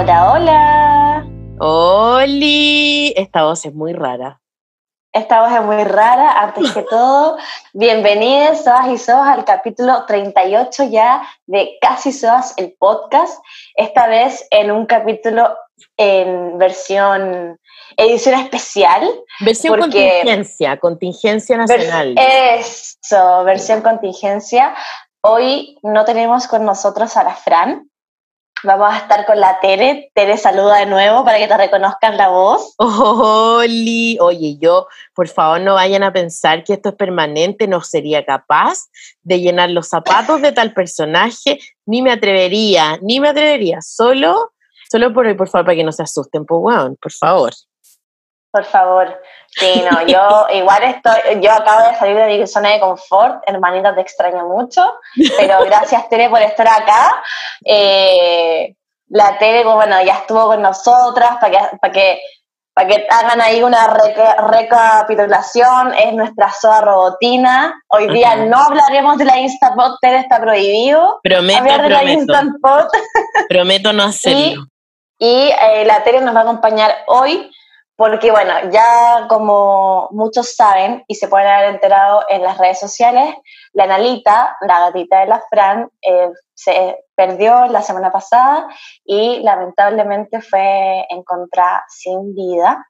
Hola, 0.00 0.30
hola. 0.30 1.26
Oli, 1.58 3.12
esta 3.16 3.42
voz 3.42 3.66
es 3.66 3.74
muy 3.74 3.92
rara. 3.92 4.40
Esta 5.12 5.40
voz 5.40 5.52
es 5.52 5.62
muy 5.62 5.82
rara. 5.82 6.40
Antes 6.40 6.70
que 6.70 6.82
todo, 6.88 7.36
bienvenidos 7.72 8.62
todas 8.62 8.86
y 8.90 8.96
soas 8.96 9.26
al 9.26 9.44
capítulo 9.44 10.04
38 10.06 10.84
ya 10.84 11.28
de 11.46 11.78
Casi 11.80 12.12
Soas, 12.12 12.54
el 12.58 12.76
podcast. 12.78 13.42
Esta 13.74 14.06
vez 14.06 14.46
en 14.52 14.70
un 14.70 14.86
capítulo 14.86 15.56
en 15.96 16.58
versión 16.58 17.58
edición 17.96 18.38
especial. 18.38 19.02
Versión 19.40 19.80
contingencia, 19.80 20.76
contingencia 20.78 21.56
nacional. 21.56 22.14
Eso, 22.16 23.42
versión 23.42 23.82
contingencia. 23.82 24.76
Hoy 25.22 25.76
no 25.82 26.04
tenemos 26.04 26.46
con 26.46 26.64
nosotros 26.64 27.16
a 27.16 27.24
la 27.24 27.34
Fran, 27.34 27.90
Vamos 28.64 28.92
a 28.92 28.98
estar 28.98 29.24
con 29.24 29.38
la 29.38 29.60
Tere. 29.60 30.10
Tere, 30.14 30.36
saluda 30.36 30.78
de 30.78 30.86
nuevo 30.86 31.24
para 31.24 31.38
que 31.38 31.46
te 31.46 31.56
reconozcan 31.56 32.16
la 32.16 32.28
voz. 32.28 32.74
Oli, 32.78 34.18
oye, 34.20 34.58
yo, 34.58 34.88
por 35.14 35.28
favor, 35.28 35.60
no 35.60 35.74
vayan 35.74 36.02
a 36.02 36.12
pensar 36.12 36.64
que 36.64 36.72
esto 36.72 36.88
es 36.88 36.94
permanente, 36.96 37.68
no 37.68 37.82
sería 37.82 38.24
capaz 38.24 38.88
de 39.22 39.40
llenar 39.40 39.70
los 39.70 39.88
zapatos 39.88 40.42
de 40.42 40.50
tal 40.50 40.72
personaje, 40.72 41.60
ni 41.86 42.02
me 42.02 42.10
atrevería, 42.10 42.98
ni 43.00 43.20
me 43.20 43.28
atrevería, 43.28 43.80
solo, 43.80 44.52
solo 44.90 45.12
por 45.14 45.26
hoy, 45.26 45.34
por 45.34 45.48
favor, 45.48 45.66
para 45.66 45.76
que 45.76 45.84
no 45.84 45.92
se 45.92 46.02
asusten, 46.02 46.44
pues, 46.44 46.60
bueno, 46.60 46.96
por 47.00 47.12
favor. 47.12 47.52
Por 48.50 48.64
favor. 48.64 49.20
Sí, 49.48 49.84
no, 49.90 50.06
yo 50.06 50.46
igual 50.54 50.82
estoy, 50.84 51.40
yo 51.40 51.52
acabo 51.52 51.88
de 51.88 51.96
salir 51.96 52.16
de 52.16 52.38
mi 52.38 52.46
zona 52.46 52.70
de 52.70 52.80
confort, 52.80 53.42
hermanita, 53.46 53.94
te 53.94 54.00
extraño 54.00 54.46
mucho, 54.46 54.82
pero 55.36 55.64
gracias 55.66 56.08
Tere 56.08 56.28
por 56.30 56.40
estar 56.40 56.68
acá. 56.68 57.22
Eh, 57.64 58.74
la 59.08 59.38
Tere, 59.38 59.62
pues, 59.62 59.74
bueno, 59.74 60.02
ya 60.02 60.14
estuvo 60.14 60.46
con 60.46 60.62
nosotras 60.62 61.36
para 61.40 61.50
que, 61.50 61.76
para 61.78 61.92
que, 61.92 62.20
para 62.74 62.88
que 62.88 63.06
hagan 63.10 63.40
ahí 63.40 63.62
una 63.62 63.96
recapitulación, 64.38 65.94
es 65.94 66.12
nuestra 66.14 66.52
soda 66.52 66.80
robotina. 66.82 67.82
Hoy 67.88 68.08
día 68.08 68.36
no 68.36 68.58
hablaremos 68.58 69.18
de 69.18 69.24
la 69.24 69.38
Instapot, 69.38 69.98
Tere 70.00 70.20
está 70.20 70.40
prohibido. 70.40 71.20
Prometo, 71.22 71.64
prometo. 71.64 72.34
prometo 73.48 73.92
no 73.92 74.02
hacerlo. 74.04 74.64
Y, 75.18 75.26
y 75.26 75.50
eh, 75.50 75.84
la 75.84 76.02
Tere 76.02 76.20
nos 76.20 76.34
va 76.34 76.40
a 76.40 76.42
acompañar 76.42 76.94
hoy 77.06 77.50
porque 77.98 78.30
bueno, 78.30 78.54
ya 78.70 79.26
como 79.28 80.06
muchos 80.12 80.54
saben 80.54 81.02
y 81.08 81.16
se 81.16 81.26
pueden 81.26 81.48
haber 81.48 81.74
enterado 81.74 82.24
en 82.28 82.44
las 82.44 82.56
redes 82.56 82.78
sociales, 82.78 83.34
la 83.72 83.84
Analita, 83.84 84.56
la 84.60 84.78
gatita 84.78 85.18
de 85.18 85.26
la 85.26 85.42
Fran, 85.50 85.90
eh, 86.02 86.30
se 86.54 86.96
perdió 87.16 87.66
la 87.66 87.82
semana 87.82 88.12
pasada 88.12 88.68
y 89.04 89.40
lamentablemente 89.40 90.40
fue 90.40 91.06
encontrada 91.10 91.84
sin 91.88 92.36
vida. 92.36 92.86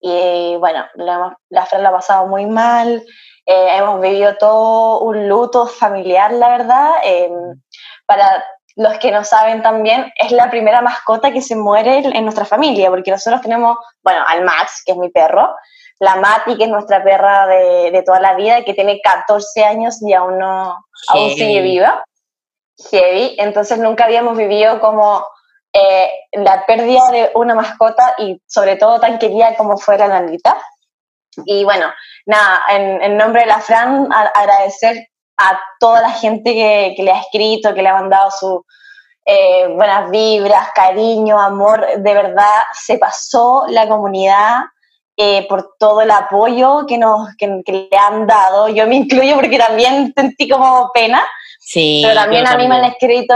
Y 0.00 0.56
bueno, 0.56 0.86
la, 0.96 1.36
Fran 1.66 1.84
la 1.84 1.90
ha 1.90 1.92
pasado 1.92 2.26
muy 2.26 2.46
mal, 2.46 3.00
eh, 3.46 3.76
hemos 3.76 4.00
vivido 4.00 4.36
todo 4.38 5.02
un 5.02 5.28
luto 5.28 5.68
familiar, 5.68 6.32
la 6.32 6.48
verdad. 6.48 6.90
Eh, 7.04 7.30
para 8.06 8.44
los 8.76 8.98
que 8.98 9.10
no 9.10 9.24
saben 9.24 9.62
también, 9.62 10.12
es 10.16 10.32
la 10.32 10.50
primera 10.50 10.80
mascota 10.80 11.32
que 11.32 11.42
se 11.42 11.56
muere 11.56 11.98
en 11.98 12.24
nuestra 12.24 12.44
familia, 12.44 12.90
porque 12.90 13.10
nosotros 13.10 13.42
tenemos, 13.42 13.76
bueno, 14.02 14.24
al 14.26 14.42
Max, 14.44 14.82
que 14.84 14.92
es 14.92 14.98
mi 14.98 15.10
perro, 15.10 15.54
la 16.02 16.16
Mati, 16.16 16.56
que 16.56 16.64
es 16.64 16.68
nuestra 16.68 17.04
perra 17.04 17.46
de, 17.46 18.02
toda 18.04 18.18
la 18.18 18.34
vida, 18.34 18.64
que 18.64 18.74
tiene 18.74 19.00
14 19.00 19.64
años 19.64 20.02
y 20.02 20.12
aún, 20.12 20.36
no, 20.38 20.84
aún 21.08 21.30
sigue 21.30 21.62
viva. 21.62 22.04
Heavy. 22.90 23.36
Entonces 23.38 23.78
nunca 23.78 24.04
habíamos 24.04 24.36
vivido 24.36 24.80
como 24.80 25.24
eh, 25.72 26.10
la 26.32 26.66
pérdida 26.66 27.08
de 27.12 27.30
una 27.34 27.54
mascota 27.54 28.16
y 28.18 28.42
sobre 28.46 28.74
todo 28.74 28.98
tan 28.98 29.20
querida 29.20 29.54
como 29.54 29.78
fuera 29.78 30.08
la 30.08 30.20
Nalita. 30.20 30.56
Y 31.44 31.62
bueno, 31.62 31.86
nada, 32.26 32.62
en, 32.70 33.00
en 33.00 33.16
nombre 33.16 33.42
de 33.42 33.46
la 33.46 33.60
Fran, 33.60 34.08
agradecer 34.12 35.06
a 35.42 35.60
toda 35.80 36.00
la 36.00 36.10
gente 36.10 36.54
que, 36.54 37.02
le 37.02 37.10
ha 37.10 37.20
escrito, 37.20 37.74
que 37.74 37.82
le 37.82 37.88
ha 37.88 37.94
mandado 37.94 38.30
sus 38.30 38.60
eh, 39.24 39.66
buenas 39.68 40.10
vibras, 40.10 40.70
cariño, 40.74 41.40
amor. 41.40 41.84
De 41.98 42.14
verdad, 42.14 42.62
se 42.72 42.98
pasó 42.98 43.64
la 43.68 43.88
comunidad 43.88 44.60
eh, 45.16 45.46
por 45.48 45.74
todo 45.78 46.02
el 46.02 46.10
apoyo 46.10 46.86
que, 46.86 46.96
nos, 46.96 47.28
le 47.40 47.88
han 47.98 48.26
dado. 48.26 48.68
Yo 48.68 48.86
me 48.86 48.96
incluyo 48.96 49.34
porque 49.34 49.58
también 49.58 50.12
sentí 50.16 50.48
como 50.48 50.90
pena. 50.94 51.22
Sí, 51.58 52.02
pero 52.04 52.20
también 52.20 52.46
a 52.46 52.56
mí 52.56 52.68
me 52.68 52.76
han 52.76 52.84
escrito 52.84 53.34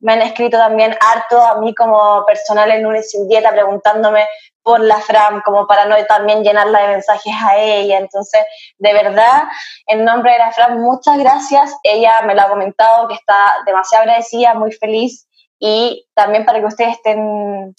me 0.00 0.12
han 0.12 0.22
escrito 0.22 0.56
también 0.58 0.96
harto 1.00 1.40
a 1.40 1.60
mí 1.60 1.74
como 1.74 2.24
personal 2.24 2.70
en 2.70 2.84
lunes 2.84 3.10
sin 3.10 3.26
dieta 3.26 3.50
preguntándome 3.50 4.26
por 4.68 4.80
la 4.80 5.00
Fran, 5.00 5.40
como 5.46 5.66
para 5.66 5.86
no 5.86 5.96
también 6.04 6.44
llenarla 6.44 6.82
de 6.82 6.88
mensajes 6.88 7.32
a 7.42 7.56
ella. 7.56 7.96
Entonces, 7.96 8.42
de 8.76 8.92
verdad, 8.92 9.44
en 9.86 10.04
nombre 10.04 10.32
de 10.32 10.38
la 10.40 10.52
Fran, 10.52 10.82
muchas 10.82 11.16
gracias. 11.16 11.74
Ella 11.82 12.20
me 12.26 12.34
lo 12.34 12.42
ha 12.42 12.50
comentado 12.50 13.08
que 13.08 13.14
está 13.14 13.54
demasiado 13.64 14.02
agradecida, 14.02 14.52
muy 14.52 14.70
feliz 14.72 15.26
y 15.58 16.06
también 16.12 16.44
para 16.44 16.60
que 16.60 16.66
ustedes 16.66 16.96
estén, 16.96 17.74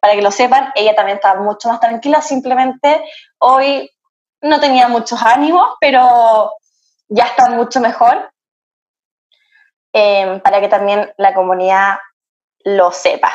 para 0.00 0.14
que 0.14 0.22
lo 0.22 0.30
sepan, 0.30 0.72
ella 0.76 0.94
también 0.94 1.16
está 1.16 1.34
mucho 1.34 1.68
más 1.68 1.78
tranquila. 1.78 2.22
Simplemente 2.22 3.04
hoy 3.36 3.90
no 4.40 4.60
tenía 4.60 4.88
muchos 4.88 5.22
ánimos, 5.22 5.74
pero 5.78 6.54
ya 7.08 7.24
está 7.24 7.50
mucho 7.50 7.80
mejor. 7.80 8.32
Eh, 9.92 10.40
para 10.42 10.62
que 10.62 10.68
también 10.68 11.12
la 11.18 11.34
comunidad 11.34 11.98
lo 12.64 12.92
sepa. 12.92 13.30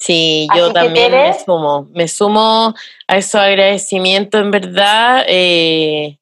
Sí, 0.00 0.48
yo 0.56 0.72
también 0.72 1.12
me 1.12 1.38
sumo, 1.38 1.86
me 1.92 2.08
sumo 2.08 2.74
a 3.06 3.16
esos 3.18 3.34
agradecimientos, 3.34 4.40
en 4.40 4.50
verdad. 4.50 5.24
Eh, 5.28 6.18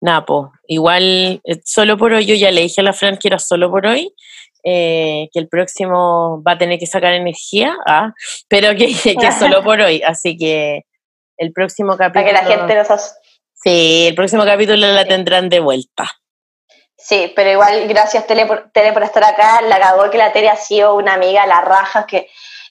Napo, 0.00 0.52
igual, 0.66 1.40
eh, 1.44 1.60
solo 1.64 1.96
por 1.96 2.12
hoy, 2.12 2.26
yo 2.26 2.34
ya 2.34 2.50
le 2.50 2.62
dije 2.62 2.80
a 2.80 2.84
la 2.84 2.92
Fran 2.92 3.16
que 3.16 3.28
era 3.28 3.38
solo 3.38 3.70
por 3.70 3.86
hoy, 3.86 4.12
eh, 4.64 5.28
que 5.32 5.38
el 5.38 5.46
próximo 5.46 6.42
va 6.42 6.52
a 6.52 6.58
tener 6.58 6.80
que 6.80 6.86
sacar 6.88 7.14
energía, 7.14 7.76
ah, 7.86 8.12
pero 8.48 8.74
que, 8.74 8.88
que 8.88 9.32
solo 9.38 9.62
por 9.64 9.80
hoy, 9.80 10.02
así 10.02 10.36
que 10.36 10.82
el 11.36 11.52
próximo 11.52 11.96
capítulo... 11.96 12.24
Para 12.24 12.26
que 12.26 12.50
la 12.50 12.56
gente 12.56 12.74
nos... 12.74 13.14
Sí, 13.54 14.06
el 14.08 14.16
próximo 14.16 14.44
capítulo 14.44 14.88
la 14.88 15.04
tendrán 15.04 15.48
de 15.48 15.60
vuelta. 15.60 16.10
Sí, 16.96 17.32
pero 17.34 17.50
igual 17.50 17.86
gracias 17.88 18.26
Tele 18.26 18.46
por, 18.46 18.70
Tele 18.72 18.92
por 18.92 19.04
estar 19.04 19.22
acá, 19.22 19.60
la 19.62 19.78
cagó 19.78 20.10
que 20.10 20.18
la 20.18 20.32
Tele 20.32 20.48
ha 20.48 20.56
sido 20.56 20.96
una 20.96 21.14
amiga, 21.14 21.46
la 21.46 21.60
raja, 21.60 22.06
que 22.06 22.28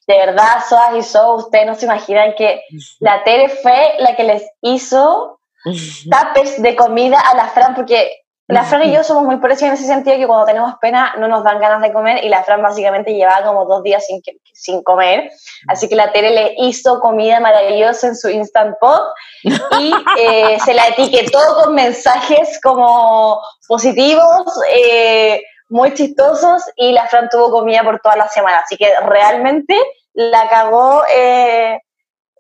de 0.07 0.17
verdad, 0.17 0.63
Soas 0.67 0.95
y 0.95 1.03
So, 1.03 1.35
ustedes 1.35 1.67
no 1.67 1.75
se 1.75 1.85
imaginan 1.85 2.34
que 2.35 2.63
la 3.00 3.23
Tere 3.23 3.50
fue 3.50 3.95
la 4.00 4.16
que 4.16 4.23
les 4.23 4.44
hizo 4.62 5.39
tapes 6.09 6.62
de 6.62 6.75
comida 6.75 7.19
a 7.19 7.35
la 7.35 7.47
Fran, 7.47 7.75
porque 7.75 8.22
la 8.47 8.63
Fran 8.63 8.84
y 8.84 8.91
yo 8.91 9.03
somos 9.03 9.23
muy 9.23 9.38
parecidos 9.38 9.69
en 9.69 9.73
ese 9.75 9.88
sentido 9.88 10.17
que 10.17 10.28
cuando 10.28 10.45
tenemos 10.45 10.73
pena 10.81 11.13
no 11.17 11.28
nos 11.28 11.44
dan 11.44 11.59
ganas 11.59 11.81
de 11.81 11.94
comer 11.94 12.23
y 12.23 12.29
la 12.29 12.44
Fran 12.44 12.62
básicamente 12.62 13.13
llevaba 13.13 13.45
como 13.45 13.66
dos 13.66 13.84
días 13.84 14.06
sin, 14.06 14.22
sin 14.53 14.84
comer. 14.84 15.31
Así 15.67 15.88
que 15.88 15.95
la 15.95 16.12
Tere 16.12 16.31
le 16.31 16.56
hizo 16.57 17.00
comida 17.00 17.39
maravillosa 17.39 18.07
en 18.07 18.16
su 18.16 18.29
Instant 18.29 18.75
Pot 18.79 19.03
y 19.44 19.94
eh, 20.19 20.57
se 20.66 20.73
la 20.73 20.88
etiquetó 20.88 21.39
con 21.63 21.75
mensajes 21.75 22.59
como 22.62 23.39
positivos. 23.68 24.45
Eh, 24.75 25.41
muy 25.71 25.93
chistosos 25.93 26.63
y 26.75 26.91
la 26.91 27.07
Fran 27.07 27.29
tuvo 27.29 27.49
comida 27.49 27.81
por 27.83 27.99
toda 28.01 28.17
la 28.17 28.27
semana. 28.27 28.59
Así 28.59 28.75
que 28.75 28.93
realmente 29.05 29.75
la 30.13 30.47
cagó 30.49 31.03
eh, 31.09 31.79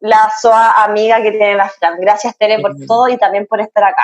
la 0.01 0.31
soa 0.39 0.83
amiga 0.83 1.21
que 1.21 1.31
tiene 1.31 1.55
la 1.55 1.69
Fran. 1.69 1.97
Gracias, 1.99 2.37
Tere, 2.37 2.59
por 2.59 2.75
todo 2.85 3.07
y 3.07 3.17
también 3.17 3.47
por 3.47 3.61
estar 3.61 3.85
acá 3.85 4.03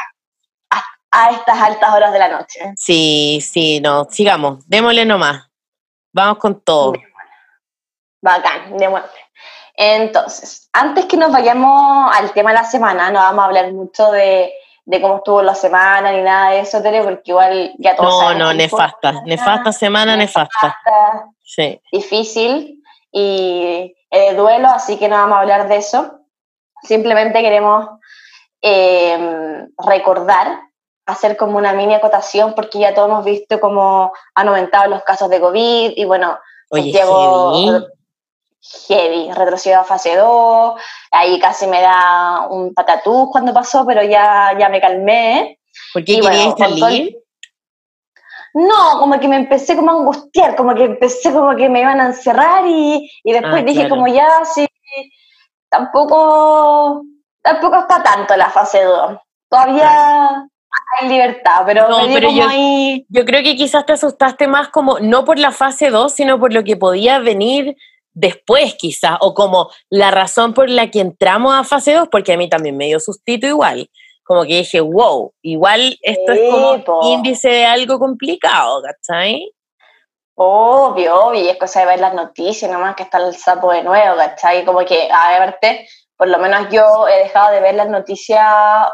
a, 1.11 1.31
estas 1.31 1.59
altas 1.59 1.93
horas 1.93 2.13
de 2.13 2.19
la 2.19 2.29
noche. 2.29 2.73
Sí, 2.77 3.39
sí, 3.41 3.81
no, 3.81 4.07
sigamos, 4.09 4.67
démosle 4.67 5.05
nomás. 5.05 5.49
Vamos 6.13 6.37
con 6.37 6.61
todo. 6.61 6.93
Bacán, 8.21 8.77
démosle. 8.77 9.09
Entonces, 9.75 10.69
antes 10.71 11.05
que 11.05 11.17
nos 11.17 11.31
vayamos 11.31 12.15
al 12.15 12.31
tema 12.31 12.51
de 12.51 12.59
la 12.59 12.63
semana, 12.63 13.11
no 13.11 13.19
vamos 13.19 13.43
a 13.43 13.45
hablar 13.45 13.71
mucho 13.73 14.09
de 14.11 14.53
de 14.87 15.01
cómo 15.01 15.17
estuvo 15.17 15.41
la 15.41 15.53
semana 15.53 16.13
ni 16.13 16.21
nada 16.21 16.51
de 16.51 16.61
eso, 16.61 16.81
Tere, 16.81 17.03
porque 17.03 17.21
igual 17.25 17.73
ya 17.77 17.93
todos 17.97 18.23
No, 18.23 18.33
no, 18.33 18.53
nefasta, 18.53 19.21
nefasta 19.25 19.73
semana, 19.73 20.15
nefasta. 20.15 20.77
Sí. 21.43 21.81
Difícil 21.91 22.81
y 23.11 23.93
eh, 24.09 24.33
duelo, 24.35 24.69
así 24.69 24.97
que 24.97 25.09
no 25.09 25.17
vamos 25.17 25.37
a 25.37 25.41
hablar 25.41 25.67
de 25.67 25.75
eso. 25.75 26.21
Simplemente 26.83 27.41
queremos 27.41 27.85
em, 28.61 29.67
recordar, 29.77 30.61
hacer 31.05 31.35
como 31.35 31.57
una 31.57 31.73
mini 31.73 31.93
acotación, 31.93 32.53
porque 32.55 32.79
ya 32.79 32.93
todos 32.93 33.09
hemos 33.09 33.25
visto 33.25 33.59
cómo 33.59 34.13
han 34.35 34.47
aumentado 34.47 34.89
los 34.89 35.03
casos 35.03 35.29
de 35.29 35.41
COVID 35.41 35.91
y 35.97 36.05
bueno, 36.05 36.39
Oye, 36.69 36.93
heavy, 38.87 39.31
retrocedió 39.33 39.79
a 39.79 39.83
fase 39.83 40.15
2, 40.15 40.79
ahí 41.11 41.39
casi 41.39 41.67
me 41.67 41.81
da 41.81 42.47
un 42.49 42.73
patatús 42.73 43.29
cuando 43.31 43.53
pasó, 43.53 43.85
pero 43.85 44.03
ya, 44.03 44.55
ya 44.59 44.69
me 44.69 44.81
calmé. 44.81 45.59
¿Por 45.93 46.03
qué 46.03 46.19
querías 46.19 46.55
salir? 46.57 47.17
No, 48.53 48.99
como 48.99 49.19
que 49.19 49.27
me 49.27 49.35
empecé 49.35 49.75
como 49.75 49.91
a 49.91 49.93
angustiar, 49.95 50.55
como 50.55 50.73
que 50.73 50.85
empecé 50.85 51.31
como 51.31 51.55
que 51.55 51.69
me 51.69 51.81
iban 51.81 51.99
a 52.01 52.07
encerrar 52.07 52.63
y, 52.65 53.09
y 53.23 53.31
después 53.31 53.61
Ah, 53.61 53.65
dije 53.65 53.81
claro. 53.81 53.89
como 53.89 54.07
ya, 54.07 54.27
sí, 54.45 54.67
tampoco, 55.69 57.03
tampoco 57.41 57.75
está 57.79 58.01
tanto 58.01 58.35
la 58.35 58.49
fase 58.49 58.83
2. 58.83 59.17
Todavía 59.49 60.47
hay 60.99 61.07
libertad, 61.09 61.63
pero 61.65 61.87
No, 61.87 61.99
pero 62.13 62.27
como 62.29 62.39
yo- 62.41 62.49
ahí... 62.49 63.05
Yo 63.09 63.25
creo 63.25 63.43
que 63.43 63.55
quizás 63.55 63.85
te 63.85 63.93
asustaste 63.93 64.47
más 64.47 64.69
como, 64.69 64.99
no 64.99 65.23
por 65.25 65.37
la 65.37 65.51
fase 65.51 65.89
2, 65.89 66.11
sino 66.13 66.39
por 66.39 66.53
lo 66.53 66.63
que 66.63 66.75
podía 66.77 67.19
venir 67.19 67.75
después 68.17 68.73
quizás, 68.75 69.17
o 69.21 69.33
como 69.33 69.69
la 69.89 70.09
razón 70.09 70.53
por 70.53 70.69
la 70.69 70.89
que 70.89 70.99
entramos 70.99 71.53
a 71.53 71.63
fase 71.63 71.93
2, 71.93 72.07
porque 72.11 72.33
a 72.33 72.37
mí 72.37 72.49
también 72.49 72.75
me 72.75 72.85
dio 72.87 72.99
sustito 72.99 73.45
igual. 73.45 73.89
Como 74.23 74.41
que 74.41 74.57
dije, 74.57 74.81
wow, 74.81 75.33
igual 75.41 75.97
esto 76.01 76.31
es 76.31 76.39
Sí, 76.39 76.49
como 76.49 76.83
po. 76.83 77.01
índice 77.03 77.49
de 77.49 77.65
algo 77.65 77.99
complicado, 77.99 78.81
¿cachai? 78.81 79.53
Obvio, 80.35 81.25
obvio, 81.25 81.41
y 81.41 81.49
es 81.49 81.57
cosa 81.57 81.81
de 81.81 81.85
ver 81.85 81.99
las 81.99 82.13
noticias, 82.13 82.69
nomás 82.71 82.95
que 82.95 83.03
está 83.03 83.19
el 83.19 83.35
sapo 83.35 83.71
de 83.71 83.83
nuevo, 83.83 84.17
¿cachai? 84.17 84.65
Como 84.65 84.79
que, 84.85 85.09
a 85.11 85.39
verte, 85.39 85.87
por 86.17 86.27
lo 86.27 86.39
menos 86.39 86.67
yo 86.71 87.07
he 87.07 87.19
dejado 87.19 87.51
de 87.53 87.59
ver 87.59 87.75
las 87.75 87.87
noticias 87.89 88.43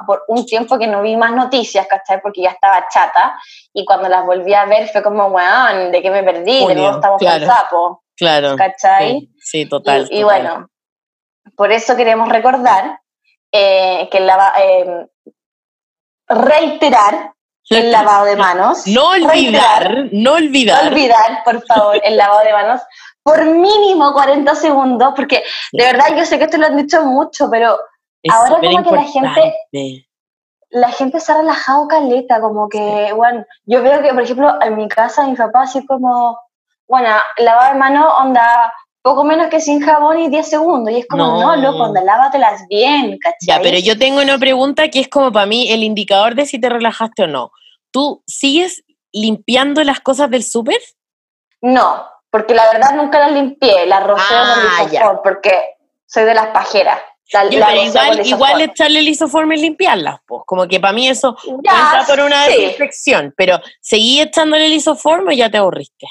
por 0.05 0.23
un 0.27 0.45
tiempo 0.45 0.77
que 0.77 0.87
no 0.87 1.01
vi 1.01 1.15
más 1.15 1.31
noticias, 1.31 1.87
¿cachai? 1.87 2.21
Porque 2.21 2.41
ya 2.43 2.51
estaba 2.51 2.87
chata, 2.89 3.37
y 3.73 3.85
cuando 3.85 4.09
las 4.09 4.25
volví 4.25 4.53
a 4.53 4.65
ver 4.65 4.89
fue 4.89 5.01
como, 5.01 5.27
weón, 5.27 5.91
¿de 5.91 6.01
qué 6.01 6.11
me 6.11 6.23
perdí? 6.23 6.59
de 6.59 6.61
Junio, 6.61 6.75
nuevo 6.75 6.95
estamos 6.95 7.19
con 7.19 7.27
claro. 7.27 7.43
el 7.43 7.49
sapo, 7.49 8.02
Claro. 8.23 8.55
¿cachai? 8.57 9.19
Sí, 9.19 9.33
sí, 9.39 9.65
total. 9.69 10.07
y, 10.11 10.17
y 10.17 10.21
total. 10.21 10.23
bueno, 10.23 10.69
por 11.55 11.71
eso 11.71 11.95
queremos 11.95 12.29
recordar 12.29 12.99
eh, 13.51 14.07
que 14.11 14.17
el 14.17 14.25
lava- 14.27 14.53
eh, 14.59 15.07
reiterar 16.27 17.33
el 17.69 17.91
lavado 17.91 18.25
de 18.25 18.35
manos. 18.35 18.85
No 18.87 19.09
olvidar, 19.11 19.89
no 20.11 20.31
no 20.31 20.33
olvidar. 20.33 20.87
olvidar, 20.91 21.43
por 21.45 21.65
favor, 21.65 21.99
el 22.03 22.17
lavado 22.17 22.43
de 22.43 22.51
manos 22.53 22.81
por 23.23 23.45
mínimo 23.45 24.11
40 24.13 24.53
segundos, 24.55 25.13
porque 25.15 25.43
de 25.71 25.85
verdad 25.85 26.07
yo 26.17 26.25
sé 26.25 26.37
que 26.37 26.45
esto 26.45 26.57
lo 26.57 26.65
han 26.67 26.75
dicho 26.77 27.03
mucho, 27.05 27.49
pero 27.49 27.77
Es 28.21 28.33
ahora 28.33 28.59
como 28.59 28.83
que 28.83 28.95
la 28.95 29.03
gente- 29.03 30.07
la 30.71 30.89
gente 30.91 31.19
se 31.19 31.31
ha 31.31 31.37
relajado 31.37 31.87
caleta, 31.87 32.41
como 32.41 32.67
que, 32.67 33.13
bueno, 33.15 33.45
yo 33.65 33.81
veo 33.83 34.01
que, 34.01 34.09
por 34.13 34.23
ejemplo, 34.23 34.61
en 34.61 34.75
mi 34.75 34.87
casa, 34.89 35.25
mi 35.27 35.35
papá 35.35 35.61
así 35.61 35.85
como, 35.85 36.37
bueno, 36.93 37.09
lavado 37.37 37.73
de 37.73 37.79
manos, 37.79 38.05
onda, 38.19 38.71
poco 39.01 39.23
menos 39.23 39.47
que 39.47 39.59
sin 39.59 39.81
jabón 39.81 40.19
y 40.19 40.29
10 40.29 40.47
segundos, 40.47 40.93
y 40.93 40.99
es 40.99 41.07
como, 41.07 41.25
No. 41.25 41.41
no, 41.41 41.55
loco, 41.55 41.85
onda, 41.85 42.01
lávatelas 42.03 42.67
bien, 42.69 43.17
¿cachai? 43.17 43.37
Ya, 43.47 43.59
pero 43.63 43.79
yo 43.79 43.97
tengo 43.97 44.21
una 44.21 44.37
pregunta 44.37 44.89
que 44.89 44.99
es 44.99 45.07
como 45.07 45.31
para 45.31 45.47
mí 45.47 45.71
el 45.71 45.81
indicador 45.83 46.35
de 46.35 46.45
si 46.45 46.59
te 46.61 46.69
relajaste 46.69 47.23
o 47.23 47.27
no. 47.27 47.51
¿Tú 47.89 48.21
sigues 48.27 48.83
limpiando 49.11 49.83
las 49.83 49.99
cosas 50.01 50.29
del 50.29 50.43
súper? 50.43 50.77
No, 51.61 52.05
porque 52.29 52.53
la 52.53 52.71
verdad 52.71 52.93
nunca 52.95 53.17
las 53.19 53.31
limpié, 53.31 53.87
las 53.87 54.03
roceo 54.05 54.25
Ah, 54.39 54.75
con 54.77 54.91
lisoform, 54.91 55.19
porque 55.23 55.51
soy 56.05 56.25
de 56.25 56.33
las 56.35 56.47
pajeras. 56.49 56.99
La, 57.31 57.45
la 57.45 57.65
pero 57.67 57.81
igual, 57.81 58.27
igual 58.27 58.61
echarle 58.61 58.99
el 58.99 59.07
isoforme 59.07 59.55
y 59.55 59.61
limpiarlas, 59.61 60.19
pues. 60.27 60.43
Como 60.45 60.67
que 60.67 60.79
para 60.79 60.93
mí 60.93 61.07
eso 61.07 61.35
Ya, 61.63 61.71
cuenta 61.71 62.05
por 62.07 62.19
una 62.19 62.45
sí. 62.45 62.51
desinfección. 62.61 63.33
Pero 63.35 63.59
¿seguí 63.81 64.21
echándole 64.21 64.67
el 64.67 64.73
isoforme 64.73 65.33
o 65.33 65.35
ya 65.35 65.49
te 65.49 65.57
aburriste? 65.57 66.05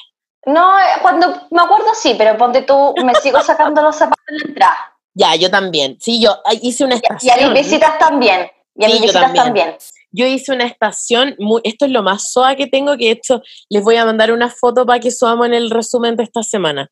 No, 0.46 0.78
eh, 0.78 0.82
cuando 1.02 1.28
me 1.50 1.62
acuerdo 1.62 1.94
sí, 1.94 2.14
pero 2.18 2.36
ponte 2.36 2.62
tú, 2.62 2.94
me 3.04 3.14
sigo 3.16 3.40
sacando 3.42 3.80
los 3.82 3.94
zapatos 3.96 4.24
en 4.28 4.36
la 4.38 4.44
entrada. 4.48 4.96
Ya, 5.14 5.34
yo 5.36 5.50
también. 5.50 5.96
Sí, 6.00 6.20
yo 6.20 6.32
ah, 6.44 6.54
hice 6.60 6.84
una 6.84 6.94
Y 6.96 6.98
a 6.98 7.00
estación. 7.16 7.52
mis 7.52 7.62
visitas 7.66 7.98
también. 7.98 8.50
Y 8.74 8.84
a 8.84 8.88
Sí, 8.88 8.92
mis 8.94 9.02
visitas 9.02 9.22
también. 9.22 9.44
también. 9.44 9.76
Yo 10.14 10.26
hice 10.26 10.52
una 10.52 10.64
estación, 10.64 11.34
muy, 11.38 11.62
esto 11.64 11.86
es 11.86 11.90
lo 11.90 12.02
más 12.02 12.30
suave 12.32 12.56
que 12.56 12.66
tengo, 12.66 12.96
que 12.98 13.06
de 13.06 13.10
hecho 13.12 13.40
les 13.70 13.82
voy 13.82 13.96
a 13.96 14.04
mandar 14.04 14.30
una 14.30 14.50
foto 14.50 14.84
para 14.84 15.00
que 15.00 15.10
subamos 15.10 15.46
en 15.46 15.54
el 15.54 15.70
resumen 15.70 16.16
de 16.16 16.24
esta 16.24 16.42
semana. 16.42 16.90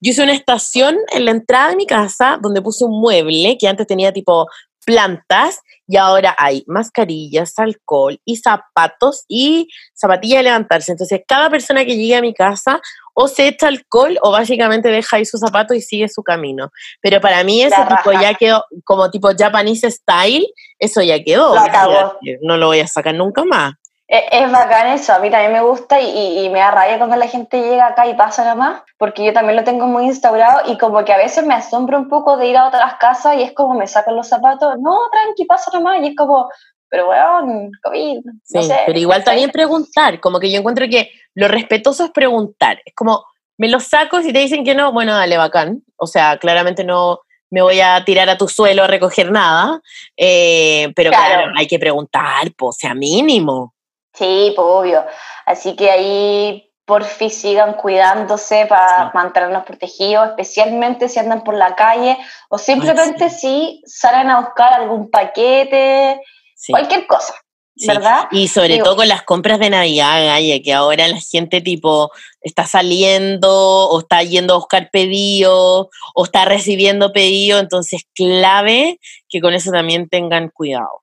Yo 0.00 0.10
hice 0.12 0.22
una 0.22 0.32
estación 0.32 0.96
en 1.10 1.24
la 1.26 1.32
entrada 1.32 1.70
de 1.70 1.76
mi 1.76 1.84
casa 1.86 2.38
donde 2.40 2.62
puse 2.62 2.84
un 2.86 2.98
mueble 2.98 3.58
que 3.58 3.68
antes 3.68 3.86
tenía 3.86 4.10
tipo 4.12 4.46
plantas 4.84 5.60
y 5.86 5.96
ahora 5.96 6.34
hay 6.38 6.64
mascarillas, 6.66 7.58
alcohol 7.58 8.20
y 8.24 8.36
zapatos 8.36 9.24
y 9.28 9.68
zapatillas 9.94 10.38
de 10.38 10.42
levantarse. 10.44 10.92
Entonces 10.92 11.20
cada 11.26 11.50
persona 11.50 11.84
que 11.84 11.96
llegue 11.96 12.16
a 12.16 12.20
mi 12.22 12.34
casa 12.34 12.80
o 13.14 13.28
se 13.28 13.48
echa 13.48 13.68
alcohol 13.68 14.18
o 14.22 14.30
básicamente 14.30 14.88
deja 14.88 15.16
ahí 15.16 15.24
su 15.24 15.38
zapato 15.38 15.74
y 15.74 15.80
sigue 15.82 16.08
su 16.08 16.22
camino. 16.22 16.70
Pero 17.00 17.20
para 17.20 17.44
mí 17.44 17.62
ese 17.62 17.78
La 17.78 17.88
tipo 17.88 18.10
raja. 18.10 18.22
ya 18.22 18.34
quedó 18.34 18.64
como 18.84 19.10
tipo 19.10 19.30
Japanese 19.36 19.90
style, 19.90 20.46
eso 20.78 21.02
ya 21.02 21.22
quedó. 21.22 21.54
Lo 21.54 21.60
acabó. 21.60 22.18
No 22.42 22.56
lo 22.56 22.68
voy 22.68 22.80
a 22.80 22.86
sacar 22.86 23.14
nunca 23.14 23.44
más. 23.44 23.74
Es, 24.14 24.24
es 24.30 24.52
bacán 24.52 24.88
eso, 24.88 25.14
a 25.14 25.18
mí 25.20 25.30
también 25.30 25.52
me 25.54 25.62
gusta 25.62 25.98
y, 25.98 26.04
y- 26.06 26.44
y 26.44 26.50
me 26.50 26.58
da 26.58 26.70
rabia 26.70 26.98
cuando 26.98 27.16
la 27.16 27.28
gente 27.28 27.62
llega 27.62 27.86
acá 27.86 28.06
y 28.06 28.12
pasa 28.14 28.42
nada 28.42 28.54
más, 28.56 28.82
porque 28.98 29.24
yo 29.24 29.32
también 29.32 29.56
lo 29.56 29.64
tengo 29.64 29.86
muy 29.86 30.04
instaurado 30.04 30.70
y 30.70 30.76
como 30.76 31.02
que 31.04 31.14
a 31.14 31.16
veces 31.16 31.46
me 31.46 31.54
asombra 31.54 31.96
un 31.96 32.10
poco 32.10 32.36
de 32.36 32.48
ir 32.48 32.56
a 32.58 32.68
otras 32.68 32.96
casas 32.96 33.36
y 33.38 33.42
es 33.42 33.52
como 33.52 33.72
me 33.74 33.86
sacan 33.86 34.14
los 34.14 34.28
zapatos, 34.28 34.74
no, 34.80 34.98
tranqui, 35.10 35.46
pasa 35.46 35.70
nada 35.72 35.82
más 35.84 36.02
y 36.02 36.08
es 36.08 36.14
como, 36.16 36.50
pero 36.90 37.08
weón, 37.08 37.70
COVID, 37.82 38.20
Sí, 38.44 38.56
no 38.56 38.62
sé. 38.62 38.80
pero 38.84 38.98
igual 38.98 39.24
también 39.24 39.50
preguntar, 39.50 40.20
como 40.20 40.38
que 40.38 40.50
yo 40.52 40.58
encuentro 40.58 40.84
que 40.90 41.10
lo 41.34 41.48
respetuoso 41.48 42.04
es 42.04 42.10
preguntar. 42.10 42.82
Es 42.84 42.94
como, 42.94 43.24
me 43.56 43.70
lo 43.70 43.80
saco 43.80 44.20
si 44.20 44.30
te 44.30 44.40
dicen 44.40 44.62
que 44.62 44.74
no, 44.74 44.92
bueno, 44.92 45.14
dale, 45.14 45.38
bacán. 45.38 45.82
O 45.96 46.06
sea, 46.06 46.36
claramente 46.36 46.84
no 46.84 47.20
me 47.48 47.62
voy 47.62 47.80
a 47.80 48.04
tirar 48.04 48.28
a 48.28 48.36
tu 48.36 48.46
suelo 48.48 48.82
a 48.84 48.86
recoger 48.88 49.30
nada, 49.32 49.80
eh, 50.18 50.92
pero 50.94 51.10
claro. 51.10 51.34
Claro. 51.44 51.52
hay 51.56 51.66
que 51.66 51.78
preguntar, 51.78 52.52
pues, 52.58 52.76
sea 52.76 52.94
mínimo. 52.94 53.71
Sí, 54.14 54.52
pues 54.54 54.66
obvio. 54.68 55.04
Así 55.46 55.74
que 55.76 55.90
ahí 55.90 56.68
por 56.84 57.04
fin 57.04 57.30
sigan 57.30 57.74
cuidándose 57.74 58.66
para 58.66 59.04
Sí. 59.06 59.10
mantenernos 59.14 59.64
protegidos, 59.64 60.30
especialmente 60.30 61.08
si 61.08 61.18
andan 61.20 61.44
por 61.44 61.54
la 61.54 61.74
calle 61.76 62.18
o 62.50 62.58
simplemente 62.58 63.30
si 63.30 63.80
salen 63.86 64.28
a 64.30 64.40
buscar 64.40 64.72
algún 64.74 65.08
paquete, 65.10 66.20
Sí, 66.56 66.72
cualquier 66.72 67.06
cosa, 67.06 67.34
sí. 67.76 67.86
¿verdad? 67.86 68.28
Y 68.32 68.48
sobre 68.48 68.74
Digo- 68.74 68.84
todo 68.84 68.96
con 68.96 69.08
las 69.08 69.22
compras 69.22 69.58
de 69.60 69.70
Navidad, 69.70 70.38
que 70.62 70.72
ahora 70.74 71.06
la 71.08 71.20
gente 71.20 71.60
tipo 71.60 72.10
está 72.40 72.66
saliendo 72.66 73.48
o 73.88 74.00
está 74.00 74.22
yendo 74.22 74.54
a 74.54 74.58
buscar 74.58 74.90
pedidos 74.90 75.86
o 76.14 76.24
está 76.24 76.44
recibiendo 76.44 77.12
pedidos, 77.12 77.62
entonces 77.62 78.02
clave 78.14 78.98
que 79.28 79.40
con 79.40 79.54
eso 79.54 79.70
también 79.70 80.08
tengan 80.08 80.50
cuidado. 80.50 81.01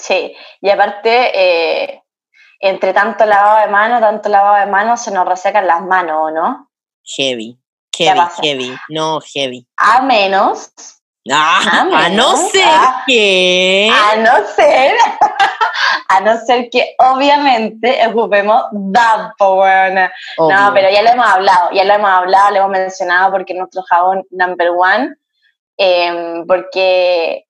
Sí, 0.00 0.34
y 0.60 0.70
aparte, 0.70 1.30
eh, 1.34 2.02
entre 2.58 2.92
tanto 2.92 3.26
lavado 3.26 3.60
de 3.60 3.72
mano, 3.72 4.00
tanto 4.00 4.28
lavado 4.28 4.64
de 4.64 4.70
mano, 4.70 4.96
se 4.96 5.10
nos 5.10 5.26
resecan 5.26 5.66
las 5.66 5.82
manos, 5.82 6.16
¿o 6.22 6.30
no? 6.30 6.70
Heavy, 7.04 7.58
¿Qué 7.92 8.04
heavy, 8.04 8.30
heavy, 8.42 8.76
no 8.88 9.20
heavy. 9.20 9.66
A 9.76 10.00
menos, 10.02 10.72
Ah, 11.30 11.86
a 11.92 12.08
no 12.08 12.34
ser 12.36 12.64
ah. 12.64 13.04
que... 13.06 13.90
a 13.92 14.16
no 14.16 14.46
ser, 14.46 14.94
a 16.08 16.20
no 16.20 16.38
ser 16.46 16.70
que 16.70 16.94
obviamente 16.98 18.00
ocupemos 18.06 18.64
DAP, 18.72 19.36
po, 19.36 19.56
weona. 19.56 20.10
No, 20.38 20.70
pero 20.72 20.88
ya 20.90 21.02
lo 21.02 21.10
hemos 21.10 21.26
hablado, 21.26 21.70
ya 21.72 21.84
lo 21.84 21.94
hemos 21.94 22.10
hablado, 22.10 22.50
lo 22.50 22.56
hemos 22.56 22.70
mencionado 22.70 23.32
porque 23.32 23.52
es 23.52 23.58
nuestro 23.58 23.82
jabón 23.82 24.24
number 24.30 24.70
one, 24.70 25.14
em, 25.76 26.46
porque, 26.46 27.46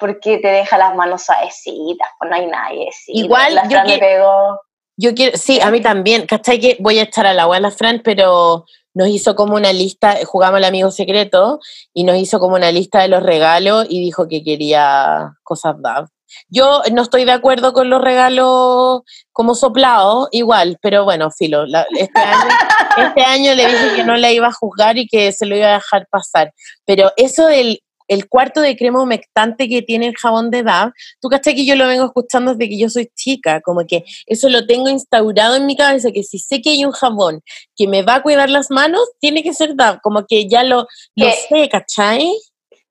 porque 0.00 0.38
te 0.38 0.48
deja 0.48 0.78
las 0.78 0.94
manos 0.96 1.22
suavecitas, 1.22 2.08
pues 2.18 2.30
no 2.30 2.36
hay 2.36 2.46
nadie. 2.46 2.88
Igual, 3.08 3.54
la 3.54 3.64
yo 3.64 3.70
Fran 3.70 3.86
me 3.86 3.92
que- 3.94 3.98
pegó, 4.00 4.60
Yo 4.96 5.14
quiero, 5.14 5.36
sí, 5.38 5.60
a 5.60 5.70
mí 5.70 5.80
también, 5.80 6.26
¿cachai? 6.26 6.58
Que 6.60 6.76
voy 6.80 6.98
a 6.98 7.02
echar 7.04 7.26
al 7.26 7.38
agua 7.40 7.56
a 7.56 7.60
la 7.60 7.70
Fran, 7.70 8.00
pero 8.04 8.64
nos 8.92 9.08
hizo 9.08 9.34
como 9.36 9.54
una 9.54 9.72
lista, 9.72 10.16
jugamos 10.26 10.56
al 10.58 10.64
amigo 10.64 10.90
secreto 10.90 11.60
y 11.94 12.04
nos 12.04 12.16
hizo 12.16 12.38
como 12.40 12.56
una 12.56 12.72
lista 12.72 13.00
de 13.00 13.08
los 13.08 13.22
regalos 13.22 13.86
y 13.88 14.00
dijo 14.00 14.26
que 14.28 14.42
quería 14.42 15.34
cosas 15.44 15.76
DAV. 15.80 16.08
Yo 16.48 16.82
no 16.92 17.02
estoy 17.02 17.24
de 17.24 17.32
acuerdo 17.32 17.72
con 17.72 17.88
los 17.90 18.00
regalos 18.02 19.02
como 19.32 19.54
soplados, 19.54 20.28
igual, 20.32 20.76
pero 20.82 21.04
bueno, 21.04 21.30
filo, 21.30 21.66
la- 21.66 21.86
este, 21.96 22.20
año, 22.20 22.48
este 22.98 23.22
año 23.22 23.54
le 23.54 23.66
dije 23.66 23.96
que 23.96 24.04
no 24.04 24.16
la 24.16 24.30
iba 24.32 24.48
a 24.48 24.52
juzgar 24.52 24.98
y 24.98 25.06
que 25.08 25.32
se 25.32 25.46
lo 25.46 25.56
iba 25.56 25.68
a 25.70 25.74
dejar 25.74 26.06
pasar. 26.10 26.52
Pero 26.84 27.10
eso 27.16 27.46
del 27.46 27.80
el 28.10 28.28
cuarto 28.28 28.60
de 28.60 28.76
crema 28.76 29.00
humectante 29.00 29.68
que 29.68 29.82
tiene 29.82 30.06
el 30.08 30.16
jabón 30.16 30.50
de 30.50 30.64
DAV, 30.64 30.92
tú 31.20 31.28
cachai 31.28 31.54
que 31.54 31.64
yo 31.64 31.76
lo 31.76 31.86
vengo 31.86 32.04
escuchando 32.06 32.54
desde 32.54 32.68
que 32.68 32.76
yo 32.78 32.88
soy 32.90 33.08
chica, 33.14 33.60
como 33.60 33.86
que 33.86 34.04
eso 34.26 34.48
lo 34.48 34.66
tengo 34.66 34.88
instaurado 34.88 35.54
en 35.54 35.64
mi 35.66 35.76
cabeza, 35.76 36.10
que 36.12 36.24
si 36.24 36.38
sé 36.40 36.60
que 36.60 36.70
hay 36.70 36.84
un 36.84 36.90
jabón 36.92 37.40
que 37.76 37.86
me 37.86 38.02
va 38.02 38.16
a 38.16 38.22
cuidar 38.22 38.50
las 38.50 38.70
manos, 38.70 39.02
tiene 39.20 39.42
que 39.44 39.54
ser 39.54 39.76
DAV, 39.76 40.00
como 40.02 40.26
que 40.26 40.48
ya 40.48 40.64
lo, 40.64 40.86
lo 41.14 41.26
Que- 41.26 41.32
sé, 41.48 41.68
¿cachai? 41.68 42.36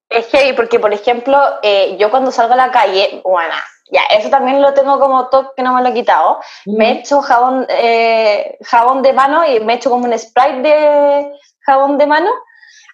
Es 0.10 0.26
heavy 0.28 0.54
porque, 0.54 0.80
por 0.80 0.94
ejemplo, 0.94 1.38
eh, 1.62 1.96
yo 2.00 2.10
cuando 2.10 2.32
salgo 2.32 2.54
a 2.54 2.58
la 2.58 2.72
calle, 2.72 3.22
bueno, 3.24 3.54
ya, 3.92 4.02
eso 4.18 4.30
también 4.30 4.62
lo 4.62 4.74
tengo 4.74 5.00
como 5.00 5.28
top 5.30 5.54
que 5.56 5.64
no 5.64 5.74
me 5.76 5.82
lo 5.84 5.90
he 5.90 5.94
quitado. 5.94 6.40
Me 6.66 6.94
echo 7.00 7.22
jabón, 7.22 7.66
eh, 7.70 8.58
jabón 8.62 9.02
de 9.02 9.14
mano 9.14 9.46
y 9.46 9.60
me 9.60 9.74
echo 9.76 9.90
como 9.90 10.06
un 10.06 10.18
spray 10.18 10.62
de 10.62 11.30
jabón 11.66 11.98
de 11.98 12.08
mano. 12.08 12.30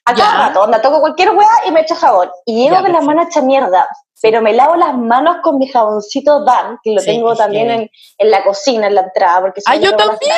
A 0.08 0.14
cada 0.14 0.32
Ya. 0.32 0.48
rato, 0.48 0.62
onda, 0.62 0.82
toco 0.82 1.00
cualquier 1.02 1.32
hueá 1.32 1.50
y 1.66 1.72
me 1.72 1.82
echo 1.82 1.96
jabón. 1.96 2.30
Y 2.46 2.64
llego 2.64 2.80
con 2.82 2.92
las 2.94 3.04
manos 3.04 3.28
hechas 3.28 3.44
mierda. 3.44 3.88
pero 4.22 4.42
me 4.42 4.54
lavo 4.54 4.76
las 4.76 4.96
manos 4.98 5.38
con 5.44 5.58
mi 5.60 5.68
jaboncito 5.68 6.44
Dan, 6.46 6.80
que 6.84 6.94
lo 6.94 7.04
tengo 7.04 7.36
también 7.36 7.70
en, 7.70 7.92
en, 8.18 8.32
la 8.32 8.44
cocina, 8.44 8.88
en 8.88 8.96
la 8.96 9.02
entrada. 9.02 9.42
Porque 9.42 9.62
¡Ah, 9.68 9.76
yo 9.76 9.96
también! 9.96 10.32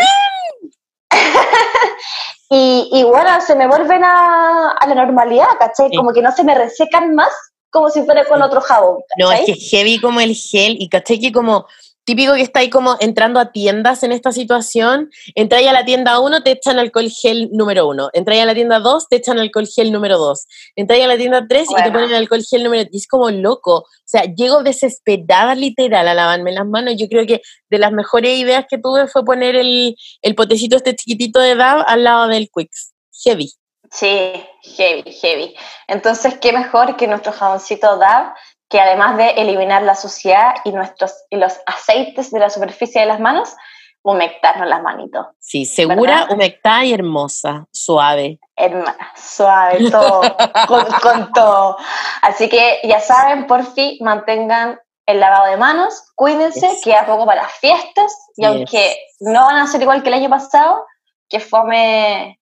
y, 2.50 2.90
y, 2.92 3.04
bueno, 3.04 3.40
se 3.42 3.56
me 3.56 3.68
vuelven 3.68 4.04
a, 4.04 4.72
a 4.72 4.88
la 4.88 4.96
normalidad, 4.96 5.48
¿cachai? 5.60 5.92
Como 5.96 6.12
que 6.14 6.22
no 6.22 6.32
se 6.32 6.44
me 6.44 6.56
resecan 6.56 7.14
más 7.16 7.32
como 7.70 7.90
si 7.90 8.04
fuera 8.04 8.26
con 8.26 8.42
otro 8.42 8.62
jabón. 8.62 8.98
No, 9.18 9.32
es 9.32 9.46
que 9.46 9.52
es 9.54 9.70
heavy 9.70 10.00
como 10.02 10.20
el 10.20 10.34
gel 10.36 10.76
y 10.80 10.90
caché 10.90 11.20
que 11.20 11.32
como 11.32 11.66
típico 12.08 12.36
que 12.36 12.42
está 12.42 12.62
ahí 12.62 12.70
como 12.70 12.96
entrando 13.02 13.38
a 13.38 13.52
tiendas 13.52 14.02
en 14.02 14.14
esta 14.14 14.32
situación, 14.32 15.12
entráis 15.36 15.68
a 15.68 15.74
la 15.74 15.84
tienda 15.84 16.22
1, 16.22 16.42
te 16.42 16.52
echan 16.52 16.80
alcohol 16.80 17.10
gel 17.10 17.50
número 17.52 17.86
1, 17.90 18.12
entráis 18.14 18.44
a 18.44 18.46
la 18.46 18.54
tienda 18.54 18.80
2, 18.80 19.10
te 19.10 19.18
echan 19.18 19.38
alcohol 19.40 19.68
gel 19.68 19.92
número 19.92 20.18
2, 20.18 20.48
entráis 20.78 21.04
a 21.04 21.08
la 21.08 21.18
tienda 21.18 21.46
3 21.46 21.68
y 21.70 21.84
te 21.84 21.92
ponen 21.92 22.14
alcohol 22.14 22.42
gel 22.50 22.64
número 22.64 22.84
3, 22.84 22.96
es 22.96 23.08
como 23.10 23.30
loco, 23.30 23.80
o 23.80 23.86
sea, 24.06 24.24
llego 24.24 24.64
desesperada 24.64 25.54
literal 25.54 26.08
a 26.08 26.14
lavarme 26.14 26.54
las 26.54 26.66
manos, 26.66 26.96
yo 26.98 27.10
creo 27.10 27.28
que 27.28 27.42
de 27.70 27.78
las 27.78 27.92
mejores 27.92 28.40
ideas 28.40 28.66
que 28.70 28.78
tuve 28.78 29.08
fue 29.10 29.26
poner 29.26 29.58
el, 29.58 29.98
el 30.22 30.36
potecito 30.36 30.78
este 30.78 30.96
chiquitito 30.96 31.42
de 31.42 31.56
DAV 31.56 31.84
al 31.88 32.06
lado 32.06 32.30
del 32.30 32.48
Quicks, 32.56 32.94
heavy. 33.26 33.52
Sí, 33.92 34.32
heavy, 34.78 35.12
heavy. 35.12 35.56
Entonces, 35.88 36.38
qué 36.42 36.52
mejor 36.52 36.96
que 36.98 37.08
nuestro 37.08 37.32
jaboncito 37.32 37.98
DAV, 37.98 38.34
que 38.70 38.80
además 38.80 39.18
de 39.18 39.30
eliminar 39.32 39.84
la 39.84 39.96
suciedad 39.96 40.56
y, 40.66 40.72
nuestros, 40.72 41.26
y 41.30 41.38
los 41.38 41.60
aceites 41.66 42.32
de 42.32 42.40
la 42.40 42.50
superficie 42.50 43.02
de 43.02 43.08
las 43.08 43.20
manos, 43.20 43.56
humectarnos 44.04 44.68
las 44.68 44.82
manitos. 44.82 45.28
Sí, 45.40 45.66
segura, 45.66 46.28
humectada 46.30 46.86
y 46.86 46.94
hermosa, 46.94 47.66
suave. 47.72 48.40
Hermana, 48.56 49.12
suave, 49.16 49.90
todo, 49.92 50.22
con, 51.02 51.32
todo. 51.34 51.78
Así 52.22 52.50
que 52.50 52.80
ya 52.84 53.00
saben, 53.00 53.48
por 53.48 53.66
fin, 53.66 53.98
mantengan 54.02 54.80
el 55.06 55.20
lavado 55.20 55.52
de 55.52 55.58
manos, 55.58 56.04
cuídense, 56.16 56.70
queda 56.84 57.06
poco 57.06 57.26
para 57.26 57.44
las 57.44 57.54
fiestas, 57.54 58.14
y 58.36 58.46
aunque 58.46 58.98
no 59.22 59.46
van 59.46 59.58
a 59.58 59.68
ser 59.68 59.82
igual 59.82 60.04
que 60.04 60.10
el 60.10 60.16
año 60.16 60.30
pasado, 60.30 60.86
que 61.30 61.40
fome 61.40 62.37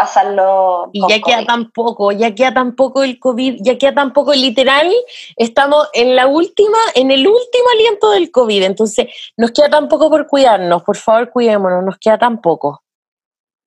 pasarlo. 0.00 0.88
Y 0.92 1.06
ya 1.06 1.20
queda 1.20 1.44
tan 1.44 1.70
poco, 1.70 2.10
ya 2.12 2.34
queda 2.34 2.54
tan 2.54 2.74
poco 2.74 3.02
el 3.02 3.18
COVID, 3.18 3.58
ya 3.60 3.76
queda 3.76 3.94
tan 3.94 4.12
poco 4.12 4.32
literal, 4.32 4.90
estamos 5.36 5.88
en 5.92 6.16
la 6.16 6.26
última, 6.26 6.78
en 6.94 7.10
el 7.10 7.26
último 7.26 7.64
aliento 7.74 8.10
del 8.10 8.30
COVID, 8.30 8.62
entonces 8.62 9.08
nos 9.36 9.50
queda 9.50 9.68
tan 9.68 9.88
poco 9.88 10.08
por 10.08 10.26
cuidarnos, 10.26 10.82
por 10.84 10.96
favor 10.96 11.30
cuidémonos, 11.30 11.84
nos 11.84 11.98
queda 11.98 12.18
tan 12.18 12.40
poco. 12.40 12.82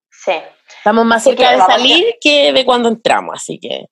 Sí. 0.10 0.34
Estamos 0.78 1.06
más 1.06 1.24
cerca 1.24 1.52
de 1.52 1.58
salir 1.60 2.16
que 2.20 2.52
de 2.52 2.66
cuando 2.66 2.90
entramos, 2.90 3.36
así 3.36 3.60
que. 3.60 3.86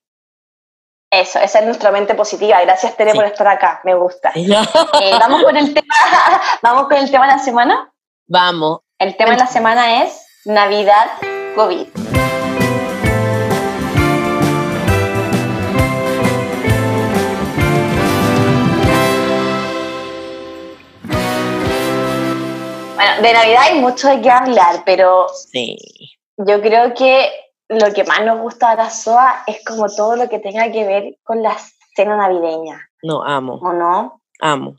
Eso, 1.10 1.38
esa 1.38 1.58
es 1.60 1.66
nuestra 1.66 1.90
mente 1.92 2.14
positiva. 2.14 2.60
Gracias, 2.62 2.96
Tere, 2.96 3.14
por 3.14 3.24
estar 3.24 3.46
acá. 3.46 3.82
Me 3.84 3.94
gusta. 3.94 4.32
Eh, 4.34 5.12
vamos 5.20 5.42
con 5.42 5.56
el 5.56 5.74
tema, 5.74 5.94
vamos 6.62 6.84
con 6.88 6.96
el 6.96 7.10
tema 7.10 7.26
de 7.26 7.32
la 7.32 7.38
semana. 7.38 7.92
Vamos. 8.26 8.80
El 8.98 9.16
tema 9.16 9.32
de 9.32 9.38
la 9.38 9.46
semana 9.46 10.02
es 10.02 10.26
Navidad 10.44 11.06
COVID. 11.54 12.21
Bueno, 23.02 23.22
de 23.22 23.32
Navidad 23.32 23.62
hay 23.62 23.80
mucho 23.80 24.08
de 24.08 24.20
qué 24.20 24.30
hablar, 24.30 24.82
pero 24.86 25.26
sí. 25.50 25.76
yo 26.36 26.60
creo 26.60 26.94
que 26.94 27.30
lo 27.68 27.92
que 27.92 28.04
más 28.04 28.24
nos 28.24 28.40
gusta 28.40 28.70
de 28.70 28.76
la 28.76 28.90
SOA 28.90 29.42
es 29.46 29.64
como 29.64 29.88
todo 29.88 30.14
lo 30.14 30.28
que 30.28 30.38
tenga 30.38 30.70
que 30.70 30.84
ver 30.84 31.18
con 31.24 31.42
la 31.42 31.56
cena 31.96 32.16
navideña. 32.16 32.88
No, 33.02 33.24
amo. 33.24 33.54
¿O 33.54 33.72
no? 33.72 34.22
Amo. 34.40 34.76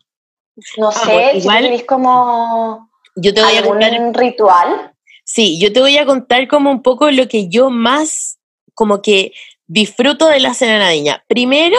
No 0.78 0.92
sé, 0.92 1.38
igual, 1.38 1.78
si 1.78 1.86
como 1.86 2.90
yo 3.16 3.34
te 3.34 3.42
voy 3.42 3.58
algún 3.58 3.84
a 3.84 4.12
ritual. 4.14 4.94
Sí, 5.26 5.60
yo 5.60 5.74
te 5.74 5.82
voy 5.82 5.98
a 5.98 6.06
contar 6.06 6.48
como 6.48 6.72
un 6.72 6.82
poco 6.82 7.12
lo 7.12 7.28
que 7.28 7.50
yo 7.50 7.70
más 7.70 8.40
como 8.74 9.02
que 9.02 9.34
disfruto 9.66 10.28
de 10.28 10.40
la 10.40 10.54
cena 10.54 10.80
navideña. 10.80 11.24
Primero, 11.28 11.78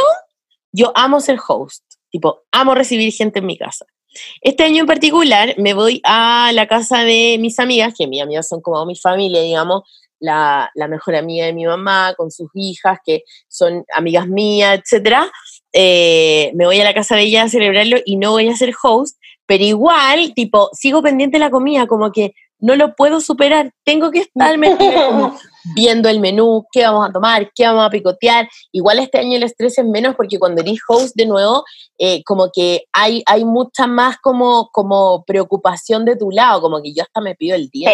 yo 0.72 0.92
amo 0.94 1.20
ser 1.20 1.38
host, 1.46 1.84
tipo, 2.10 2.42
amo 2.52 2.74
recibir 2.74 3.12
gente 3.12 3.38
en 3.38 3.46
mi 3.46 3.56
casa. 3.56 3.86
Este 4.40 4.64
año 4.64 4.80
en 4.80 4.86
particular 4.86 5.54
me 5.58 5.74
voy 5.74 6.00
a 6.04 6.50
la 6.54 6.66
casa 6.66 7.04
de 7.04 7.36
mis 7.40 7.58
amigas, 7.58 7.94
que 7.96 8.06
mis 8.06 8.22
amigas 8.22 8.48
son 8.48 8.60
como 8.60 8.84
mi 8.86 8.96
familia, 8.96 9.42
digamos, 9.42 9.82
la, 10.20 10.70
mejor 10.88 11.16
amiga 11.16 11.46
de 11.46 11.52
mi 11.52 11.66
mamá, 11.66 12.14
con 12.16 12.30
sus 12.30 12.48
hijas, 12.54 12.98
que 13.04 13.24
son 13.48 13.84
amigas 13.94 14.26
mías, 14.26 14.80
etc. 14.80 15.16
Eh, 15.72 16.52
me 16.54 16.66
voy 16.66 16.80
a 16.80 16.84
la 16.84 16.94
casa 16.94 17.16
de 17.16 17.22
ella 17.22 17.44
a 17.44 17.48
celebrarlo 17.48 17.98
y 18.04 18.16
no 18.16 18.32
voy 18.32 18.48
a 18.48 18.56
ser 18.56 18.72
host, 18.82 19.18
pero 19.46 19.64
igual, 19.64 20.32
tipo, 20.34 20.70
sigo 20.72 21.02
pendiente 21.02 21.36
de 21.36 21.44
la 21.44 21.50
comida, 21.50 21.86
como 21.86 22.10
que 22.12 22.34
no 22.58 22.76
lo 22.76 22.94
puedo 22.94 23.20
superar, 23.20 23.70
tengo 23.84 24.10
que 24.10 24.20
estar 24.20 24.56
viendo 25.74 26.08
el 26.08 26.20
menú, 26.20 26.64
qué 26.72 26.84
vamos 26.84 27.08
a 27.08 27.12
tomar, 27.12 27.50
qué 27.54 27.66
vamos 27.66 27.86
a 27.86 27.90
picotear. 27.90 28.48
Igual 28.72 28.98
este 28.98 29.18
año 29.18 29.36
el 29.36 29.42
estrés 29.42 29.78
es 29.78 29.84
menos 29.84 30.14
porque 30.14 30.38
cuando 30.38 30.62
eres 30.62 30.78
host 30.88 31.14
de 31.14 31.26
nuevo, 31.26 31.64
eh, 31.98 32.22
como 32.24 32.50
que 32.52 32.84
hay, 32.92 33.22
hay 33.26 33.44
mucha 33.44 33.86
más 33.86 34.18
como, 34.18 34.70
como 34.72 35.24
preocupación 35.24 36.04
de 36.04 36.16
tu 36.16 36.30
lado, 36.30 36.60
como 36.60 36.82
que 36.82 36.92
yo 36.92 37.02
hasta 37.02 37.20
me 37.20 37.34
pido 37.34 37.56
el 37.56 37.68
día. 37.68 37.90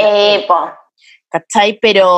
¿Cachai? 1.29 1.79
Pero... 1.81 2.09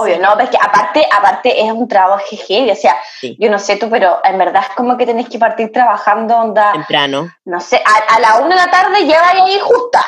Obvio, 0.00 0.18
no, 0.18 0.34
que 0.48 0.56
aparte, 0.58 1.06
aparte 1.14 1.62
es 1.62 1.70
un 1.70 1.86
trabajo 1.86 2.24
jeje, 2.26 2.72
o 2.72 2.74
sea, 2.74 2.96
yo 3.38 3.50
no 3.50 3.58
sé 3.58 3.76
tú, 3.76 3.90
pero 3.90 4.18
en 4.24 4.38
verdad 4.38 4.62
es 4.66 4.74
como 4.74 4.96
que 4.96 5.04
tenés 5.04 5.28
que 5.28 5.38
partir 5.38 5.70
trabajando 5.70 6.34
onda... 6.38 6.72
Temprano. 6.72 7.30
No 7.44 7.60
sé, 7.60 7.82
a, 7.84 8.14
a 8.14 8.18
la 8.18 8.36
una 8.38 8.56
de 8.56 8.66
la 8.66 8.70
tarde 8.70 9.06
ya 9.06 9.28
ahí 9.28 9.58
justa 9.60 10.02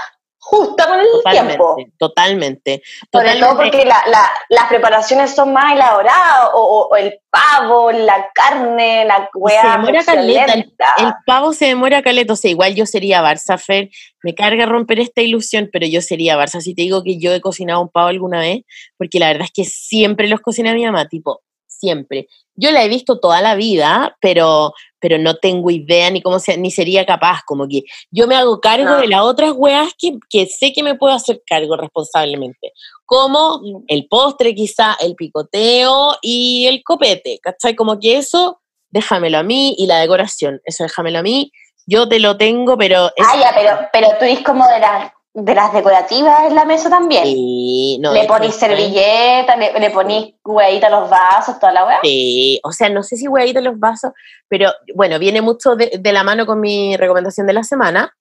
justa 0.45 0.87
con 0.87 1.01
el 1.01 1.07
tiempo. 1.31 1.77
Totalmente. 1.99 2.83
Sobre 3.11 3.37
todo 3.37 3.57
porque 3.57 3.85
las 3.87 4.69
preparaciones 4.69 5.35
son 5.35 5.53
más 5.53 5.73
elaboradas, 5.73 6.51
o, 6.53 6.91
el 6.97 7.19
pavo, 7.31 7.91
la 7.91 8.31
carne, 8.35 9.05
la 9.07 9.29
hueá. 9.35 9.63
Se 9.63 9.69
demora 9.69 10.05
caleta, 10.05 10.53
el, 10.53 11.15
pavo 11.27 11.53
se 11.53 11.67
demora 11.67 12.03
caleta, 12.03 12.35
o 12.35 12.37
sea, 12.37 12.51
igual 12.51 12.75
yo 12.75 12.85
sería 12.85 13.23
Barça, 13.23 13.59
Fer, 13.59 13.89
me 14.23 14.35
carga 14.35 14.67
romper 14.67 15.01
esta 15.01 15.23
ilusión, 15.23 15.71
pero 15.73 15.87
yo 15.87 16.03
sería 16.03 16.37
Barça 16.37 16.61
si 16.61 16.75
te 16.75 16.83
digo 16.83 17.03
que 17.03 17.19
yo 17.19 17.33
he 17.33 17.41
cocinado 17.41 17.81
un 17.81 17.89
pavo 17.89 18.09
alguna 18.09 18.41
vez, 18.41 18.63
porque 18.99 19.19
la 19.19 19.29
verdad 19.29 19.47
es 19.47 19.53
que 19.53 19.65
siempre 19.65 20.29
los 20.29 20.41
cocina 20.41 20.75
mi 20.75 20.85
mamá, 20.85 21.09
tipo, 21.09 21.43
siempre. 21.85 22.29
Yo 22.57 22.71
la 22.71 22.85
he 22.85 22.89
visto 22.89 23.19
toda 23.19 23.43
la 23.43 23.55
vida, 23.55 24.17
pero, 24.21 24.73
pero 25.01 25.19
no 25.19 25.37
tengo 25.37 25.71
idea 25.71 26.11
ni 26.11 26.23
cómo 26.23 26.39
sea, 26.39 26.57
ni 26.57 26.71
sería 26.71 27.05
capaz, 27.05 27.41
como 27.47 27.69
que 27.69 27.83
yo 28.11 28.27
me 28.27 28.37
hago 28.37 28.61
cargo 28.61 28.97
de 28.97 29.09
las 29.09 29.21
otras 29.23 29.53
weas 29.55 29.93
que, 29.99 30.19
que, 30.31 30.47
sé 30.47 30.73
que 30.73 30.83
me 30.83 30.95
puedo 30.95 31.13
hacer 31.13 31.43
cargo 31.47 31.77
responsablemente, 31.77 32.73
como 33.05 33.61
el 33.89 34.07
postre 34.09 34.55
quizá, 34.55 34.97
el 35.01 35.15
picoteo 35.15 36.17
y 36.23 36.67
el 36.67 36.83
copete, 36.83 37.39
¿cachai? 37.43 37.75
Como 37.75 37.99
que 37.99 38.17
eso, 38.17 38.61
déjamelo 38.91 39.39
a 39.39 39.43
mí 39.43 39.75
y 39.77 39.87
la 39.87 39.99
decoración, 39.99 40.61
eso 40.65 40.85
déjamelo 40.85 41.19
a 41.19 41.23
mí, 41.23 41.53
yo 41.87 42.09
te 42.09 42.19
lo 42.19 42.39
tengo, 42.39 42.79
pero... 42.79 43.11
Ah, 43.19 43.37
ya, 43.39 43.53
pero, 43.55 43.89
pero 43.93 44.09
tú 44.19 44.25
eres 44.25 44.41
como 44.41 44.67
de 44.69 44.79
las 44.79 45.13
de 45.35 45.53
las 45.53 45.73
decorativas 45.73 46.45
en 46.47 46.55
la 46.55 46.65
mesa 46.65 46.89
también. 46.89 47.25
Sí, 47.25 47.99
no, 48.01 48.13
le 48.13 48.25
ponís 48.25 48.55
servilletas, 48.55 49.59
le, 49.59 49.73
le 49.81 49.91
ponís 49.91 50.35
a 50.45 50.91
los 50.91 51.11
vasos, 51.11 51.59
toda 51.59 51.73
la 51.73 51.85
hueá. 51.85 51.99
Sí, 52.05 52.61
o 52.63 52.71
sea, 52.71 52.89
no 52.89 53.03
sé 53.03 53.17
si 53.17 53.27
hueaditas 53.27 53.61
a 53.61 53.69
los 53.69 53.79
vasos, 53.79 54.13
pero 54.49 54.71
bueno, 54.95 55.19
viene 55.19 55.43
mucho 55.43 55.75
de, 55.75 56.01
la 56.13 56.23
mano 56.23 56.47
con 56.47 56.61
mi 56.61 56.97
recomendación 56.97 57.49
de 57.49 57.53
la 57.53 57.65
semana. 57.65 58.15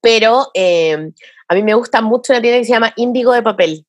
Pero 0.00 0.50
eh, 0.54 1.10
a 1.48 1.54
mí 1.54 1.62
me 1.62 1.74
gusta 1.74 2.00
mucho 2.00 2.32
una 2.32 2.40
tienda 2.40 2.60
que 2.60 2.64
se 2.64 2.72
llama 2.72 2.92
Índigo 2.96 3.32
de 3.32 3.42
Papel, 3.42 3.84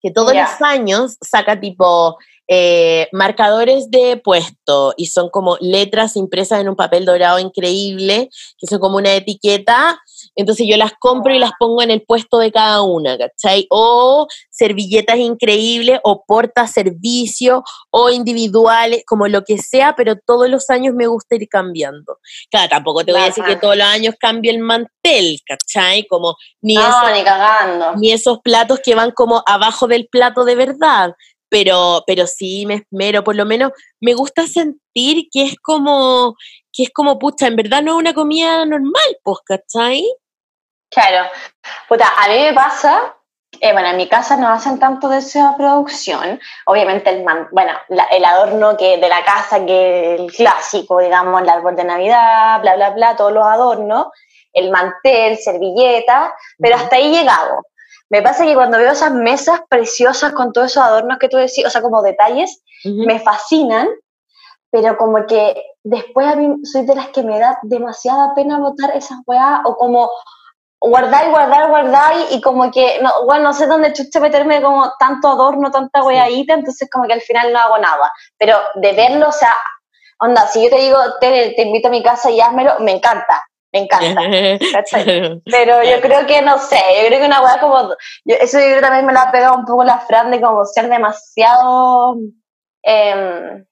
que 0.00 0.10
todos 0.10 0.34
los 0.34 0.62
años 0.62 1.18
saca 1.20 1.60
tipo 1.60 2.16
eh, 2.50 3.08
marcadores 3.12 3.90
de 3.90 4.16
puesto 4.16 4.94
y 4.96 5.06
son 5.06 5.28
como 5.28 5.58
letras 5.60 6.16
impresas 6.16 6.60
en 6.60 6.70
un 6.70 6.76
papel 6.76 7.04
dorado 7.04 7.38
increíble, 7.38 8.30
que 8.56 8.66
son 8.66 8.78
como 8.78 8.96
una 8.96 9.14
etiqueta. 9.14 10.00
Entonces 10.34 10.66
yo 10.66 10.78
las 10.78 10.92
compro 10.98 11.34
y 11.34 11.38
las 11.38 11.52
pongo 11.58 11.82
en 11.82 11.90
el 11.90 12.02
puesto 12.02 12.38
de 12.38 12.50
cada 12.50 12.80
una, 12.82 13.18
¿cachai? 13.18 13.66
O 13.68 14.26
servilletas 14.50 15.18
increíbles, 15.18 16.00
o 16.04 16.24
porta 16.26 16.66
servicio, 16.66 17.62
o 17.90 18.08
individuales, 18.08 19.02
como 19.06 19.28
lo 19.28 19.44
que 19.44 19.58
sea, 19.58 19.94
pero 19.94 20.16
todos 20.16 20.48
los 20.48 20.70
años 20.70 20.94
me 20.94 21.06
gusta 21.06 21.36
ir 21.36 21.48
cambiando. 21.48 22.18
Claro, 22.50 22.70
tampoco 22.70 23.04
te 23.04 23.12
voy 23.12 23.20
a 23.20 23.26
decir 23.26 23.44
que 23.44 23.56
todos 23.56 23.76
los 23.76 23.86
años 23.86 24.14
cambie 24.18 24.50
el 24.50 24.60
mantel, 24.60 25.38
¿cachai? 25.46 26.06
Como 26.06 26.36
ni, 26.62 26.76
ni, 26.76 27.24
cagando. 27.24 27.96
ni 27.96 28.12
esos 28.12 28.38
platos 28.40 28.80
que 28.82 28.94
van 28.94 29.10
como 29.10 29.42
abajo 29.46 29.86
del 29.86 30.08
plato 30.08 30.44
de 30.44 30.54
verdad, 30.54 31.14
pero, 31.48 32.02
pero 32.06 32.26
sí 32.26 32.66
me 32.66 32.74
esmero, 32.74 33.24
por 33.24 33.36
lo 33.36 33.44
menos 33.44 33.72
me 34.00 34.14
gusta 34.14 34.46
sentir 34.46 35.28
que 35.32 35.44
es 35.44 35.56
como, 35.62 36.34
que 36.72 36.84
es 36.84 36.90
como, 36.90 37.18
pucha, 37.18 37.46
en 37.46 37.56
verdad 37.56 37.82
no 37.82 37.92
es 37.92 37.98
una 37.98 38.14
comida 38.14 38.64
normal, 38.64 39.18
pues, 39.22 39.38
¿cachai? 39.44 40.04
Claro, 40.90 41.30
puta, 41.88 42.06
a 42.16 42.28
mí 42.28 42.38
me 42.38 42.52
pasa 42.54 43.14
Eh, 43.60 43.72
bueno, 43.72 43.88
en 43.88 43.96
mi 43.96 44.06
casa 44.08 44.36
no 44.36 44.48
hacen 44.48 44.78
tanto 44.78 45.08
de 45.08 45.18
esa 45.18 45.56
producción. 45.56 46.38
Obviamente, 46.66 47.10
el, 47.10 47.24
bueno, 47.50 47.72
el 48.10 48.24
adorno 48.24 48.76
que 48.76 48.98
de 48.98 49.08
la 49.08 49.24
casa, 49.24 49.64
que 49.64 50.16
el 50.16 50.30
clásico, 50.30 51.00
digamos, 51.00 51.40
el 51.42 51.48
árbol 51.48 51.74
de 51.74 51.84
Navidad, 51.84 52.60
bla, 52.60 52.76
bla, 52.76 52.90
bla, 52.90 53.16
todos 53.16 53.32
los 53.32 53.44
adornos, 53.44 54.08
el 54.52 54.70
mantel, 54.70 55.38
servilleta, 55.38 56.34
pero 56.58 56.76
hasta 56.76 56.96
ahí 56.96 57.10
llegado. 57.10 57.62
Me 58.10 58.22
pasa 58.22 58.44
que 58.44 58.54
cuando 58.54 58.78
veo 58.78 58.92
esas 58.92 59.12
mesas 59.12 59.60
preciosas 59.68 60.32
con 60.32 60.52
todos 60.52 60.70
esos 60.70 60.82
adornos 60.82 61.18
que 61.18 61.28
tú 61.28 61.36
decís, 61.36 61.64
o 61.66 61.70
sea, 61.70 61.82
como 61.82 62.02
detalles, 62.02 62.62
me 62.84 63.20
fascinan, 63.20 63.88
pero 64.70 64.96
como 64.96 65.26
que 65.26 65.62
después 65.82 66.26
a 66.26 66.36
mí 66.36 66.64
soy 66.64 66.86
de 66.86 66.94
las 66.94 67.08
que 67.08 67.22
me 67.22 67.38
da 67.38 67.58
demasiada 67.62 68.34
pena 68.34 68.58
botar 68.58 68.96
esas 68.96 69.18
weas 69.26 69.60
o 69.64 69.76
como 69.76 70.10
guardar 70.80 71.30
guardar, 71.30 71.68
guardar 71.68 72.14
y, 72.30 72.40
como 72.40 72.70
que, 72.70 73.00
no, 73.02 73.24
bueno, 73.24 73.44
no 73.44 73.52
sé 73.52 73.66
dónde 73.66 73.92
chuche 73.92 74.20
meterme 74.20 74.62
como 74.62 74.92
tanto 74.98 75.28
adorno, 75.28 75.70
tanta 75.70 76.04
weadita, 76.04 76.54
entonces 76.54 76.88
como 76.90 77.06
que 77.06 77.14
al 77.14 77.20
final 77.20 77.52
no 77.52 77.58
hago 77.58 77.78
nada. 77.78 78.12
Pero 78.38 78.58
de 78.76 78.92
verlo, 78.92 79.28
o 79.28 79.32
sea, 79.32 79.54
onda, 80.20 80.46
si 80.46 80.62
yo 80.62 80.70
te 80.70 80.80
digo, 80.80 80.98
te, 81.20 81.52
te 81.56 81.62
invito 81.62 81.88
a 81.88 81.90
mi 81.90 82.02
casa 82.02 82.30
y 82.30 82.40
házmelo, 82.40 82.78
me 82.80 82.92
encanta, 82.92 83.44
me 83.72 83.80
encanta. 83.80 84.22
Pero 85.44 85.82
yo 85.82 86.00
creo 86.00 86.26
que, 86.26 86.42
no 86.42 86.58
sé, 86.58 86.80
yo 87.00 87.06
creo 87.08 87.20
que 87.20 87.26
una 87.26 87.42
weá 87.42 87.60
como, 87.60 87.94
eso 88.24 88.58
yo 88.60 88.80
también 88.80 89.06
me 89.06 89.12
la 89.12 89.22
ha 89.22 89.32
pegado 89.32 89.56
un 89.56 89.64
poco 89.64 89.84
la 89.84 90.00
Fran 90.00 90.30
de 90.30 90.40
como 90.40 90.64
ser 90.64 90.88
demasiado... 90.88 92.16
Eh, 92.82 93.64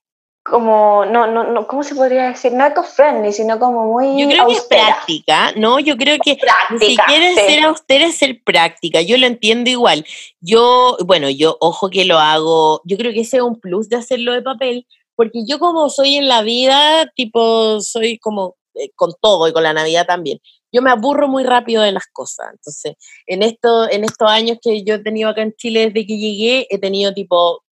como, 0.46 1.04
no, 1.04 1.26
no, 1.26 1.44
no, 1.44 1.66
¿cómo 1.66 1.82
se 1.82 1.94
podría 1.94 2.28
decir? 2.28 2.52
No 2.52 2.64
eco-friendly, 2.64 3.32
sino 3.32 3.58
como 3.58 3.86
muy 3.86 4.20
Yo 4.20 4.28
creo 4.28 4.46
que 4.46 4.52
es 4.52 4.62
práctica, 4.62 5.52
¿no? 5.56 5.80
Yo 5.80 5.96
creo 5.96 6.18
que 6.22 6.38
si 6.78 6.96
quieres 6.96 7.34
ser 7.34 7.64
austera 7.64 8.06
es 8.06 8.16
ser 8.16 8.42
práctica, 8.44 9.02
yo 9.02 9.18
lo 9.18 9.26
entiendo 9.26 9.70
igual. 9.70 10.06
Yo, 10.40 10.96
bueno, 11.04 11.28
yo, 11.30 11.56
ojo 11.60 11.90
que 11.90 12.04
lo 12.04 12.18
hago, 12.18 12.80
yo 12.84 12.96
creo 12.96 13.12
que 13.12 13.20
ese 13.20 13.38
es 13.38 13.42
un 13.42 13.58
plus 13.58 13.88
de 13.88 13.96
hacerlo 13.96 14.32
de 14.32 14.42
papel, 14.42 14.86
porque 15.16 15.40
yo 15.48 15.58
como 15.58 15.88
soy 15.90 16.16
en 16.16 16.28
la 16.28 16.42
vida, 16.42 17.10
tipo, 17.16 17.80
soy 17.80 18.18
como 18.18 18.54
eh, 18.78 18.90
con 18.94 19.12
todo 19.20 19.48
y 19.48 19.52
con 19.52 19.62
la 19.62 19.72
Navidad 19.72 20.06
también. 20.06 20.40
Yo 20.72 20.82
me 20.82 20.90
aburro 20.90 21.28
muy 21.28 21.44
rápido 21.44 21.82
de 21.82 21.92
las 21.92 22.06
cosas. 22.12 22.48
Entonces, 22.52 22.94
en, 23.26 23.42
esto, 23.42 23.90
en 23.90 24.04
estos 24.04 24.30
años 24.30 24.58
que 24.60 24.84
yo 24.84 24.94
he 24.94 24.98
tenido 24.98 25.30
acá 25.30 25.42
en 25.42 25.54
Chile 25.54 25.86
desde 25.86 26.06
que 26.06 26.18
llegué, 26.18 26.66
he 26.70 26.78
tenido 26.78 27.14
tipo 27.14 27.62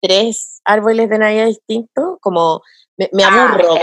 tres 0.00 0.60
árboles 0.64 1.08
de 1.10 1.18
Navidad 1.18 1.46
distintos, 1.46 2.16
como 2.20 2.62
me, 2.96 3.08
me 3.12 3.24
ah, 3.24 3.48
aburro, 3.48 3.76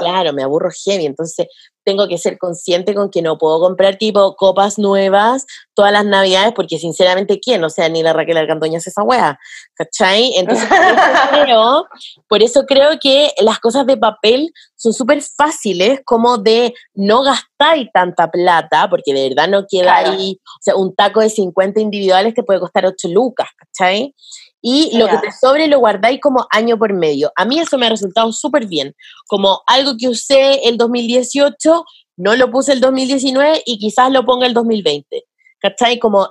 Claro, 0.00 0.32
me 0.32 0.42
aburro 0.42 0.70
heavy, 0.84 1.06
entonces 1.06 1.46
tengo 1.84 2.06
que 2.08 2.18
ser 2.18 2.38
consciente 2.38 2.94
con 2.94 3.10
que 3.10 3.22
no 3.22 3.38
puedo 3.38 3.60
comprar 3.60 3.96
tipo 3.96 4.36
copas 4.36 4.78
nuevas 4.78 5.46
todas 5.74 5.92
las 5.92 6.04
navidades, 6.04 6.52
porque 6.54 6.78
sinceramente, 6.78 7.40
¿quién? 7.40 7.62
O 7.64 7.70
sea, 7.70 7.88
ni 7.88 8.02
la 8.02 8.12
Raquel 8.12 8.36
Argandoña 8.36 8.78
hace 8.78 8.90
esa 8.90 9.02
wea, 9.02 9.38
¿cachai? 9.74 10.34
Entonces, 10.36 10.68
por 10.68 10.78
eso, 10.78 10.96
creo, 11.44 11.86
por 12.28 12.42
eso 12.42 12.66
creo 12.66 12.98
que 13.00 13.32
las 13.40 13.58
cosas 13.58 13.86
de 13.86 13.96
papel 13.96 14.52
son 14.76 14.92
súper 14.92 15.22
fáciles, 15.22 16.00
como 16.04 16.38
de 16.38 16.74
no 16.94 17.22
gastar 17.22 17.78
tanta 17.92 18.30
plata, 18.30 18.88
porque 18.90 19.14
de 19.14 19.28
verdad 19.28 19.48
no 19.48 19.66
queda 19.68 19.96
ahí, 19.96 20.38
o 20.44 20.62
sea, 20.62 20.76
un 20.76 20.94
taco 20.94 21.20
de 21.20 21.30
50 21.30 21.80
individuales 21.80 22.34
te 22.34 22.42
puede 22.42 22.60
costar 22.60 22.86
8 22.86 23.08
lucas, 23.08 23.48
¿cachai? 23.56 24.14
y 24.62 24.96
lo 24.96 25.08
que 25.08 25.18
te 25.18 25.32
sobre 25.32 25.66
lo 25.66 25.80
guardáis 25.80 26.20
como 26.20 26.46
año 26.50 26.78
por 26.78 26.92
medio. 26.94 27.32
A 27.34 27.44
mí 27.44 27.58
eso 27.58 27.76
me 27.76 27.86
ha 27.86 27.90
resultado 27.90 28.32
súper 28.32 28.66
bien. 28.66 28.94
Como 29.26 29.60
algo 29.66 29.96
que 29.98 30.08
usé 30.08 30.68
el 30.68 30.78
2018, 30.78 31.84
no 32.16 32.36
lo 32.36 32.50
puse 32.50 32.72
el 32.72 32.80
2019 32.80 33.64
y 33.66 33.78
quizás 33.78 34.12
lo 34.12 34.24
ponga 34.24 34.46
el 34.46 34.54
2020. 34.54 35.24
¿Cachai? 35.62 36.00
Como 36.00 36.28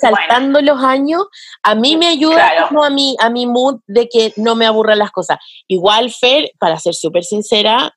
saltando 0.00 0.60
los 0.62 0.80
años, 0.82 1.24
a 1.64 1.74
mí 1.74 1.96
me 1.96 2.06
ayuda 2.06 2.68
como 2.68 2.84
a 2.84 2.90
mi, 2.90 3.16
a 3.18 3.28
mi 3.28 3.44
mood 3.46 3.80
de 3.88 4.08
que 4.08 4.32
no 4.36 4.54
me 4.54 4.66
aburran 4.66 4.98
las 4.98 5.10
cosas. 5.10 5.38
Igual, 5.66 6.12
Fer, 6.12 6.52
para 6.60 6.78
ser 6.78 6.94
súper 6.94 7.24
sincera, 7.24 7.92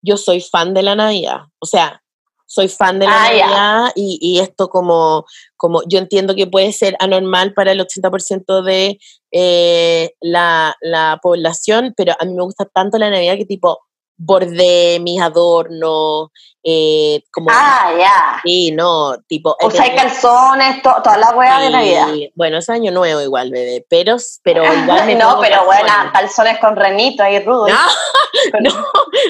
yo 0.00 0.16
soy 0.16 0.40
fan 0.40 0.74
de 0.74 0.84
la 0.84 0.94
Navidad. 0.94 1.40
O 1.58 1.66
sea, 1.66 2.02
soy 2.46 2.68
fan 2.68 2.98
de 2.98 3.06
la 3.06 3.16
ah, 3.16 3.28
Navidad 3.28 3.92
y, 3.96 4.38
esto 4.38 4.68
como, 4.68 5.24
como 5.56 5.82
yo 5.88 5.98
entiendo 5.98 6.34
que 6.34 6.46
puede 6.46 6.72
ser 6.72 6.96
anormal 7.00 7.54
para 7.54 7.72
el 7.72 7.80
80% 7.80 8.62
de 8.62 8.98
eh, 9.32 10.12
la, 10.20 10.76
población, 11.22 11.94
pero 11.96 12.14
a 12.20 12.24
mí 12.26 12.34
me 12.34 12.42
gusta 12.42 12.66
tanto 12.66 12.98
la 12.98 13.10
Navidad 13.10 13.36
que 13.36 13.46
tipo 13.46 13.80
bordé 14.24 14.98
mis 15.00 15.20
adornos, 15.20 16.30
eh, 16.62 17.22
como... 17.32 17.48
Ah, 17.50 17.92
ya. 17.98 18.40
Sí, 18.44 18.70
no, 18.72 19.16
tipo... 19.26 19.56
O 19.60 19.70
sea, 19.70 19.84
hay 19.84 19.94
calzones, 19.94 20.82
toda 20.82 21.16
la 21.18 21.36
hueá 21.36 21.60
de 21.60 21.70
Navidad. 21.70 22.08
Bueno, 22.34 22.58
es 22.58 22.68
año 22.70 22.92
nuevo 22.92 23.20
igual, 23.20 23.50
bebé, 23.50 23.84
pero, 23.88 24.16
pero 24.42 24.62
igual 24.74 25.18
No, 25.18 25.38
pero 25.40 25.64
bueno, 25.64 25.92
calzones 26.12 26.58
con 26.58 26.76
renito 26.76 27.22
ahí 27.22 27.40
rudo. 27.40 27.68
No, 27.68 28.60
no, 28.60 28.86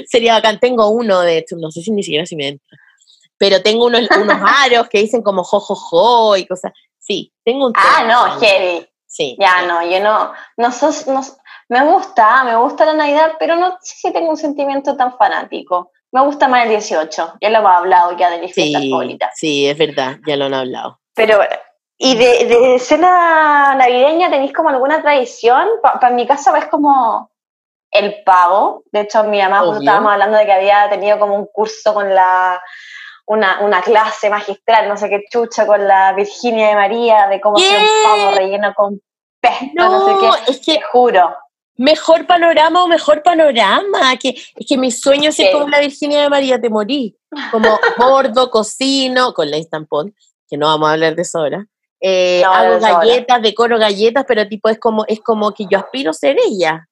sería 0.07 0.35
bacán, 0.35 0.61
tengo 0.61 0.89
uno 0.89 1.21
de 1.21 1.39
hecho, 1.39 1.57
no 1.59 1.71
sé 1.71 1.83
si 1.83 1.91
ni 1.91 2.03
siquiera 2.03 2.27
si 2.27 2.37
me 2.37 2.49
entra 2.49 2.79
pero 3.43 3.61
tengo 3.61 3.87
unos, 3.87 4.03
unos 4.03 4.37
aros 4.65 4.89
que 4.89 4.99
dicen 4.99 5.21
como 5.21 5.43
jojojo 5.43 5.75
jo, 5.75 6.27
jo, 6.29 6.37
y 6.37 6.47
cosas. 6.47 6.71
Sí, 6.97 7.33
tengo 7.45 7.67
un. 7.67 7.73
Ah, 7.75 8.05
no, 8.07 8.41
heavy. 8.41 8.87
Sí. 9.05 9.37
Ya, 9.39 9.63
no, 9.67 9.83
yo 9.83 9.99
no, 9.99 10.33
no, 10.57 10.71
sos, 10.71 11.09
no, 11.09 11.21
me 11.73 11.85
gusta, 11.91 12.45
me 12.45 12.55
gusta 12.57 12.85
la 12.85 12.93
Navidad, 12.93 13.33
pero 13.39 13.57
no 13.57 13.79
sé 13.81 13.97
si 13.97 14.13
tengo 14.13 14.29
un 14.29 14.37
sentimiento 14.37 14.95
tan 14.95 15.17
fanático. 15.17 15.91
Me 16.13 16.21
gusta 16.23 16.47
más 16.47 16.65
el 16.65 16.69
18, 16.69 17.39
ya 17.41 17.49
lo 17.49 17.59
hemos 17.61 17.75
hablado 17.75 18.15
ya 18.19 18.29
de 18.29 18.41
mis 18.41 18.55
sí, 18.55 18.75
Sí, 19.35 19.67
es 19.67 19.79
verdad, 19.79 20.19
ya 20.27 20.37
lo 20.37 20.45
han 20.45 20.53
hablado. 20.53 21.01
Pero, 21.15 21.41
¿y 21.97 22.15
de, 22.15 22.45
de 22.45 22.79
cena 22.79 23.75
navideña 23.75 24.29
tenéis 24.29 24.53
como 24.53 24.69
alguna 24.69 25.01
tradición? 25.01 25.67
Para 25.83 26.11
mi 26.11 26.27
casa 26.27 26.57
es 26.59 26.67
como 26.67 27.31
el 27.91 28.23
pavo. 28.23 28.83
De 28.93 29.01
hecho, 29.01 29.25
mi 29.25 29.41
mamá, 29.41 29.61
justo 29.61 29.81
estábamos 29.81 30.13
hablando 30.13 30.37
de 30.37 30.45
que 30.45 30.53
había 30.53 30.91
tenido 30.91 31.19
como 31.19 31.37
un 31.37 31.47
curso 31.47 31.95
con 31.95 32.15
la 32.15 32.61
una, 33.25 33.61
una, 33.63 33.81
clase 33.81 34.29
magistral, 34.29 34.91
no 34.91 34.99
sé 34.99 35.09
qué 35.09 35.25
chucha, 35.31 35.67
con 35.67 35.89
la 35.89 36.13
Virginia 36.13 36.69
de 36.69 36.75
María, 36.75 37.29
de 37.29 37.41
cómo 37.41 37.57
hacer 37.57 37.81
un 37.81 38.05
pavo 38.05 38.31
relleno 38.37 38.75
con 38.75 39.01
pesto, 39.41 39.71
no, 39.75 40.05
sé 40.05 40.15
qué. 40.21 40.53
Es 40.53 40.61
que, 40.61 40.75
te 40.75 40.83
juro. 40.83 41.35
Mejor 41.83 42.27
panorama 42.27 42.85
o 42.85 42.89
mejor 42.89 43.23
panorama. 43.23 44.17
Que, 44.21 44.31
es 44.31 44.67
que 44.67 44.79
mi 44.79 44.91
sueño 44.91 45.31
es 45.31 45.37
ser 45.37 45.53
como 45.53 45.69
la 45.69 45.81
Virginia 45.81 46.23
de 46.23 46.29
María, 46.29 46.61
te 46.61 46.71
morí. 46.71 47.17
Como 47.51 47.79
bordo, 47.99 48.51
cocino, 48.51 49.35
con 49.35 49.51
la 49.51 49.57
estampón, 49.57 50.15
que 50.49 50.57
no 50.57 50.67
vamos 50.67 50.89
a 50.89 50.93
hablar 50.93 51.17
de 51.17 51.23
eso 51.23 51.39
ahora. 51.39 51.67
Eh, 52.01 52.43
hago 52.45 52.81
galletas, 52.81 53.43
decoro 53.43 53.79
galletas, 53.79 54.25
pero 54.27 54.47
tipo 54.49 54.69
es 54.69 54.79
como, 54.79 55.05
es 55.07 55.21
como 55.21 55.53
que 55.53 55.67
yo 55.71 55.79
aspiro 55.79 56.11
a 56.11 56.15
ser 56.15 56.37
ella. 56.45 56.89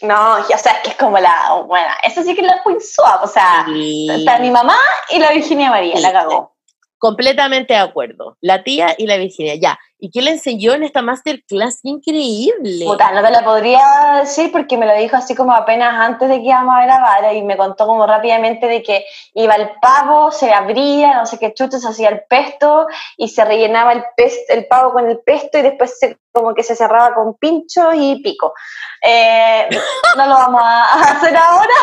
No, 0.00 0.38
o 0.38 0.58
sea, 0.58 0.80
es 0.84 0.94
como 0.96 1.18
la, 1.18 1.62
bueno, 1.66 1.88
eso 2.02 2.22
sí 2.22 2.34
que 2.34 2.40
es 2.40 2.46
la 2.46 2.62
Swap, 2.80 3.24
o 3.24 3.28
sea, 3.28 3.66
está 3.68 4.38
mi 4.38 4.50
mamá 4.50 4.76
y 5.10 5.18
la 5.18 5.30
Virginia 5.32 5.70
María, 5.70 6.00
la 6.00 6.12
cagó. 6.12 6.56
Completamente 6.98 7.74
de 7.74 7.80
acuerdo, 7.80 8.36
la 8.40 8.64
tía 8.64 8.94
y 8.96 9.06
la 9.06 9.16
Virginia, 9.16 9.54
ya. 9.56 9.78
¿Y 10.04 10.10
qué 10.10 10.20
le 10.20 10.32
enseñó 10.32 10.72
en 10.72 10.82
esta 10.82 11.00
masterclass? 11.00 11.78
increíble! 11.84 12.84
Puta, 12.86 13.12
no 13.12 13.22
te 13.22 13.30
la 13.30 13.44
podría 13.44 14.18
decir 14.18 14.50
porque 14.50 14.76
me 14.76 14.84
lo 14.84 14.92
dijo 14.96 15.16
así 15.16 15.36
como 15.36 15.54
apenas 15.54 15.94
antes 15.94 16.28
de 16.28 16.38
que 16.38 16.48
íbamos 16.48 16.74
a 16.74 16.82
grabar 16.82 17.32
y 17.32 17.42
me 17.42 17.56
contó 17.56 17.86
como 17.86 18.04
rápidamente 18.04 18.66
de 18.66 18.82
que 18.82 19.04
iba 19.34 19.54
el 19.54 19.70
pavo, 19.80 20.32
se 20.32 20.52
abría, 20.52 21.18
no 21.18 21.26
sé 21.26 21.38
qué 21.38 21.54
chuches, 21.54 21.86
hacía 21.86 22.08
el 22.08 22.24
pesto 22.28 22.88
y 23.16 23.28
se 23.28 23.44
rellenaba 23.44 23.92
el, 23.92 24.02
el 24.48 24.66
pavo 24.66 24.92
con 24.92 25.08
el 25.08 25.20
pesto 25.20 25.58
y 25.58 25.62
después 25.62 25.96
se, 25.96 26.18
como 26.32 26.52
que 26.52 26.64
se 26.64 26.74
cerraba 26.74 27.14
con 27.14 27.34
pincho 27.34 27.92
y 27.94 28.20
pico. 28.24 28.54
Eh, 29.02 29.68
no 30.16 30.26
lo 30.26 30.34
vamos 30.34 30.62
a 30.64 30.94
hacer 31.12 31.36
ahora. 31.36 31.74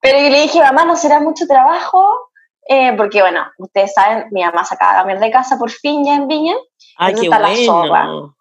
Pero 0.00 0.18
yo 0.18 0.30
le 0.30 0.40
dije, 0.40 0.60
mamá, 0.60 0.86
¿no 0.86 0.96
será 0.96 1.20
mucho 1.20 1.46
trabajo? 1.46 2.30
Eh, 2.68 2.94
porque 2.96 3.20
bueno, 3.20 3.46
ustedes 3.58 3.94
saben, 3.94 4.26
mi 4.32 4.42
mamá 4.42 4.64
se 4.64 4.74
acaba 4.74 4.92
de 4.92 4.98
cambiar 4.98 5.20
de 5.20 5.30
casa 5.30 5.56
por 5.56 5.70
fin 5.70 6.04
ya 6.04 6.14
en 6.14 6.26
Viña. 6.26 6.54
¡Ay, 6.96 7.14
qué 7.14 7.28
bueno! 7.28 8.36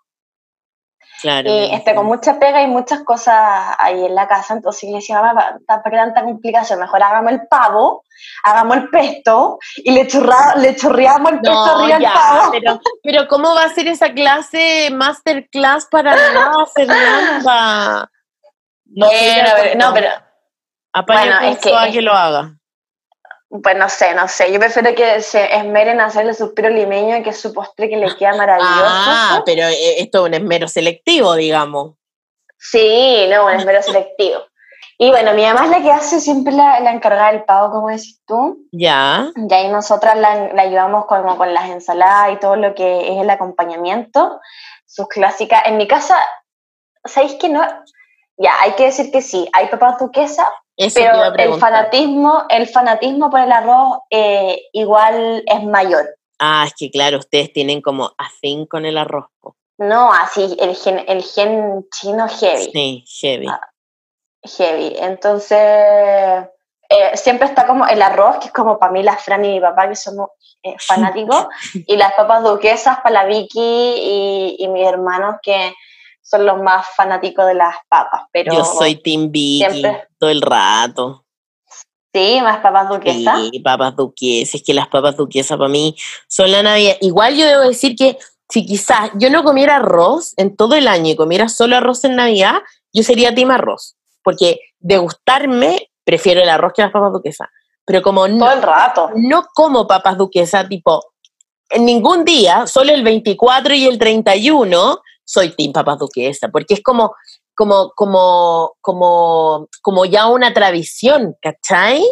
Claro. 1.22 1.50
Y 1.50 1.74
este, 1.74 1.96
con 1.96 2.06
mucha 2.06 2.40
pega 2.40 2.62
y 2.62 2.68
muchas 2.68 3.02
cosas 3.04 3.76
ahí 3.80 4.06
en 4.06 4.14
la 4.14 4.28
casa, 4.28 4.54
entonces 4.54 4.90
le 4.90 4.98
decía, 4.98 5.22
mamá, 5.22 5.58
¿para 5.66 5.82
qué 5.84 5.90
tanta 5.92 6.24
complicación? 6.24 6.80
Mejor 6.80 7.02
hagamos 7.02 7.32
el 7.32 7.48
pavo, 7.48 8.04
hagamos 8.44 8.78
el 8.78 8.90
pesto 8.90 9.58
y 9.78 9.92
le, 9.92 10.08
churra, 10.08 10.56
le 10.58 10.76
chorreamos 10.76 11.32
el 11.32 11.40
pesto 11.40 11.64
arriba 11.64 11.96
al 11.96 12.04
pavo. 12.04 12.52
Pero, 12.52 12.82
pero, 13.02 13.28
¿cómo 13.28 13.56
va 13.56 13.64
a 13.64 13.70
ser 13.70 13.88
esa 13.88 14.14
clase, 14.14 14.90
masterclass 14.92 15.88
para 15.88 16.16
nada, 16.16 16.66
Fernanda? 16.74 18.10
No, 18.88 19.08
no, 19.08 19.94
pero... 19.94 20.08
Apaña 20.94 21.40
bueno, 21.40 21.54
es 21.54 21.58
que, 21.58 21.76
a 21.76 21.92
que 21.92 22.02
lo 22.02 22.14
haga. 22.14 22.56
Pues 23.62 23.78
no 23.78 23.90
sé, 23.90 24.14
no 24.16 24.28
sé. 24.28 24.52
Yo 24.52 24.60
prefiero 24.60 24.94
que 24.96 25.22
se 25.22 25.56
esmeren 25.56 26.00
a 26.00 26.06
hacerle 26.06 26.34
suspiro 26.34 26.70
limeño, 26.70 27.22
que 27.24 27.30
es 27.30 27.40
su 27.40 27.54
postre 27.54 27.90
que 27.90 27.98
le 27.98 28.16
queda 28.16 28.36
maravilloso. 28.36 28.86
Ah, 28.86 29.44
pero 29.46 29.64
eh, 29.64 30.02
esto 30.02 30.20
es 30.20 30.30
un 30.30 30.34
esmero 30.34 30.68
selectivo, 30.68 31.36
digamos. 31.36 31.94
Sí, 32.58 33.28
no, 33.30 33.46
un 33.46 33.54
esmero 33.54 33.82
selectivo. 33.82 34.40
Y 34.98 35.10
bueno, 35.10 35.34
mi 35.34 35.44
mamá 35.44 35.66
es 35.66 35.72
la 35.72 35.82
que 35.82 35.92
hace 35.92 36.20
siempre 36.22 36.54
la, 36.54 36.80
la 36.80 36.92
encargada 36.92 37.32
del 37.32 37.44
pago, 37.44 37.72
como 37.72 37.90
decís 37.90 38.22
tú. 38.26 38.66
Ya. 38.72 39.30
Y 39.36 39.54
ahí 39.54 39.68
nosotras 39.68 40.18
la, 40.18 40.54
la 40.54 40.62
ayudamos 40.62 41.06
con, 41.06 41.36
con 41.36 41.54
las 41.54 41.70
ensaladas 41.70 42.34
y 42.34 42.40
todo 42.40 42.56
lo 42.56 42.74
que 42.74 43.14
es 43.14 43.22
el 43.22 43.30
acompañamiento. 43.30 44.40
Sus 44.86 45.08
clásicas. 45.10 45.64
En 45.66 45.78
mi 45.78 45.88
casa, 45.88 46.18
¿sabéis 47.04 47.36
que 47.36 47.50
no? 47.50 47.62
Ya, 48.38 48.54
hay 48.62 48.72
que 48.74 48.86
decir 48.86 49.12
que 49.12 49.22
sí, 49.22 49.50
hay 49.54 49.68
papas 49.68 49.98
pero 50.94 51.34
el 51.36 51.60
fanatismo, 51.60 52.46
el 52.50 52.68
fanatismo 52.68 53.30
por 53.30 53.40
el 53.40 53.52
arroz 53.52 54.00
eh, 54.10 54.62
igual 54.74 55.44
es 55.46 55.64
mayor. 55.64 56.06
Ah, 56.40 56.66
es 56.68 56.74
que 56.78 56.92
claro, 56.92 57.20
ustedes 57.20 57.54
tienen 57.54 57.82
como 57.82 58.12
afín 58.18 58.66
con 58.66 58.86
el 58.86 58.98
arroz. 58.98 59.26
No, 59.78 60.12
así, 60.14 60.56
el 60.60 60.76
gen, 60.76 61.04
el 61.08 61.24
gen 61.24 61.86
chino 61.92 62.28
heavy. 62.28 62.72
Sí, 62.72 63.06
heavy. 63.22 63.48
Ah, 63.48 63.62
heavy. 64.44 64.96
Entonces, 64.98 65.58
eh, 66.90 67.12
siempre 67.16 67.48
está 67.48 67.66
como 67.66 67.86
el 67.88 68.02
arroz, 68.02 68.38
que 68.38 68.48
es 68.48 68.54
como 68.54 68.80
para 68.80 68.92
mí 68.92 69.04
la 69.04 69.18
Fran 69.18 69.44
y 69.44 69.54
mi 69.54 69.60
papá, 69.60 69.90
que 69.90 69.96
somos 69.96 70.30
eh, 70.64 70.76
fanáticos, 70.80 71.48
y 71.88 71.96
las 71.98 72.14
papas 72.14 72.44
duquesas 72.44 72.98
para 72.98 73.24
la 73.24 73.26
Vicky 73.26 73.60
y, 73.60 74.56
y 74.60 74.68
mis 74.68 74.88
hermanos, 74.88 75.36
que 75.42 75.74
son 76.36 76.46
los 76.46 76.62
más 76.62 76.86
fanáticos 76.96 77.46
de 77.46 77.56
las 77.56 77.76
papas. 77.90 78.24
Pero 78.32 78.54
Yo 78.54 78.66
soy 78.66 78.96
Team 78.96 79.32
Vicky 79.32 79.84
todo 80.18 80.30
el 80.30 80.42
rato. 80.42 81.24
Sí, 82.14 82.40
más 82.42 82.60
papas 82.60 82.90
duquesas. 82.90 83.50
Sí, 83.52 83.60
papas 83.60 83.96
duquesas. 83.96 84.56
Es 84.56 84.64
que 84.64 84.74
las 84.74 84.88
papas 84.88 85.18
duquesas 85.18 85.58
para 85.58 85.70
mí 85.70 85.96
son 86.28 86.52
la 86.52 86.64
Navidad. 86.64 86.96
Igual 87.02 87.36
yo 87.36 87.46
debo 87.46 87.64
decir 87.64 87.96
que 87.96 88.18
si 88.50 88.66
quizás 88.66 89.12
yo 89.16 89.30
no 89.30 89.44
comiera 89.44 89.78
arroz 89.78 90.34
en 90.38 90.56
todo 90.56 90.76
el 90.76 90.88
año 90.88 91.12
y 91.12 91.16
comiera 91.16 91.50
solo 91.50 91.76
arroz 91.76 92.04
en 92.06 92.16
Navidad, 92.16 92.62
yo 92.94 93.04
sería 93.04 93.36
team 93.36 93.52
arroz. 93.52 93.98
Porque 94.24 94.60
de 94.80 94.98
gustarme, 94.98 95.90
prefiero 96.06 96.42
el 96.42 96.50
arroz 96.50 96.74
que 96.74 96.84
las 96.84 96.92
papas 96.92 97.12
duquesas. 97.12 97.50
Pero 97.86 98.02
como 98.02 98.28
no, 98.28 98.52
el 98.52 98.62
rato. 98.62 99.12
no 99.16 99.46
como 99.54 99.86
papas 99.86 100.18
duquesas, 100.18 100.68
tipo, 100.70 101.04
en 101.70 101.86
ningún 101.86 102.24
día, 102.24 102.66
solo 102.66 102.94
el 102.94 103.04
24 103.04 103.74
y 103.74 103.86
el 103.86 104.00
31, 104.00 105.02
soy 105.26 105.50
Team 105.50 105.74
Papas 105.74 106.00
Duquesa, 106.00 106.50
porque 106.50 106.76
es 106.76 106.84
como, 106.84 107.14
como, 107.56 107.92
como, 107.96 108.76
como, 108.82 109.68
como 109.82 110.06
ya 110.06 110.28
una 110.28 110.54
tradición, 110.54 111.36
¿cachai? 111.42 112.04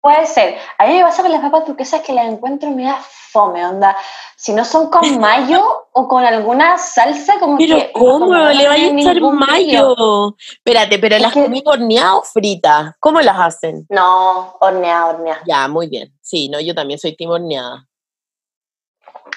Puede 0.00 0.26
ser. 0.26 0.56
A 0.78 0.86
mí 0.86 0.94
me 0.94 1.02
pasa 1.02 1.22
con 1.22 1.32
las 1.32 1.40
papas 1.40 1.66
duquesas 1.66 2.00
que 2.02 2.12
las 2.12 2.26
encuentro 2.26 2.70
da 2.76 3.02
fome, 3.02 3.66
onda. 3.66 3.96
Si 4.36 4.52
no 4.52 4.64
son 4.64 4.88
con 4.88 5.00
mayo 5.20 5.88
o 5.92 6.06
con 6.06 6.24
alguna 6.24 6.78
salsa, 6.78 7.40
como 7.40 7.58
pero 7.58 7.78
¿cómo 7.92 8.32
le 8.32 8.68
va 8.68 8.74
a 8.74 8.76
echar 8.76 9.20
mayo? 9.20 10.36
Espérate, 10.38 11.00
pero 11.00 11.18
las 11.18 11.32
comí 11.32 11.60
horneadas 11.66 12.14
o 12.14 12.22
fritas. 12.22 12.94
¿Cómo 13.00 13.20
las 13.20 13.36
hacen? 13.36 13.84
No, 13.88 14.56
horneadas, 14.60 15.14
horneadas. 15.14 15.42
Ya, 15.44 15.66
muy 15.66 15.88
bien. 15.88 16.16
Sí, 16.20 16.48
no, 16.48 16.60
yo 16.60 16.72
también 16.72 17.00
soy 17.00 17.16
team 17.16 17.30
horneada. 17.30 17.88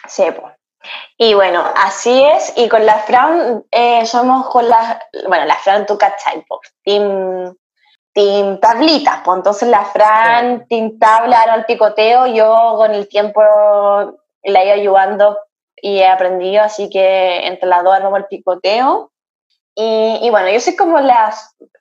Sí, 0.07 0.25
pues. 0.39 0.58
Y 1.17 1.33
bueno, 1.33 1.63
así 1.75 2.23
es. 2.23 2.53
Y 2.57 2.69
con 2.69 2.85
la 2.85 2.99
Fran 2.99 3.63
eh, 3.71 4.05
somos 4.05 4.47
con 4.47 4.67
la, 4.69 5.01
bueno, 5.27 5.45
la 5.45 5.55
Fran 5.55 5.85
tu 5.85 5.97
cachai, 5.97 6.45
team, 6.83 7.55
team 8.13 8.59
tablitas. 8.59 9.21
Pues 9.23 9.37
entonces 9.37 9.69
la 9.69 9.85
Fran, 9.85 10.67
team 10.67 10.97
tabla, 10.99 11.41
al 11.41 11.65
picoteo. 11.65 12.27
Yo 12.27 12.75
con 12.77 12.93
el 12.93 13.07
tiempo 13.07 13.41
la 13.41 14.61
he 14.61 14.65
ido 14.65 14.73
ayudando 14.73 15.37
y 15.81 15.99
he 15.99 16.07
aprendido, 16.07 16.63
así 16.63 16.89
que 16.89 17.47
entre 17.47 17.67
las 17.67 17.83
dos 17.83 17.93
armamos 17.93 18.19
el 18.19 18.25
picoteo. 18.25 19.11
Y, 19.75 20.19
y, 20.21 20.29
bueno, 20.29 20.49
yo 20.49 20.59
soy 20.59 20.75
como 20.75 20.99
la, 20.99 21.33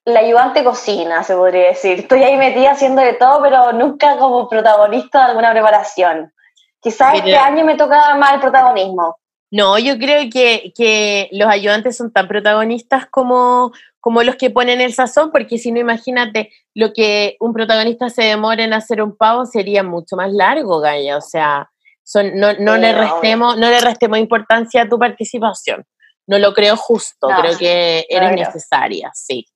la 0.05 0.21
ayudante 0.21 0.62
cocina, 0.62 1.25
se 1.25 1.35
podría 1.35 1.68
decir. 1.68 2.01
Estoy 2.01 2.23
ahí 2.23 2.37
metida 2.37 2.73
haciendo 2.73 3.03
de 3.03 3.14
todo, 3.14 3.42
pero 3.42 3.73
nunca 3.73 4.18
como 4.18 4.49
protagonista 4.49 5.18
de 5.18 5.25
alguna 5.27 5.51
preparación. 5.51 6.33
Quizás 6.81 7.14
este 7.14 7.37
año 7.37 7.64
me 7.64 7.77
toca 7.77 8.14
más 8.17 8.35
el 8.35 8.41
protagonismo. 8.41 9.17
No, 9.51 9.79
yo 9.79 9.97
creo 9.99 10.29
que, 10.31 10.73
que, 10.77 11.29
los 11.33 11.49
ayudantes 11.49 11.97
son 11.97 12.12
tan 12.12 12.29
protagonistas 12.29 13.07
como, 13.07 13.73
como 14.01 14.23
los 14.23 14.37
que 14.37 14.51
ponen 14.51 14.81
el 14.81 14.93
sazón, 14.93 15.31
porque 15.33 15.57
si 15.59 15.73
no, 15.73 15.81
imagínate, 15.81 16.53
lo 16.75 16.93
que 16.93 17.37
un 17.41 17.55
protagonista 17.55 18.11
se 18.11 18.25
demora 18.25 18.62
en 18.62 18.75
hacer 18.75 19.03
un 19.03 19.17
pavo 19.17 19.47
sería 19.47 19.83
mucho 19.83 20.17
más 20.17 20.33
largo, 20.33 20.81
Gaya. 20.81 21.17
O 21.17 21.23
sea, 21.23 21.71
son, 22.05 22.37
no, 22.37 22.53
no, 22.55 22.77
le 22.77 22.93
restemos, 22.93 23.57
no 23.57 23.71
le 23.71 23.81
restemos 23.81 24.19
importancia 24.19 24.83
a 24.83 24.88
tu 24.88 24.99
participación. 24.99 25.85
No 26.27 26.38
lo 26.38 26.53
creo 26.53 26.77
justo, 26.77 27.29
creo 27.41 27.57
que 27.57 28.05
eres 28.07 28.33
necesaria, 28.33 29.11
sí, 29.14 29.47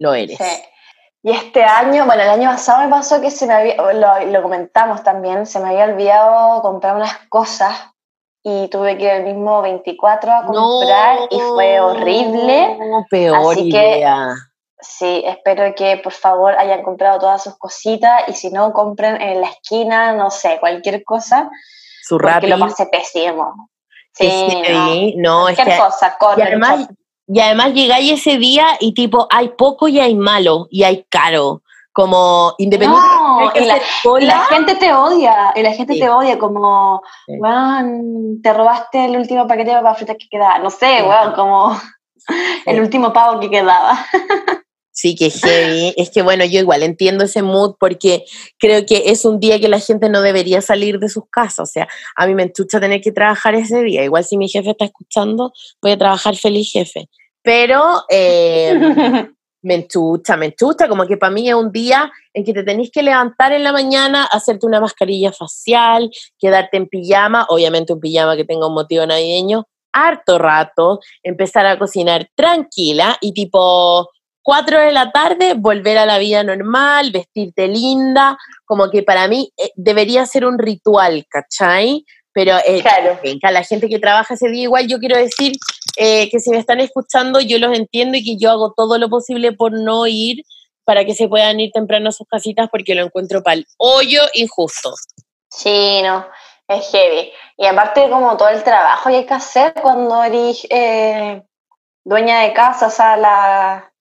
lo 0.00 0.14
eres. 0.14 0.36
Sí. 0.36 0.62
Y 1.22 1.32
este 1.32 1.64
año, 1.64 2.06
bueno, 2.06 2.22
el 2.22 2.30
año 2.30 2.50
pasado 2.50 2.82
me 2.84 2.88
pasó 2.88 3.20
que 3.20 3.30
se 3.30 3.46
me 3.46 3.54
había, 3.54 3.74
lo, 3.74 4.42
comentamos 4.42 5.02
también, 5.02 5.46
se 5.46 5.58
me 5.58 5.70
había 5.70 5.84
olvidado 5.84 6.62
comprar 6.62 6.94
unas 6.94 7.18
cosas 7.28 7.74
y 8.42 8.68
tuve 8.68 8.96
que 8.96 9.04
ir 9.04 9.10
el 9.10 9.24
mismo 9.24 9.60
24 9.60 10.32
a 10.32 10.46
comprar 10.46 11.18
y 11.30 11.40
fue 11.40 11.80
horrible. 11.80 12.78
No, 12.78 13.04
peor 13.10 13.52
Así 13.52 13.68
idea. 13.68 14.28
que 14.28 14.40
sí, 14.80 15.22
espero 15.26 15.74
que 15.74 15.96
por 15.96 16.12
favor 16.12 16.54
hayan 16.56 16.82
comprado 16.82 17.18
todas 17.18 17.42
sus 17.42 17.58
cositas 17.58 18.22
y 18.28 18.34
si 18.34 18.50
no, 18.50 18.72
compren 18.72 19.20
en 19.20 19.40
la 19.40 19.48
esquina, 19.48 20.12
no 20.12 20.30
sé, 20.30 20.58
cualquier 20.60 21.02
cosa. 21.02 21.50
Su 22.02 22.16
porque 22.16 22.46
lo 22.46 22.58
pasé 22.60 22.86
pésimo. 22.86 23.68
Sí, 24.12 25.14
no, 25.16 25.48
es 25.48 25.58
que, 25.58 25.76
cosa, 25.76 26.16
corre, 26.18 26.42
y 26.42 26.42
además 26.42 26.88
llegáis 27.28 28.12
ese 28.12 28.38
día 28.38 28.66
y 28.80 28.94
tipo, 28.94 29.26
hay 29.30 29.50
poco 29.50 29.88
y 29.88 30.00
hay 30.00 30.14
malo 30.14 30.66
y 30.70 30.82
hay 30.82 31.04
caro. 31.08 31.62
Como 31.92 32.54
independiente. 32.58 33.08
No, 33.08 34.18
la, 34.20 34.40
gente 34.44 34.76
te 34.76 34.92
odia, 34.92 35.52
y 35.56 35.62
la 35.62 35.72
gente 35.72 35.98
te 35.98 36.08
odia 36.08 36.38
como, 36.38 37.02
weón, 37.26 38.40
te 38.40 38.52
robaste 38.52 39.06
el 39.06 39.16
último 39.16 39.48
paquete 39.48 39.70
de 39.70 39.76
papas 39.78 39.96
fritas 39.96 40.16
que 40.16 40.28
quedaba. 40.30 40.60
No 40.60 40.70
sé, 40.70 41.02
weón, 41.02 41.32
como 41.32 41.76
el 42.66 42.80
último 42.80 43.12
pavo 43.12 43.40
que 43.40 43.50
quedaba. 43.50 43.98
Sí, 45.00 45.14
que 45.14 45.30
heavy. 45.30 45.94
Es 45.96 46.10
que 46.10 46.22
bueno, 46.22 46.44
yo 46.44 46.58
igual 46.58 46.82
entiendo 46.82 47.22
ese 47.22 47.40
mood 47.40 47.76
porque 47.78 48.24
creo 48.58 48.84
que 48.84 49.04
es 49.12 49.24
un 49.24 49.38
día 49.38 49.60
que 49.60 49.68
la 49.68 49.78
gente 49.78 50.08
no 50.08 50.22
debería 50.22 50.60
salir 50.60 50.98
de 50.98 51.08
sus 51.08 51.22
casas. 51.30 51.60
O 51.60 51.72
sea, 51.72 51.86
a 52.16 52.26
mí 52.26 52.34
me 52.34 52.42
enchucha 52.42 52.80
tener 52.80 53.00
que 53.00 53.12
trabajar 53.12 53.54
ese 53.54 53.80
día. 53.84 54.02
Igual 54.02 54.24
si 54.24 54.36
mi 54.36 54.48
jefe 54.48 54.70
está 54.70 54.86
escuchando, 54.86 55.52
voy 55.80 55.92
a 55.92 55.98
trabajar 55.98 56.34
feliz 56.34 56.72
jefe. 56.72 57.08
Pero 57.42 58.02
eh, 58.10 58.74
me 59.62 59.74
enchucha, 59.76 60.36
me 60.36 60.46
enchucha. 60.46 60.88
Como 60.88 61.06
que 61.06 61.16
para 61.16 61.32
mí 61.32 61.48
es 61.48 61.54
un 61.54 61.70
día 61.70 62.10
en 62.34 62.42
que 62.42 62.52
te 62.52 62.64
tenés 62.64 62.90
que 62.90 63.04
levantar 63.04 63.52
en 63.52 63.62
la 63.62 63.70
mañana, 63.70 64.24
hacerte 64.24 64.66
una 64.66 64.80
mascarilla 64.80 65.30
facial, 65.30 66.10
quedarte 66.40 66.76
en 66.76 66.88
pijama, 66.88 67.46
obviamente 67.50 67.92
un 67.92 68.00
pijama 68.00 68.34
que 68.34 68.44
tenga 68.44 68.66
un 68.66 68.74
motivo 68.74 69.06
navideño, 69.06 69.64
harto 69.92 70.38
rato, 70.38 70.98
empezar 71.22 71.66
a 71.66 71.78
cocinar 71.78 72.28
tranquila 72.34 73.16
y 73.20 73.32
tipo 73.32 74.08
4 74.48 74.80
de 74.80 74.92
la 74.92 75.12
tarde, 75.12 75.52
volver 75.52 75.98
a 75.98 76.06
la 76.06 76.16
vida 76.16 76.42
normal, 76.42 77.10
vestirte 77.10 77.68
linda, 77.68 78.38
como 78.64 78.88
que 78.88 79.02
para 79.02 79.28
mí 79.28 79.52
eh, 79.58 79.72
debería 79.76 80.24
ser 80.24 80.46
un 80.46 80.58
ritual, 80.58 81.26
¿cachai? 81.28 82.06
Pero 82.32 82.56
eh, 82.66 82.80
claro. 82.80 83.20
venga, 83.22 83.50
la 83.50 83.62
gente 83.62 83.90
que 83.90 83.98
trabaja 83.98 84.32
ese 84.32 84.48
día 84.48 84.62
igual, 84.62 84.88
yo 84.88 85.00
quiero 85.00 85.18
decir 85.18 85.52
eh, 85.98 86.30
que 86.30 86.40
si 86.40 86.48
me 86.48 86.56
están 86.56 86.80
escuchando, 86.80 87.40
yo 87.40 87.58
los 87.58 87.76
entiendo 87.76 88.16
y 88.16 88.24
que 88.24 88.38
yo 88.38 88.50
hago 88.50 88.72
todo 88.74 88.96
lo 88.96 89.10
posible 89.10 89.52
por 89.52 89.72
no 89.72 90.06
ir 90.06 90.42
para 90.86 91.04
que 91.04 91.12
se 91.12 91.28
puedan 91.28 91.60
ir 91.60 91.70
temprano 91.70 92.08
a 92.08 92.12
sus 92.12 92.26
casitas 92.26 92.70
porque 92.70 92.94
lo 92.94 93.04
encuentro 93.04 93.42
pal 93.42 93.66
hoyo 93.76 94.22
injusto. 94.32 94.94
Sí, 95.50 96.00
no, 96.02 96.26
es 96.68 96.90
heavy. 96.90 97.32
Y 97.58 97.66
aparte 97.66 98.08
como 98.08 98.34
todo 98.38 98.48
el 98.48 98.64
trabajo 98.64 99.10
que 99.10 99.16
hay 99.16 99.26
que 99.26 99.34
hacer 99.34 99.74
cuando 99.74 100.24
eres 100.24 100.66
dueña 102.02 102.40
de 102.40 102.54
casa, 102.54 102.86
o 102.86 102.90
sea, 102.90 103.18
la, 103.18 103.92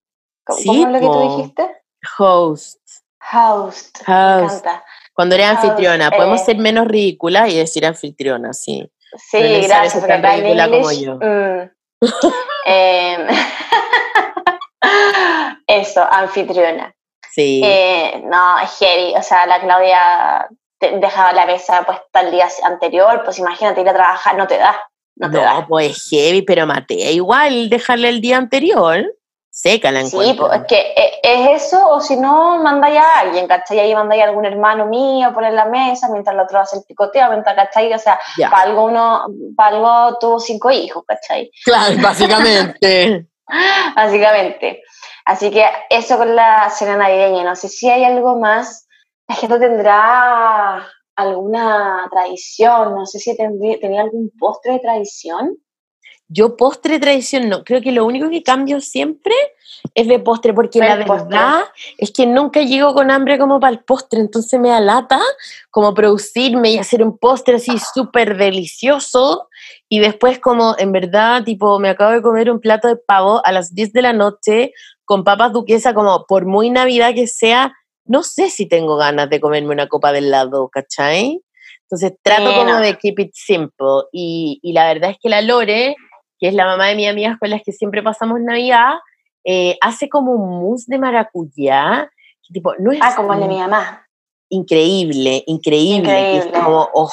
¿Cómo, 0.48 0.74
es 0.74 0.90
lo 0.90 1.00
que 1.00 1.06
tú 1.06 1.38
dijiste? 1.38 1.70
Host. 2.18 2.80
Host. 3.34 3.98
Host. 4.00 4.08
Me 4.08 4.44
encanta. 4.44 4.84
Cuando 5.14 5.36
eres 5.36 5.48
anfitriona, 5.48 6.12
podemos 6.12 6.42
eh. 6.42 6.46
ser 6.46 6.58
menos 6.58 6.88
ridículas 6.88 7.52
y 7.52 7.58
decir 7.58 7.86
anfitriona, 7.86 8.54
sí. 8.54 8.90
Sí, 9.16 9.62
gracias, 9.62 9.96
porque 9.96 10.20
tan 10.20 10.42
ridícula 10.42 10.70
como 10.70 10.92
yo. 10.92 11.16
Mm. 11.16 11.72
Em, 12.66 13.28
eso, 15.68 16.04
anfitriona. 16.04 16.94
Sí. 17.32 17.62
Eh, 17.64 18.22
no, 18.26 18.60
es 18.60 18.78
heavy. 18.78 19.16
O 19.16 19.24
sea, 19.24 19.48
la 19.48 19.60
Claudia 19.60 20.48
dejaba 20.80 21.34
la 21.34 21.46
mesa 21.46 21.84
puesta 21.84 22.22
el 22.22 22.32
día 22.32 22.48
anterior, 22.64 23.22
pues 23.24 23.40
imagínate 23.40 23.82
ir 23.82 23.90
a 23.90 23.94
trabajar, 23.94 24.38
no 24.38 24.48
te 24.48 24.58
da. 24.58 24.80
No, 25.16 25.32
te 25.32 25.42
no 25.42 25.66
pues 25.68 26.10
heavy, 26.10 26.44
pero 26.44 26.68
Matea, 26.68 27.10
igual 27.10 27.70
dejarle 27.70 28.10
el 28.10 28.22
día 28.22 28.38
anterior 28.38 29.04
seca 29.58 29.92
la 29.92 30.02
encuentro. 30.02 30.22
Sí, 30.22 30.34
pues 30.40 30.62
es 30.62 30.68
que 30.68 30.94
eh, 30.96 31.20
es 31.24 31.64
eso, 31.64 31.90
o 31.90 32.00
si 32.00 32.16
no, 32.16 32.62
manda 32.62 32.90
ya 32.92 33.02
a 33.02 33.20
alguien, 33.22 33.48
¿cachai? 33.48 33.80
Ahí 33.80 33.96
manda 33.96 34.16
ya 34.16 34.26
algún 34.26 34.46
hermano 34.46 34.86
mío, 34.86 35.34
poner 35.34 35.54
la 35.54 35.66
mesa, 35.66 36.10
mientras 36.12 36.36
el 36.36 36.42
otro 36.42 36.60
hace 36.60 36.78
el 36.78 36.84
picoteo, 36.84 37.28
mientras, 37.32 37.56
¿cachai? 37.56 37.92
O 37.92 37.98
sea, 37.98 38.20
para 38.52 38.62
algo 38.62 38.86
uno, 38.86 39.26
para 39.56 39.76
algo 39.76 40.20
tuvo 40.20 40.40
cinco 40.40 40.70
hijos, 40.70 41.04
¿cachai? 41.08 41.50
Claro, 41.66 41.96
básicamente. 42.04 43.26
básicamente. 43.96 44.84
Así 45.26 45.50
que 45.50 45.66
eso 45.90 46.18
con 46.18 46.36
la 46.36 46.70
cena 46.70 46.96
navideña. 46.96 47.44
No 47.44 47.56
sé 47.56 47.68
si 47.68 47.90
hay 47.90 48.04
algo 48.04 48.38
más. 48.38 48.88
La 49.28 49.36
gente 49.36 49.60
tendrá 49.60 50.88
alguna 51.16 52.08
tradición. 52.12 52.94
No 52.94 53.08
sé 53.08 53.18
si 53.18 53.36
tendría, 53.36 53.80
tenía 53.80 54.02
algún 54.02 54.32
postre 54.40 54.74
de 54.74 54.80
tradición. 54.80 55.58
Yo 56.30 56.58
postre 56.58 57.00
tradición 57.00 57.48
no, 57.48 57.64
creo 57.64 57.82
que 57.82 57.92
lo 57.92 58.06
único 58.06 58.30
que 58.30 58.44
cambio 58.44 58.82
siempre 58.82 59.34
es 59.94 60.08
de 60.08 60.20
postre, 60.20 60.54
porque 60.54 60.80
la 60.80 60.96
verdad 60.98 61.66
es 61.98 62.12
que 62.12 62.26
nunca 62.26 62.62
llego 62.62 62.94
con 62.94 63.12
hambre 63.12 63.38
como 63.38 63.60
para 63.60 63.74
el 63.74 63.84
postre, 63.84 64.20
entonces 64.20 64.60
me 64.60 64.70
da 64.70 64.80
lata 64.80 65.20
como 65.72 65.94
producirme 65.94 66.72
y 66.72 66.78
hacer 66.78 67.04
un 67.04 67.18
postre 67.18 67.56
así 67.56 67.78
súper 67.94 68.38
delicioso 68.38 69.48
y 69.90 70.00
después 70.00 70.40
como 70.40 70.76
en 70.78 70.92
verdad, 70.92 71.44
tipo, 71.44 71.80
me 71.80 71.90
acabo 71.90 72.12
de 72.12 72.22
comer 72.22 72.52
un 72.52 72.60
plato 72.60 72.88
de 72.88 72.98
pavo 72.98 73.42
a 73.46 73.52
las 73.52 73.74
10 73.74 73.94
de 73.94 74.02
la 74.02 74.14
noche 74.14 74.74
con 75.06 75.24
papas 75.24 75.54
duquesa, 75.54 75.94
como 75.94 76.26
por 76.28 76.46
muy 76.46 76.70
Navidad 76.70 77.14
que 77.14 77.28
sea, 77.28 77.74
no 78.06 78.24
sé 78.24 78.50
si 78.50 78.68
tengo 78.68 78.98
ganas 78.98 79.30
de 79.30 79.40
comerme 79.40 79.72
una 79.72 79.88
copa 79.88 80.12
de 80.12 80.20
helado, 80.20 80.70
¿cachai? 80.70 81.42
Entonces 81.84 82.14
trato 82.22 82.54
como 82.54 82.78
de 82.78 82.98
keep 82.98 83.18
it 83.20 83.32
simple 83.34 84.04
y, 84.12 84.60
y 84.62 84.74
la 84.74 84.88
verdad 84.88 85.12
es 85.12 85.18
que 85.22 85.30
la 85.30 85.42
Lore 85.42 85.96
que 86.40 86.48
es 86.48 86.54
la 86.54 86.66
mamá 86.66 86.88
de 86.88 86.96
mis 86.96 87.10
amigas 87.10 87.38
con 87.40 87.50
las 87.50 87.62
que 87.64 87.72
siempre 87.72 88.04
pasamos 88.04 88.40
Navidad, 88.40 88.96
eh, 89.44 89.78
hace 89.82 90.10
como 90.10 90.34
un 90.34 90.62
mousse 90.62 90.86
de 90.88 91.00
maracuyá, 91.00 92.10
tipo, 92.52 92.74
no 92.80 92.92
es... 92.92 93.00
Ah, 93.02 93.14
como 93.16 93.34
el 93.34 93.40
de 93.40 93.48
mi 93.48 93.58
mamá. 93.58 94.06
Increíble, 94.50 95.44
increíble. 95.48 96.38
Es 96.38 96.48
como, 96.48 96.90
oh, 96.94 97.10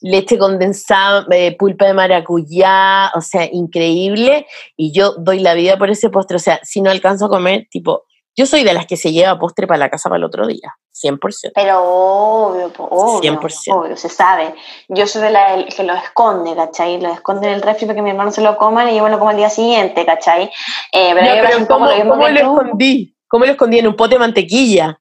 leche 0.00 0.38
condensada, 0.38 1.26
eh, 1.30 1.56
pulpa 1.56 1.86
de 1.86 1.94
maracuyá, 1.94 3.10
o 3.14 3.20
sea, 3.20 3.48
increíble. 3.50 4.46
Y 4.76 4.92
yo 4.92 5.14
doy 5.18 5.40
la 5.40 5.54
vida 5.54 5.76
por 5.78 5.90
ese 5.90 6.10
postre. 6.10 6.36
O 6.36 6.40
sea, 6.40 6.60
si 6.62 6.80
no 6.80 6.90
alcanzo 6.90 7.26
a 7.26 7.30
comer, 7.30 7.66
tipo, 7.70 8.04
yo 8.38 8.46
soy 8.46 8.62
de 8.62 8.72
las 8.72 8.86
que 8.86 8.96
se 8.96 9.10
lleva 9.10 9.36
postre 9.36 9.66
para 9.66 9.78
la 9.78 9.90
casa 9.90 10.08
para 10.08 10.18
el 10.18 10.24
otro 10.24 10.46
día, 10.46 10.76
100%. 10.94 11.50
Pero 11.56 11.82
obvio, 11.82 12.70
obvio, 12.78 13.32
100%. 13.32 13.74
obvio, 13.74 13.96
se 13.96 14.08
sabe. 14.08 14.54
Yo 14.88 15.08
soy 15.08 15.22
de 15.22 15.30
la 15.30 15.64
que 15.64 15.82
lo 15.82 15.92
esconde, 15.94 16.54
¿cachai? 16.54 17.00
Lo 17.00 17.12
esconde 17.12 17.48
en 17.48 17.54
el 17.54 17.62
refri 17.62 17.86
para 17.86 17.96
que 17.96 18.02
mi 18.02 18.10
hermano 18.10 18.30
se 18.30 18.40
lo 18.40 18.56
coma 18.56 18.88
y 18.92 18.96
yo 18.96 19.02
me 19.02 19.10
lo 19.10 19.18
como 19.18 19.32
el 19.32 19.38
día 19.38 19.50
siguiente, 19.50 20.06
¿cachai? 20.06 20.52
Eh, 20.92 21.14
pero, 21.14 21.66
¿cómo, 21.66 21.86
lo, 21.86 22.28
escondí? 22.28 23.12
¿Cómo 23.26 23.44
lo 23.44 23.50
escondí? 23.50 23.80
¿En 23.80 23.88
un 23.88 23.96
pote 23.96 24.14
de 24.14 24.20
mantequilla? 24.20 25.00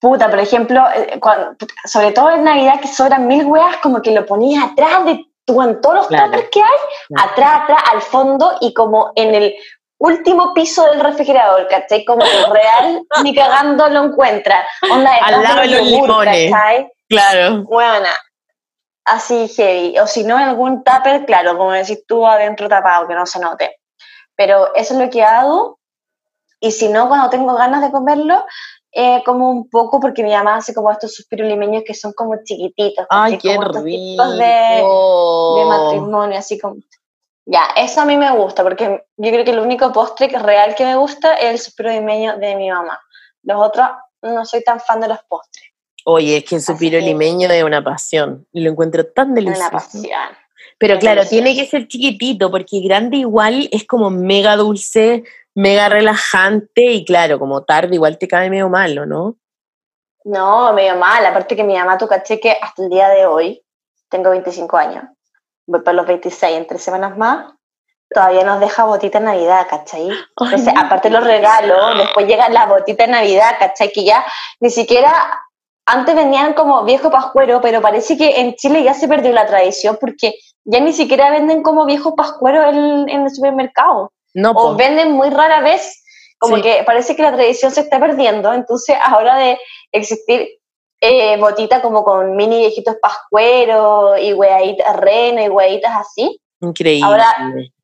Puta, 0.00 0.28
por 0.28 0.40
ejemplo, 0.40 0.82
eh, 0.96 1.20
sobre 1.84 2.10
todo 2.10 2.32
en 2.32 2.42
Navidad 2.42 2.80
que 2.80 2.88
sobran 2.88 3.28
mil 3.28 3.44
weas, 3.44 3.76
como 3.76 4.02
que 4.02 4.10
lo 4.10 4.26
ponías 4.26 4.64
atrás 4.64 5.04
de 5.04 5.24
tú 5.44 5.62
en 5.62 5.80
todos 5.80 5.94
los 5.94 6.06
claro. 6.08 6.32
que 6.50 6.60
hay, 6.60 7.24
atrás, 7.24 7.60
atrás, 7.62 7.82
al 7.92 8.02
fondo 8.02 8.56
y 8.60 8.74
como 8.74 9.12
en 9.14 9.36
el 9.36 9.54
último 10.02 10.52
piso 10.52 10.84
del 10.86 11.00
refrigerador, 11.00 11.68
¿cachai? 11.68 12.04
Como 12.04 12.20
que 12.24 12.44
real 12.52 13.02
ni 13.22 13.34
cagando 13.34 13.88
lo 13.88 14.04
encuentra. 14.04 14.66
Onda 14.90 15.14
Al 15.22 15.42
lado 15.42 15.60
de 15.60 15.68
los 15.68 15.82
limones. 15.82 16.50
¿cachai? 16.50 16.88
Claro. 17.08 17.62
Bueno, 17.62 18.08
así 19.04 19.48
heavy. 19.48 19.98
O 20.00 20.06
si 20.06 20.24
no, 20.24 20.36
en 20.38 20.48
algún 20.48 20.82
tupper, 20.82 21.24
claro, 21.24 21.56
como 21.56 21.72
decís 21.72 22.04
tú, 22.06 22.26
adentro 22.26 22.68
tapado, 22.68 23.06
que 23.06 23.14
no 23.14 23.26
se 23.26 23.38
note. 23.38 23.76
Pero 24.34 24.74
eso 24.74 24.94
es 24.94 25.00
lo 25.00 25.08
que 25.08 25.22
hago. 25.22 25.78
Y 26.58 26.72
si 26.72 26.88
no, 26.88 27.08
cuando 27.08 27.30
tengo 27.30 27.54
ganas 27.54 27.82
de 27.82 27.90
comerlo, 27.90 28.44
eh, 28.92 29.22
como 29.24 29.50
un 29.50 29.70
poco, 29.70 30.00
porque 30.00 30.22
mi 30.22 30.32
mamá 30.32 30.56
hace 30.56 30.74
como 30.74 30.90
estos 30.90 31.14
suspiros 31.14 31.48
limeños 31.48 31.82
que 31.86 31.94
son 31.94 32.12
como 32.12 32.36
chiquititos. 32.44 33.06
Ay, 33.08 33.38
qué 33.38 33.54
como 33.54 33.68
rico. 33.68 34.32
De, 34.32 34.42
de 34.42 35.64
matrimonio, 35.64 36.38
así 36.38 36.58
como 36.58 36.76
ya, 37.44 37.62
eso 37.76 38.00
a 38.00 38.04
mí 38.04 38.16
me 38.16 38.30
gusta, 38.32 38.62
porque 38.62 39.04
yo 39.16 39.30
creo 39.30 39.44
que 39.44 39.50
el 39.50 39.58
único 39.58 39.92
postre 39.92 40.28
real 40.28 40.74
que 40.74 40.84
me 40.84 40.96
gusta 40.96 41.34
es 41.34 41.50
el 41.50 41.58
suspiro 41.58 41.90
limeño 41.90 42.36
de 42.38 42.54
mi 42.56 42.70
mamá. 42.70 43.00
Los 43.42 43.60
otros 43.60 43.88
no 44.22 44.44
soy 44.44 44.62
tan 44.62 44.80
fan 44.80 45.00
de 45.00 45.08
los 45.08 45.18
postres. 45.24 45.72
Oye, 46.04 46.38
es 46.38 46.44
que 46.44 46.56
el 46.56 46.62
suspiro 46.62 46.98
limeño 46.98 47.48
es 47.50 47.62
una 47.62 47.82
pasión. 47.82 48.46
Lo 48.52 48.70
encuentro 48.70 49.06
tan 49.06 49.34
delicioso. 49.34 49.60
Una 49.60 49.70
pasión. 49.70 50.42
Pero 50.78 50.98
claro, 50.98 51.24
tiene 51.24 51.54
que 51.54 51.66
ser 51.66 51.86
chiquitito, 51.86 52.50
porque 52.50 52.80
grande 52.80 53.18
igual 53.18 53.68
es 53.70 53.86
como 53.86 54.10
mega 54.10 54.56
dulce, 54.56 55.22
mega 55.54 55.88
relajante, 55.88 56.92
y 56.92 57.04
claro, 57.04 57.38
como 57.38 57.62
tarde 57.62 57.94
igual 57.94 58.18
te 58.18 58.26
cae 58.26 58.50
medio 58.50 58.68
malo, 58.68 59.06
¿no? 59.06 59.36
No, 60.24 60.72
medio 60.72 60.96
mal. 60.96 61.24
Aparte 61.24 61.54
que 61.54 61.64
mi 61.64 61.74
mamá, 61.74 61.98
tu 61.98 62.08
caché 62.08 62.40
que 62.40 62.56
hasta 62.60 62.82
el 62.82 62.90
día 62.90 63.08
de 63.10 63.26
hoy, 63.26 63.62
tengo 64.08 64.30
25 64.30 64.76
años, 64.76 65.04
voy 65.66 65.80
para 65.80 65.96
los 65.96 66.06
26 66.06 66.56
en 66.56 66.66
tres 66.66 66.82
semanas 66.82 67.16
más, 67.16 67.54
todavía 68.12 68.44
nos 68.44 68.60
deja 68.60 68.84
botita 68.84 69.18
de 69.18 69.24
Navidad, 69.24 69.66
¿cachai? 69.68 70.10
Entonces, 70.36 70.74
aparte 70.76 71.10
los 71.10 71.24
regalos, 71.24 71.98
después 71.98 72.26
llega 72.26 72.48
la 72.48 72.66
botita 72.66 73.06
de 73.06 73.12
Navidad, 73.12 73.56
¿cachai? 73.58 73.92
Que 73.92 74.04
ya 74.04 74.24
ni 74.60 74.70
siquiera, 74.70 75.12
antes 75.86 76.14
venían 76.14 76.54
como 76.54 76.84
viejo 76.84 77.10
pascuero, 77.10 77.60
pero 77.60 77.80
parece 77.80 78.16
que 78.16 78.40
en 78.40 78.54
Chile 78.54 78.82
ya 78.82 78.94
se 78.94 79.08
perdió 79.08 79.32
la 79.32 79.46
tradición 79.46 79.98
porque 80.00 80.34
ya 80.64 80.80
ni 80.80 80.92
siquiera 80.92 81.30
venden 81.30 81.62
como 81.62 81.84
viejo 81.86 82.14
pascuero 82.14 82.68
en, 82.68 83.08
en 83.08 83.22
el 83.22 83.30
supermercado. 83.30 84.12
No, 84.34 84.52
o 84.52 84.74
venden 84.76 85.12
muy 85.12 85.28
rara 85.30 85.60
vez, 85.60 86.02
como 86.38 86.60
que 86.62 86.82
parece 86.84 87.14
que 87.14 87.22
la 87.22 87.32
tradición 87.32 87.70
se 87.70 87.82
está 87.82 88.00
perdiendo, 88.00 88.52
entonces 88.52 88.96
ahora 89.00 89.36
de 89.36 89.58
existir 89.92 90.48
eh, 91.04 91.36
botita 91.36 91.82
como 91.82 92.04
con 92.04 92.36
mini 92.36 92.58
viejitos 92.58 92.94
pascueros 93.02 94.20
y 94.20 94.32
hueaditas 94.32 94.96
reno 94.96 95.42
y 95.42 95.48
hueaditas 95.48 95.92
así. 95.96 96.40
Increíble. 96.60 97.04
Ahora 97.04 97.26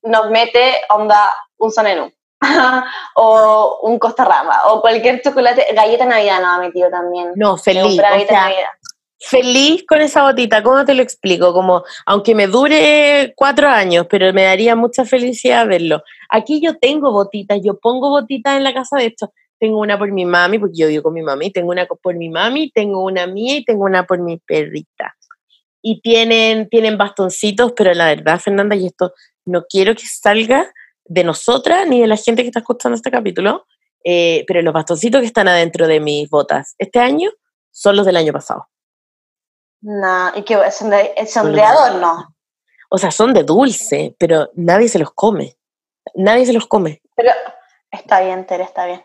nos 0.02 0.31
mete 0.31 0.76
onda 0.88 1.35
un 1.57 1.72
sonenú 1.72 2.12
o 3.16 3.81
un 3.83 3.98
costa 3.98 4.24
rama 4.24 4.61
o 4.66 4.81
cualquier 4.81 5.20
chocolate, 5.20 5.66
galleta 5.74 6.04
navidad 6.04 6.40
nos 6.40 6.50
ha 6.50 6.61
metido 6.61 6.88
también. 6.90 7.33
No, 7.35 7.57
feliz. 7.57 8.00
feliz 9.18 9.85
con 9.85 10.00
esa 10.00 10.22
botita, 10.22 10.62
¿cómo 10.62 10.85
te 10.85 10.94
lo 10.94 11.02
explico? 11.02 11.52
Como, 11.52 11.83
aunque 12.07 12.37
me 12.37 12.46
dure 12.46 13.35
cuatro 13.37 13.68
años, 13.68 14.07
pero 14.09 14.33
me 14.33 14.44
daría 14.44 14.76
mucha 14.76 15.04
felicidad 15.04 15.66
verlo. 15.66 16.04
Aquí 16.28 16.61
yo 16.61 16.78
tengo 16.78 17.11
botitas, 17.11 17.59
yo 17.64 17.81
pongo 17.81 18.11
botitas 18.11 18.57
en 18.57 18.62
la 18.62 18.72
casa, 18.72 18.96
de 18.96 19.07
hecho, 19.07 19.33
tengo 19.58 19.80
una 19.80 19.98
por 19.98 20.10
mi 20.12 20.24
mami, 20.24 20.58
porque 20.58 20.76
yo 20.76 20.88
vivo 20.88 21.02
con 21.04 21.14
mi 21.14 21.22
mami, 21.22 21.50
tengo 21.50 21.70
una 21.70 21.86
por 21.86 22.14
mi 22.14 22.28
mami, 22.28 22.70
tengo 22.70 23.04
una 23.04 23.26
mía 23.26 23.58
y 23.58 23.64
tengo 23.64 23.84
una 23.84 24.06
por 24.06 24.18
mi 24.20 24.38
perrita. 24.38 25.14
Y 25.82 26.00
tienen, 26.00 26.68
tienen 26.68 26.98
bastoncitos, 26.98 27.72
pero 27.72 27.92
la 27.94 28.06
verdad, 28.06 28.38
Fernanda, 28.38 28.76
y 28.76 28.86
esto 28.86 29.12
no 29.44 29.64
quiero 29.68 29.94
que 29.94 30.04
salga 30.06 30.72
de 31.04 31.24
nosotras 31.24 31.86
ni 31.86 32.00
de 32.00 32.06
la 32.06 32.16
gente 32.16 32.42
que 32.42 32.48
está 32.48 32.60
escuchando 32.60 32.96
este 32.96 33.10
capítulo, 33.10 33.66
eh, 34.04 34.44
pero 34.46 34.62
los 34.62 34.74
bastoncitos 34.74 35.20
que 35.20 35.26
están 35.26 35.48
adentro 35.48 35.86
de 35.86 36.00
mis 36.00 36.28
botas 36.28 36.74
este 36.78 36.98
año 36.98 37.30
son 37.70 37.96
los 37.96 38.06
del 38.06 38.16
año 38.16 38.32
pasado. 38.32 38.68
No, 39.80 40.32
y 40.34 40.42
que 40.42 40.56
son 40.70 40.90
de, 40.90 41.14
son 41.26 41.52
de 41.52 41.62
adorno. 41.62 42.34
O 42.90 42.98
sea, 42.98 43.10
son 43.10 43.32
de 43.32 43.44
dulce, 43.44 44.14
pero 44.18 44.50
nadie 44.54 44.88
se 44.88 44.98
los 44.98 45.12
come. 45.12 45.56
Nadie 46.14 46.46
se 46.46 46.52
los 46.52 46.66
come. 46.66 47.02
Pero 47.14 47.30
está 47.90 48.20
bien, 48.20 48.46
Tere, 48.46 48.64
está 48.64 48.86
bien. 48.86 49.02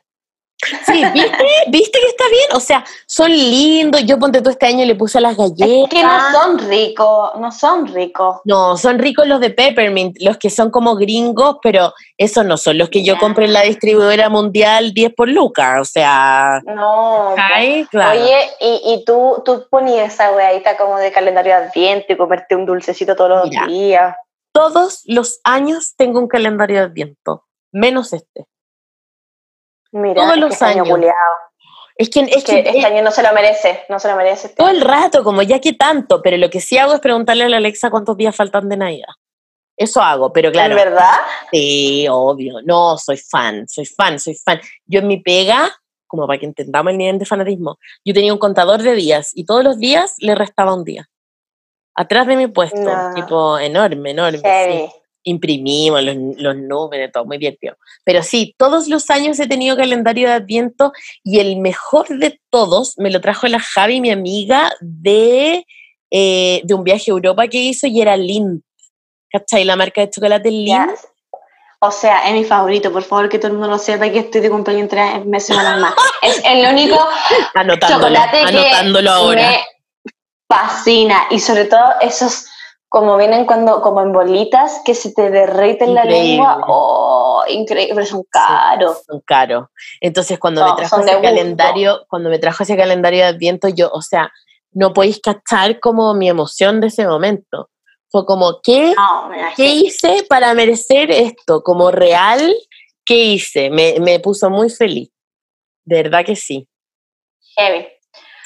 Sí, 0.86 1.04
¿viste? 1.14 1.46
¿Viste 1.68 2.00
que 2.00 2.08
está 2.08 2.24
bien? 2.30 2.48
O 2.54 2.60
sea, 2.60 2.84
son 3.06 3.32
lindos. 3.32 4.04
Yo 4.06 4.20
ponte 4.20 4.40
todo 4.40 4.52
este 4.52 4.66
año 4.66 4.86
le 4.86 4.96
puse 4.96 5.20
las 5.22 5.38
galletas. 5.38 5.68
Es 5.68 5.90
que 5.90 6.04
no 6.04 6.32
son 6.32 6.60
ricos, 6.70 7.32
no 7.40 7.52
son 7.52 7.88
ricos. 7.88 8.38
No, 8.46 8.78
son 8.78 9.00
ricos 9.00 9.28
los 9.28 9.40
de 9.40 9.50
Peppermint, 9.50 10.18
los 10.22 10.38
que 10.38 10.50
son 10.50 10.72
como 10.72 10.96
gringos, 10.96 11.58
pero 11.62 11.94
esos 12.18 12.46
no 12.46 12.58
son 12.58 12.78
los 12.78 12.90
que 12.90 13.04
yo 13.04 13.18
compré 13.18 13.46
en 13.46 13.54
la 13.54 13.62
distribuidora 13.62 14.30
mundial 14.30 14.94
10 14.94 15.14
por 15.16 15.30
lucas. 15.30 15.82
O 15.82 15.86
sea. 15.86 16.62
No. 16.66 17.34
Oye, 17.34 18.38
y, 18.60 18.82
y 18.86 19.04
tú, 19.06 19.42
tú 19.46 19.66
ponías 19.70 20.14
esa 20.14 20.32
weadita 20.32 20.78
como 20.78 20.98
de 20.98 21.12
calendario 21.12 21.56
adviento 21.56 22.14
y 22.14 22.18
comerte 22.18 22.56
un 22.56 22.66
dulcecito 22.66 23.16
todos 23.16 23.30
los 23.30 23.68
días. 23.68 24.16
Todos 24.52 25.02
los 25.06 25.40
años 25.44 25.96
tengo 25.98 26.20
un 26.20 26.28
calendario 26.28 26.78
de 26.78 26.86
adviento, 26.86 27.46
menos 27.72 28.14
este. 28.14 28.48
Mira, 29.94 30.24
todos 30.24 30.38
los 30.38 30.54
este 30.54 30.66
años. 30.66 30.88
es 31.96 32.10
que, 32.10 32.22
es 32.22 32.44
que, 32.44 32.60
este 32.60 32.86
año 32.86 33.04
no 33.04 33.12
se 33.12 33.22
lo 33.22 33.32
merece, 33.32 33.86
no 33.90 34.00
se 34.00 34.08
lo 34.08 34.16
merece. 34.16 34.48
Este 34.48 34.58
todo 34.58 34.70
el 34.70 34.82
rato, 34.82 35.24
como 35.24 35.44
ya 35.44 35.60
que 35.60 35.74
tanto, 35.74 36.22
pero 36.22 36.36
lo 36.38 36.50
que 36.50 36.60
sí 36.60 36.80
hago 36.80 36.94
es 36.94 37.00
preguntarle 37.00 37.44
a 37.44 37.50
la 37.50 37.58
Alexa 37.58 37.92
cuántos 37.92 38.18
días 38.18 38.36
faltan 38.36 38.68
de 38.70 38.78
Navidad. 38.78 39.14
Eso 39.78 40.02
hago, 40.02 40.34
pero 40.34 40.52
claro. 40.52 40.76
¿Es 40.76 40.84
verdad? 40.84 41.14
Sí, 41.52 42.08
obvio. 42.10 42.56
No, 42.64 42.98
soy 42.98 43.18
fan, 43.18 43.68
soy 43.68 43.86
fan, 43.86 44.20
soy 44.20 44.36
fan. 44.36 44.60
Yo 44.86 45.00
en 45.00 45.08
mi 45.08 45.18
pega, 45.18 45.72
como 46.08 46.26
para 46.26 46.40
que 46.40 46.48
entendamos 46.48 46.92
el 46.92 46.98
nivel 46.98 47.20
de 47.20 47.26
fanatismo, 47.26 47.78
yo 48.04 48.14
tenía 48.14 48.34
un 48.34 48.40
contador 48.40 48.82
de 48.82 48.96
días 48.96 49.32
y 49.34 49.46
todos 49.46 49.64
los 49.64 49.78
días 49.78 50.16
le 50.18 50.34
restaba 50.34 50.74
un 50.74 50.84
día. 50.84 51.08
Atrás 51.96 52.26
de 52.26 52.36
mi 52.36 52.48
puesto, 52.48 52.92
tipo 53.14 53.60
enorme, 53.60 54.12
enorme. 54.12 54.90
Sí 54.90 55.03
imprimimos 55.24 56.04
los, 56.04 56.16
los 56.38 56.56
números, 56.56 57.12
todo 57.12 57.26
muy 57.26 57.38
bien, 57.38 57.58
tío. 57.60 57.76
Pero 58.04 58.24
sí, 58.24 58.56
todos 58.58 58.88
los 58.88 59.10
años 59.10 59.40
he 59.40 59.48
tenido 59.48 59.76
calendario 59.76 60.28
de 60.28 60.36
Adviento 60.36 60.92
y 61.24 61.40
el 61.40 61.58
mejor 61.58 62.08
de 62.08 62.40
todos 62.50 62.96
me 62.98 63.10
lo 63.10 63.22
trajo 63.22 63.48
la 63.48 63.60
Javi, 63.60 64.02
mi 64.02 64.12
amiga, 64.12 64.74
de, 64.82 65.66
eh, 66.12 66.62
de 66.64 66.74
un 66.74 66.84
viaje 66.84 67.12
a 67.12 67.14
Europa 67.14 67.48
que 67.48 67.58
hizo 67.58 67.88
y 67.88 68.02
era 68.02 68.18
Lind. 68.18 68.62
¿Cachai? 69.32 69.64
La 69.64 69.76
marca 69.76 70.02
de 70.02 70.10
chocolate 70.10 70.52
Lind. 70.52 70.92
O 71.80 71.92
sea, 71.92 72.30
es 72.30 72.34
mi 72.34 72.46
favorito, 72.46 72.94
por 72.94 73.04
favor 73.04 73.28
que 73.28 73.38
todo 73.38 73.48
el 73.48 73.58
mundo 73.58 73.68
lo 73.68 73.78
sepa 73.78 74.10
que 74.10 74.20
estoy 74.20 74.40
de 74.40 74.50
cumpleaños 74.50 74.88
tres 74.88 75.26
meses 75.26 75.56
más. 75.58 75.94
Es 76.22 76.42
el 76.46 76.66
único 76.66 76.96
chocolate 77.88 78.46
que 78.46 78.56
me 79.36 79.60
fascina 80.48 81.28
y 81.30 81.40
sobre 81.40 81.66
todo 81.66 81.84
esos 82.00 82.46
como 82.94 83.18
vienen 83.18 83.48
cuando 83.48 83.82
como 83.82 84.04
en 84.04 84.14
bolitas 84.14 84.84
que 84.86 84.94
se 84.94 85.12
te 85.14 85.32
derriten 85.32 85.96
la 85.96 86.06
lengua, 86.06 86.64
oh, 86.68 87.44
increíble, 87.50 88.06
son 88.06 88.22
caros. 88.30 89.02
son 89.08 89.20
caros. 89.26 89.66
Entonces 90.00 90.38
cuando 90.38 90.64
me 90.64 90.76
trajo 90.76 91.02
ese 91.02 91.20
calendario, 91.20 92.06
cuando 92.08 92.30
me 92.30 92.38
trajo 92.38 92.62
ese 92.62 92.78
calendario 92.78 93.22
de 93.22 93.26
Adviento, 93.26 93.68
yo, 93.68 93.90
o 93.92 94.04
sea, 94.04 94.32
no 94.74 94.94
podéis 94.94 95.20
cachar 95.20 95.80
como 95.80 96.14
mi 96.14 96.30
emoción 96.30 96.82
de 96.82 96.88
ese 96.88 97.08
momento. 97.08 97.72
Fue 98.10 98.28
como, 98.28 98.62
¿qué, 98.62 98.94
¿qué 99.56 99.70
hice 99.74 100.28
para 100.30 100.54
merecer 100.54 101.10
esto? 101.10 101.64
Como 101.64 101.90
real, 101.90 102.54
¿qué 103.04 103.16
hice? 103.16 103.72
Me, 103.72 103.96
me 104.02 104.20
puso 104.20 104.52
muy 104.52 104.70
feliz. 104.70 105.10
De 105.84 106.04
verdad 106.04 106.24
que 106.24 106.36
sí. 106.36 106.68
Heavy. 107.58 107.88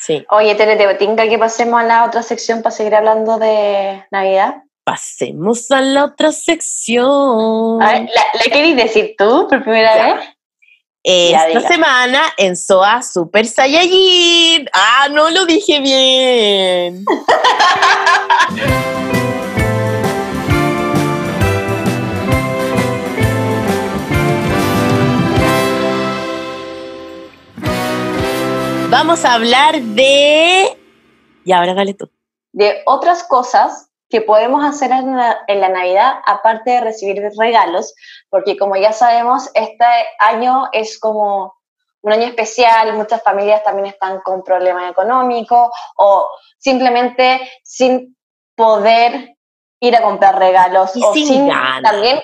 Sí. 0.07 0.25
Oye, 0.29 0.55
Tere, 0.55 0.77
¿te 0.77 0.95
tinca 0.95 1.27
que 1.27 1.37
pasemos 1.37 1.81
a 1.81 1.83
la 1.83 2.05
otra 2.05 2.23
sección 2.23 2.61
para 2.61 2.73
seguir 2.73 2.95
hablando 2.95 3.37
de 3.37 4.05
Navidad? 4.09 4.63
Pasemos 4.85 5.69
a 5.69 5.81
la 5.81 6.05
otra 6.05 6.31
sección. 6.31 7.83
A 7.83 7.91
ver, 7.91 8.09
¿la, 8.13 8.23
la 8.33 8.75
decir 8.83 9.15
tú 9.17 9.47
por 9.49 9.61
primera 9.63 10.15
vez? 10.15 10.29
Esta 11.03 11.67
semana 11.67 12.21
en 12.37 12.55
SOA 12.55 13.01
Super 13.01 13.45
Saiyajin. 13.45 14.69
Ah, 14.71 15.09
no 15.11 15.29
lo 15.29 15.45
dije 15.45 15.81
bien. 15.81 17.03
Vamos 28.97 29.25
a 29.25 29.35
hablar 29.35 29.79
de... 29.79 30.75
Y 31.45 31.51
ahora 31.51 31.75
dale 31.75 31.93
tú. 31.93 32.09
De 32.51 32.81
otras 32.87 33.23
cosas 33.23 33.91
que 34.09 34.21
podemos 34.21 34.65
hacer 34.65 34.91
en 34.91 35.15
la, 35.15 35.37
en 35.45 35.61
la, 35.61 35.69
Navidad, 35.69 36.15
aparte 36.25 36.71
de 36.71 36.81
recibir 36.81 37.21
regalos, 37.37 37.93
porque 38.31 38.57
como 38.57 38.75
ya 38.75 38.93
sabemos, 38.93 39.51
este 39.53 39.85
año 40.17 40.69
es 40.71 40.99
como 40.99 41.53
un 42.01 42.11
año 42.11 42.23
especial, 42.23 42.91
muchas 42.93 43.21
familias 43.21 43.63
también 43.63 43.85
están 43.85 44.19
con 44.21 44.43
problemas 44.43 44.89
económicos 44.89 45.69
o 45.95 46.31
simplemente 46.57 47.47
sin 47.61 48.17
poder 48.55 49.35
ir 49.79 49.95
a 49.95 50.01
comprar 50.01 50.39
regalos 50.39 50.95
y 50.95 51.03
o 51.03 51.13
sin, 51.13 51.51
también 51.83 52.19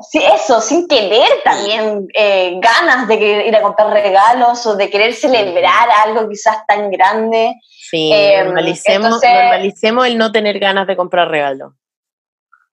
Sí, 0.00 0.20
eso, 0.22 0.60
sin 0.60 0.88
querer 0.88 1.28
también 1.44 2.08
eh, 2.14 2.58
ganas 2.60 3.06
de 3.06 3.46
ir 3.46 3.54
a 3.54 3.62
comprar 3.62 3.90
regalos 3.90 4.66
o 4.66 4.74
de 4.74 4.90
querer 4.90 5.12
celebrar 5.12 5.88
algo 6.04 6.28
quizás 6.28 6.66
tan 6.66 6.90
grande. 6.90 7.54
Sí, 7.68 8.10
em, 8.12 8.46
normalicemos, 8.46 10.06
el 10.06 10.18
no 10.18 10.32
tener 10.32 10.58
ganas 10.58 10.86
de 10.86 10.96
comprar 10.96 11.28
regalos. 11.28 11.74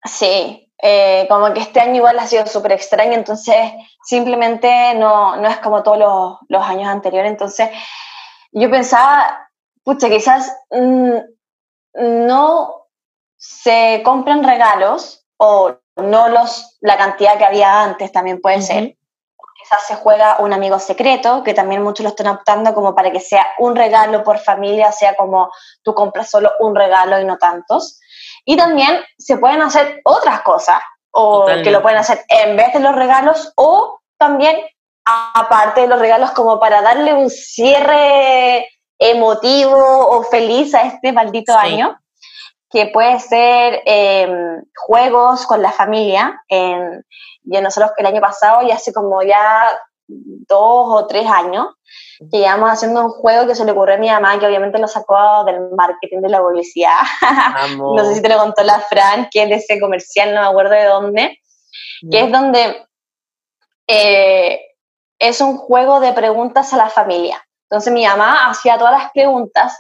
Sí, 0.05 0.71
eh, 0.82 1.27
como 1.29 1.53
que 1.53 1.60
este 1.60 1.82
año 1.82 1.97
igual 1.97 2.17
ha 2.19 2.25
sido 2.25 2.47
súper 2.47 2.71
extraño, 2.71 3.13
entonces 3.13 3.58
simplemente 4.03 4.95
no, 4.95 5.36
no 5.36 5.47
es 5.49 5.58
como 5.58 5.84
todos 5.84 5.99
los, 5.99 6.38
los, 6.47 6.63
años 6.63 6.88
anteriores. 6.88 7.32
Entonces 7.32 7.69
yo 8.53 8.71
pensaba, 8.71 9.49
pucha, 9.84 10.10
quizás 10.10 10.55
mm, 10.71 11.17
no 12.25 12.88
se 13.36 14.01
compran 14.03 14.43
regalos 14.43 15.25
o 15.38 15.79
no 16.01 16.29
los, 16.29 16.77
la 16.81 16.97
cantidad 16.97 17.38
que 17.38 17.45
había 17.45 17.83
antes 17.83 18.12
también 18.12 18.41
puede 18.41 18.62
ser. 18.62 18.95
Quizás 19.55 19.88
se 19.88 19.95
juega 19.95 20.38
un 20.39 20.53
amigo 20.53 20.79
secreto, 20.79 21.43
que 21.43 21.53
también 21.53 21.83
muchos 21.83 22.03
lo 22.03 22.09
están 22.09 22.27
optando 22.27 22.73
como 22.73 22.95
para 22.95 23.12
que 23.12 23.19
sea 23.19 23.45
un 23.59 23.75
regalo 23.75 24.23
por 24.23 24.39
familia, 24.39 24.91
sea 24.91 25.15
como 25.15 25.51
tú 25.83 25.93
compras 25.93 26.29
solo 26.29 26.51
un 26.59 26.75
regalo 26.75 27.19
y 27.19 27.25
no 27.25 27.38
tantos. 27.38 27.99
Y 28.45 28.55
también 28.55 29.01
se 29.17 29.38
pueden 29.38 29.62
hacer 29.62 30.01
otras 30.05 30.41
cosas, 30.41 30.81
o 31.12 31.45
que 31.45 31.71
lo 31.71 31.81
pueden 31.81 31.97
hacer 31.97 32.23
en 32.29 32.55
vez 32.55 32.73
de 32.73 32.79
los 32.79 32.95
regalos, 32.95 33.51
o 33.57 33.99
también 34.17 34.57
aparte 35.05 35.81
de 35.81 35.88
los 35.88 35.99
regalos 35.99 36.31
como 36.31 36.59
para 36.59 36.81
darle 36.81 37.13
un 37.13 37.29
cierre 37.29 38.69
emotivo 38.97 39.77
o 39.77 40.23
feliz 40.23 40.73
a 40.73 40.83
este 40.83 41.12
maldito 41.12 41.53
año 41.53 41.99
que 42.71 42.88
puede 42.88 43.19
ser 43.19 43.82
em, 43.86 44.63
juegos 44.75 45.45
con 45.45 45.62
la 45.62 45.71
familia. 45.71 46.41
En, 46.47 47.03
yo 47.43 47.62
nosotros 47.62 47.91
el 47.97 48.05
año 48.05 48.21
pasado, 48.21 48.62
y 48.62 48.71
hace 48.71 48.93
como 48.93 49.21
ya 49.23 49.71
dos 50.08 51.01
o 51.01 51.08
tres 51.08 51.27
años, 51.27 51.67
que 52.32 52.39
llevamos 52.39 52.71
haciendo 52.71 53.05
un 53.05 53.12
juego 53.12 53.47
que 53.47 53.55
se 53.55 53.65
le 53.65 53.71
ocurrió 53.71 53.95
a 53.95 53.99
mi 53.99 54.10
mamá, 54.10 54.38
que 54.39 54.45
obviamente 54.45 54.77
lo 54.77 54.88
sacó 54.88 55.43
del 55.45 55.71
marketing 55.71 56.21
de 56.21 56.29
la 56.29 56.41
publicidad. 56.41 56.99
no 57.77 58.05
sé 58.05 58.15
si 58.15 58.21
te 58.21 58.29
lo 58.29 58.38
contó 58.38 58.63
la 58.63 58.79
Fran, 58.82 59.29
que 59.32 59.43
es 59.43 59.49
de 59.49 59.55
ese 59.55 59.79
comercial, 59.79 60.34
no 60.34 60.41
me 60.41 60.47
acuerdo 60.47 60.71
de 60.71 60.86
dónde, 60.86 61.39
que 62.12 62.19
es 62.19 62.32
donde 62.32 62.86
eh, 63.88 64.60
es 65.17 65.41
un 65.41 65.58
juego 65.58 65.99
de 65.99 66.13
preguntas 66.13 66.73
a 66.73 66.77
la 66.77 66.89
familia. 66.89 67.43
Entonces 67.69 67.93
mi 67.93 68.05
mamá 68.05 68.49
hacía 68.49 68.77
todas 68.77 68.99
las 68.99 69.12
preguntas 69.12 69.77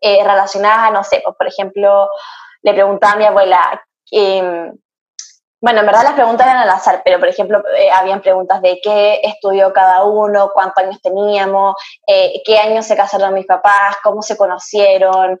eh, 0.00 0.24
relacionadas 0.24 0.92
no 0.92 1.04
sé, 1.04 1.20
pues, 1.22 1.36
por 1.36 1.46
ejemplo, 1.46 2.08
le 2.62 2.72
preguntaba 2.72 3.14
a 3.14 3.16
mi 3.16 3.24
abuela, 3.24 3.82
em, 4.10 4.72
bueno, 5.62 5.80
en 5.80 5.86
verdad 5.86 6.04
las 6.04 6.14
preguntas 6.14 6.46
eran 6.46 6.62
al 6.62 6.70
azar, 6.70 7.02
pero 7.04 7.18
por 7.18 7.28
ejemplo, 7.28 7.62
eh, 7.76 7.90
habían 7.90 8.22
preguntas 8.22 8.62
de 8.62 8.80
qué 8.82 9.20
estudió 9.22 9.74
cada 9.74 10.04
uno, 10.04 10.50
cuántos 10.54 10.82
años 10.82 11.02
teníamos, 11.02 11.74
eh, 12.06 12.40
qué 12.46 12.58
años 12.58 12.86
se 12.86 12.96
casaron 12.96 13.34
mis 13.34 13.44
papás, 13.44 13.96
cómo 14.02 14.22
se 14.22 14.38
conocieron, 14.38 15.38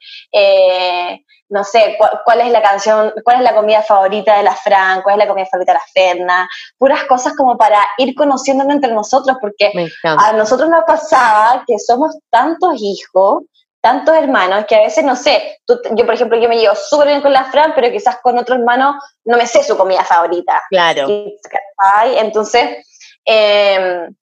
no 1.48 1.64
sé, 1.64 1.98
cuál, 2.24 2.42
es 2.42 2.52
la 2.52 2.62
canción, 2.62 3.12
cuál 3.24 3.38
es 3.38 3.42
la 3.42 3.54
comida 3.54 3.82
favorita 3.82 4.36
de 4.36 4.44
la 4.44 4.54
Fran, 4.54 5.02
cuál 5.02 5.14
es 5.14 5.24
la 5.24 5.28
comida 5.28 5.46
favorita 5.46 5.72
de 5.72 5.78
la 5.78 5.84
Ferna, 5.92 6.48
puras 6.78 7.04
cosas 7.04 7.34
como 7.34 7.58
para 7.58 7.80
ir 7.98 8.14
conociéndonos 8.14 8.74
entre 8.74 8.92
nosotros, 8.92 9.36
porque 9.40 9.72
a 10.04 10.32
nosotros 10.32 10.68
nos 10.68 10.84
pasaba 10.84 11.64
que 11.66 11.78
somos 11.78 12.16
tantos 12.30 12.74
hijos 12.80 13.44
tantos 13.80 14.14
hermanos 14.14 14.64
que 14.66 14.76
a 14.76 14.80
veces, 14.80 15.04
no 15.04 15.16
sé, 15.16 15.60
yo 15.66 16.04
por 16.04 16.14
ejemplo, 16.14 16.38
yo 16.38 16.48
me 16.48 16.58
llevo 16.58 16.74
súper 16.74 17.08
bien 17.08 17.22
con 17.22 17.32
la 17.32 17.44
Fran, 17.44 17.72
pero 17.74 17.90
quizás 17.90 18.18
con 18.22 18.38
otro 18.38 18.54
hermano 18.54 18.98
no 19.24 19.36
me 19.36 19.46
sé 19.46 19.62
su 19.62 19.76
comida 19.76 20.04
favorita. 20.04 20.62
Claro. 20.68 21.06
Entonces, 22.16 22.86
em, 23.24 24.14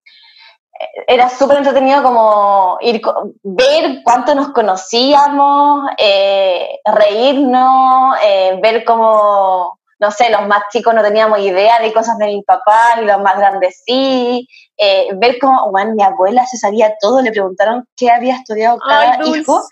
era 1.07 1.29
súper 1.29 1.57
entretenido 1.57 2.03
como 2.03 2.77
ir, 2.81 3.01
ver 3.43 4.01
cuánto 4.03 4.35
nos 4.35 4.49
conocíamos, 4.49 5.89
eh, 5.97 6.79
reírnos, 6.85 8.17
eh, 8.23 8.59
ver 8.61 8.85
cómo 8.85 9.76
no 9.99 10.11
sé, 10.11 10.29
los 10.29 10.47
más 10.47 10.63
chicos 10.71 10.93
no 10.93 11.01
teníamos 11.01 11.39
idea 11.39 11.79
de 11.79 11.91
cosas 11.91 12.17
de 12.17 12.27
mi 12.27 12.43
papá 12.43 12.99
y 13.01 13.05
los 13.05 13.19
más 13.21 13.37
grandes 13.37 13.81
sí. 13.85 14.47
Eh, 14.77 15.09
ver 15.15 15.39
cómo, 15.39 15.71
bueno, 15.71 15.95
mi 15.95 16.03
abuela 16.03 16.45
se 16.45 16.57
sabía 16.57 16.93
todo, 16.99 17.21
le 17.21 17.31
preguntaron 17.31 17.87
qué 17.95 18.11
había 18.11 18.35
estudiado 18.35 18.77
cada 18.77 19.17
¡Ay, 19.19 19.39
hijo. 19.39 19.63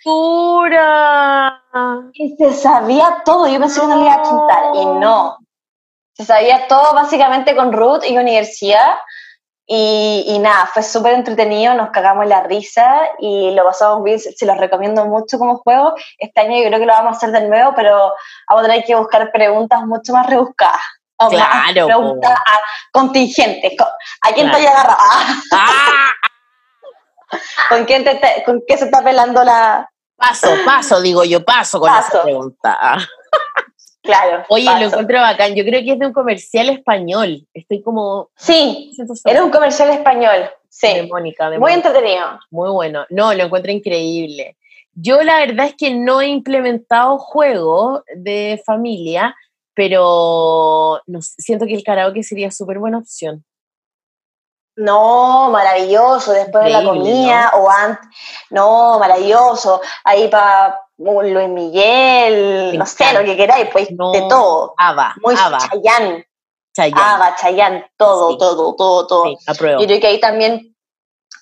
Y 2.13 2.35
se 2.37 2.53
sabía 2.53 3.21
todo, 3.23 3.47
yo 3.47 3.59
pensé 3.59 3.81
que 3.81 3.87
no 3.87 3.97
le 3.97 4.05
iba 4.05 4.15
a 4.15 4.21
contar, 4.23 4.63
y 4.73 4.85
no. 4.85 5.37
Se 6.13 6.25
sabía 6.25 6.67
todo 6.67 6.93
básicamente 6.93 7.55
con 7.55 7.71
Ruth 7.71 8.03
y 8.07 8.17
universidad, 8.17 8.95
y, 9.67 10.37
nada, 10.39 10.69
fue 10.71 10.83
súper 10.83 11.13
entretenido, 11.13 11.73
nos 11.73 11.89
cagamos 11.89 12.27
la 12.27 12.43
risa 12.43 13.01
y 13.19 13.51
lo 13.51 13.63
pasamos 13.65 14.03
bien, 14.03 14.19
se 14.19 14.45
los 14.45 14.57
recomiendo 14.57 15.05
mucho 15.05 15.39
como 15.39 15.57
juego. 15.57 15.95
Este 16.19 16.41
año 16.41 16.57
yo 16.57 16.67
creo 16.67 16.79
que 16.79 16.85
lo 16.85 16.93
vamos 16.93 17.13
a 17.13 17.17
hacer 17.17 17.31
de 17.31 17.47
nuevo, 17.47 17.73
pero 17.75 18.13
vamos 18.47 18.63
a 18.63 18.67
tener 18.67 18.83
que 18.85 18.95
buscar 18.95 19.31
preguntas 19.31 19.81
mucho 19.85 20.13
más 20.13 20.27
rebuscadas. 20.27 20.81
claro. 21.29 21.87
Preguntas 21.87 22.39
contingentes. 22.91 23.73
¿A 24.21 24.33
quién 24.33 24.51
te 24.51 24.67
agarrado? 24.67 24.97
Ah. 25.51 26.11
¿Con, 27.69 27.85
quién 27.85 28.03
te, 28.03 28.43
¿Con 28.45 28.61
qué 28.67 28.77
se 28.77 28.85
está 28.85 29.03
pelando 29.03 29.43
la...? 29.43 29.89
Paso, 30.15 30.47
paso, 30.63 31.01
digo 31.01 31.25
yo, 31.25 31.43
paso 31.43 31.79
con 31.79 31.93
esa 31.93 32.23
pregunta. 32.23 32.97
Claro. 34.05 34.45
Oye, 34.49 34.65
lo 34.65 34.85
encuentro 34.85 35.19
bacán. 35.19 35.55
Yo 35.55 35.63
creo 35.63 35.81
que 35.81 35.93
es 35.93 35.99
de 35.99 36.05
un 36.05 36.13
comercial 36.13 36.69
español. 36.69 37.47
Estoy 37.53 37.81
como. 37.81 38.29
Sí, 38.35 38.95
era 39.25 39.43
un 39.43 39.51
comercial 39.51 39.89
español. 39.89 40.49
Sí. 40.69 40.87
Mónica, 41.09 41.49
Muy 41.57 41.71
entretenido. 41.71 42.39
Muy 42.51 42.69
bueno. 42.69 43.05
No, 43.09 43.33
lo 43.33 43.43
encuentro 43.43 43.71
increíble. 43.71 44.57
Yo 44.93 45.21
la 45.23 45.39
verdad 45.39 45.67
es 45.67 45.75
que 45.75 45.93
no 45.93 46.21
he 46.21 46.27
implementado 46.27 47.17
juegos 47.17 48.01
de 48.15 48.61
familia, 48.65 49.35
pero 49.73 51.01
no, 51.05 51.21
siento 51.21 51.65
que 51.65 51.75
el 51.75 51.83
karaoke 51.83 52.23
sería 52.23 52.51
súper 52.51 52.79
buena 52.79 52.97
opción. 52.97 53.43
No, 54.77 55.49
maravilloso, 55.49 56.33
después 56.33 56.65
de 56.65 56.71
la 56.71 56.83
comida 56.83 57.51
o 57.55 57.69
antes. 57.69 58.05
No, 58.49 58.99
maravilloso. 58.99 59.81
Ahí 60.03 60.27
para 60.27 60.77
Luis 60.97 61.49
Miguel, 61.49 62.77
no 62.77 62.85
sé, 62.85 63.13
lo 63.13 63.23
que 63.23 63.35
queráis, 63.35 63.67
pues 63.71 63.89
de 63.89 64.25
todo. 64.29 64.73
Ava, 64.77 65.15
Muy 65.21 65.35
Ava. 65.37 65.57
Chayán. 65.59 66.25
Ah, 66.93 67.35
Chayanne, 67.39 67.85
todo, 67.97 68.37
todo, 68.37 68.75
todo, 68.75 69.07
todo. 69.07 69.23
Sí, 69.25 69.37
apruebo. 69.47 69.79
Yo 69.79 69.87
creo 69.87 69.99
que 69.99 70.07
ahí 70.07 70.19
también 70.19 70.75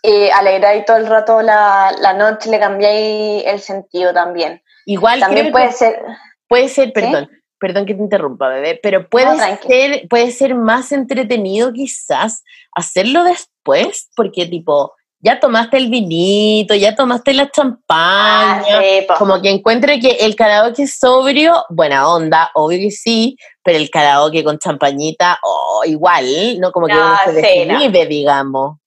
eh, 0.04 0.32
alegráis 0.32 0.86
todo 0.86 0.98
el 0.98 1.08
rato 1.08 1.42
la, 1.42 1.96
la 2.00 2.14
noche, 2.14 2.50
le 2.50 2.60
cambiáis 2.60 3.44
el 3.46 3.60
sentido 3.60 4.14
también. 4.14 4.62
Igual 4.86 5.20
también 5.20 5.52
puede 5.52 5.72
ser. 5.72 6.02
Puede 6.48 6.68
ser, 6.70 6.94
perdón, 6.94 7.30
perdón 7.58 7.86
que 7.86 7.96
te 7.96 8.02
interrumpa, 8.02 8.50
bebé, 8.50 8.80
pero 8.84 9.10
puede, 9.10 9.36
ser, 9.58 10.08
puede 10.08 10.32
ser 10.32 10.54
más 10.54 10.92
entretenido 10.92 11.72
quizás 11.74 12.44
hacerlo 12.76 13.24
después, 13.24 14.10
porque 14.16 14.46
tipo, 14.46 14.94
ya 15.24 15.40
tomaste 15.40 15.78
el 15.78 15.90
vinito, 15.90 16.76
ya 16.76 16.96
tomaste 16.96 17.34
la 17.34 17.50
champaña, 17.50 18.80
ah, 19.10 19.16
como 19.18 19.42
que 19.42 19.50
encuentre 19.50 19.98
que 19.98 20.18
el 20.20 20.36
karaoke 20.36 20.86
sobrio, 20.86 21.64
buena 21.70 22.10
onda, 22.10 22.52
obvio 22.54 22.78
que 22.78 22.92
sí, 22.92 23.38
pero 23.64 23.78
el 23.78 23.90
karaoke 23.90 24.44
con 24.44 24.60
champañita, 24.60 25.40
oh, 25.42 25.84
igual, 25.86 26.26
¿no? 26.60 26.74
Como 26.74 26.88
que 26.88 26.94
uno 26.94 27.18
se 27.24 27.32
desvive, 27.32 28.06
digamos. 28.06 28.78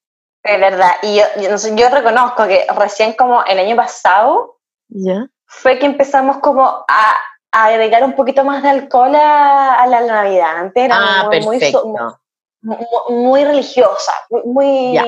Es 0.43 0.61
verdad, 0.61 0.93
y 1.03 1.17
yo, 1.17 1.25
yo, 1.75 1.89
reconozco 1.89 2.47
que 2.47 2.67
recién 2.77 3.15
como 3.15 3.43
el 3.45 3.59
año 3.59 3.75
pasado, 3.75 4.59
¿Ya? 4.89 5.27
fue 5.47 5.79
que 5.79 5.87
empezamos 5.87 6.37
como 6.39 6.85
a, 6.87 7.17
agregar 7.51 8.05
un 8.05 8.13
poquito 8.13 8.45
más 8.45 8.63
de 8.63 8.69
alcohol 8.69 9.15
a, 9.15 9.87
la 9.89 10.03
Navidad. 10.03 10.59
Antes 10.59 10.85
era 10.85 10.97
ah, 10.99 11.25
muy, 11.25 11.41
muy, 11.41 11.59
religiosa, 13.45 14.13
muy, 14.45 14.99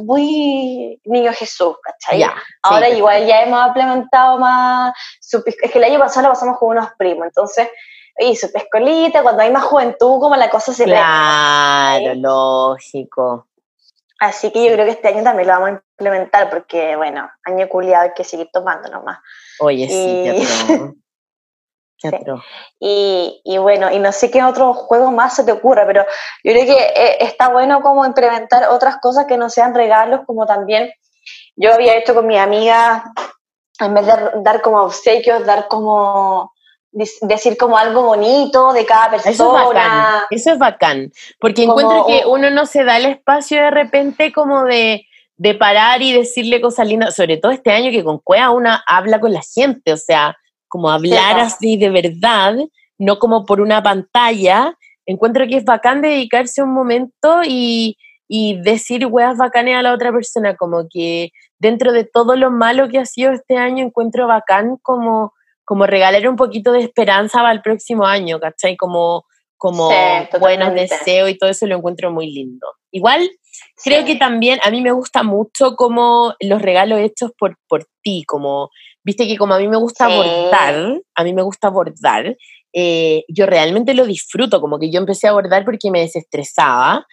muy 0.00 1.00
niño 1.04 1.32
Jesús, 1.32 1.76
¿cachai? 1.82 2.24
Ahora 2.62 2.88
igual 2.88 3.26
ya 3.26 3.42
hemos 3.42 3.66
implementado 3.66 4.38
más, 4.38 4.92
es 5.46 5.70
que 5.70 5.78
el 5.78 5.84
año 5.84 5.98
pasado 5.98 6.24
la 6.24 6.28
pasamos 6.30 6.58
con 6.58 6.70
unos 6.70 6.90
primos, 6.98 7.26
entonces, 7.26 7.68
y 8.18 8.36
su 8.36 8.50
pescolita, 8.52 9.22
cuando 9.22 9.42
hay 9.42 9.50
más 9.50 9.64
juventud, 9.64 10.20
como 10.20 10.36
la 10.36 10.50
cosa 10.50 10.72
se 10.72 10.84
Claro, 10.84 12.14
lógico. 12.14 13.46
Así 14.18 14.50
que 14.50 14.64
yo 14.64 14.72
creo 14.72 14.84
que 14.84 14.92
este 14.92 15.08
año 15.08 15.22
también 15.22 15.46
lo 15.46 15.54
vamos 15.54 15.68
a 15.68 15.72
implementar, 15.72 16.50
porque 16.50 16.96
bueno, 16.96 17.30
año 17.44 17.68
culiado 17.68 18.04
hay 18.04 18.12
que 18.14 18.24
seguir 18.24 18.48
tomando 18.52 18.90
nomás. 18.90 19.18
Oye, 19.60 19.88
sí, 19.88 20.94
Y, 22.78 23.40
y, 23.44 23.58
bueno, 23.58 23.90
y 23.90 23.98
no 23.98 24.12
sé 24.12 24.30
qué 24.30 24.42
otro 24.42 24.72
juego 24.72 25.10
más 25.10 25.34
se 25.34 25.44
te 25.44 25.52
ocurra, 25.52 25.84
pero 25.86 26.04
yo 26.44 26.52
creo 26.52 26.64
que 26.64 26.78
eh, 26.78 27.16
está 27.20 27.48
bueno 27.48 27.80
como 27.80 28.06
implementar 28.06 28.68
otras 28.68 28.98
cosas 28.98 29.26
que 29.26 29.36
no 29.36 29.50
sean 29.50 29.74
regalos, 29.74 30.20
como 30.26 30.46
también 30.46 30.90
yo 31.56 31.74
había 31.74 31.96
hecho 31.96 32.14
con 32.14 32.26
mi 32.26 32.38
amiga, 32.38 33.12
en 33.80 33.94
vez 33.94 34.06
de 34.06 34.12
dar 34.36 34.62
como 34.62 34.82
obsequios, 34.82 35.44
dar 35.44 35.68
como 35.68 36.52
decir 36.90 37.56
como 37.56 37.76
algo 37.76 38.02
bonito 38.02 38.72
de 38.72 38.86
cada 38.86 39.10
persona. 39.10 39.32
Eso 39.32 39.56
es 39.56 39.64
bacán, 39.64 40.22
eso 40.30 40.52
es 40.52 40.58
bacán 40.58 41.12
porque 41.38 41.64
encuentro 41.64 42.06
que 42.06 42.22
uno 42.26 42.50
no 42.50 42.64
se 42.66 42.82
da 42.82 42.96
el 42.96 43.04
espacio 43.04 43.62
de 43.62 43.70
repente 43.70 44.32
como 44.32 44.64
de, 44.64 45.06
de 45.36 45.54
parar 45.54 46.00
y 46.00 46.12
decirle 46.12 46.60
cosas 46.60 46.88
lindas, 46.88 47.14
sobre 47.14 47.36
todo 47.36 47.52
este 47.52 47.70
año 47.72 47.90
que 47.90 48.02
con 48.02 48.18
Cuea 48.18 48.50
una 48.50 48.82
habla 48.86 49.20
con 49.20 49.32
la 49.32 49.42
gente, 49.42 49.92
o 49.92 49.96
sea, 49.96 50.36
como 50.68 50.90
hablar 50.90 51.40
así 51.40 51.76
de 51.76 51.90
verdad, 51.90 52.56
no 52.98 53.18
como 53.18 53.44
por 53.44 53.60
una 53.60 53.82
pantalla. 53.82 54.76
Encuentro 55.06 55.46
que 55.46 55.56
es 55.56 55.64
bacán 55.64 56.02
dedicarse 56.02 56.62
un 56.62 56.74
momento 56.74 57.40
y, 57.44 57.96
y 58.28 58.60
decir 58.60 59.06
weas 59.06 59.38
bacanes 59.38 59.76
a 59.76 59.82
la 59.82 59.94
otra 59.94 60.12
persona, 60.12 60.56
como 60.56 60.86
que 60.88 61.30
dentro 61.58 61.92
de 61.92 62.04
todo 62.04 62.36
lo 62.36 62.50
malo 62.50 62.88
que 62.88 62.98
ha 62.98 63.06
sido 63.06 63.32
este 63.32 63.56
año, 63.56 63.84
encuentro 63.84 64.26
bacán 64.26 64.76
como, 64.82 65.32
como 65.64 65.86
regalar 65.86 66.28
un 66.28 66.36
poquito 66.36 66.72
de 66.72 66.80
esperanza 66.80 67.38
para 67.38 67.52
el 67.52 67.62
próximo 67.62 68.04
año, 68.04 68.38
¿cachai? 68.38 68.76
Como, 68.76 69.24
como 69.56 69.90
buenos 70.38 70.74
deseos 70.74 71.30
y 71.30 71.38
todo 71.38 71.50
eso 71.50 71.66
lo 71.66 71.76
encuentro 71.76 72.10
muy 72.10 72.30
lindo. 72.30 72.66
Igual, 72.90 73.28
creo 73.82 74.04
que 74.04 74.16
también 74.16 74.60
a 74.62 74.70
mí 74.70 74.80
me 74.80 74.92
gusta 74.92 75.22
mucho 75.22 75.74
como 75.76 76.34
los 76.40 76.62
regalos 76.62 77.00
hechos 77.00 77.32
por, 77.38 77.56
por 77.68 77.86
ti, 78.02 78.24
como 78.26 78.70
Viste 79.08 79.26
que 79.26 79.38
como 79.38 79.54
a 79.54 79.58
mí 79.58 79.66
me 79.68 79.78
gusta 79.78 80.06
bordar, 80.06 81.00
a 81.14 81.24
mí 81.24 81.32
me 81.32 81.40
gusta 81.40 81.70
bordar, 81.70 82.36
eh, 82.74 83.24
yo 83.26 83.46
realmente 83.46 83.94
lo 83.94 84.04
disfruto, 84.04 84.60
como 84.60 84.78
que 84.78 84.90
yo 84.90 85.00
empecé 85.00 85.26
a 85.26 85.32
bordar 85.32 85.64
porque 85.64 85.90
me 85.90 86.00
desestresaba 86.00 87.06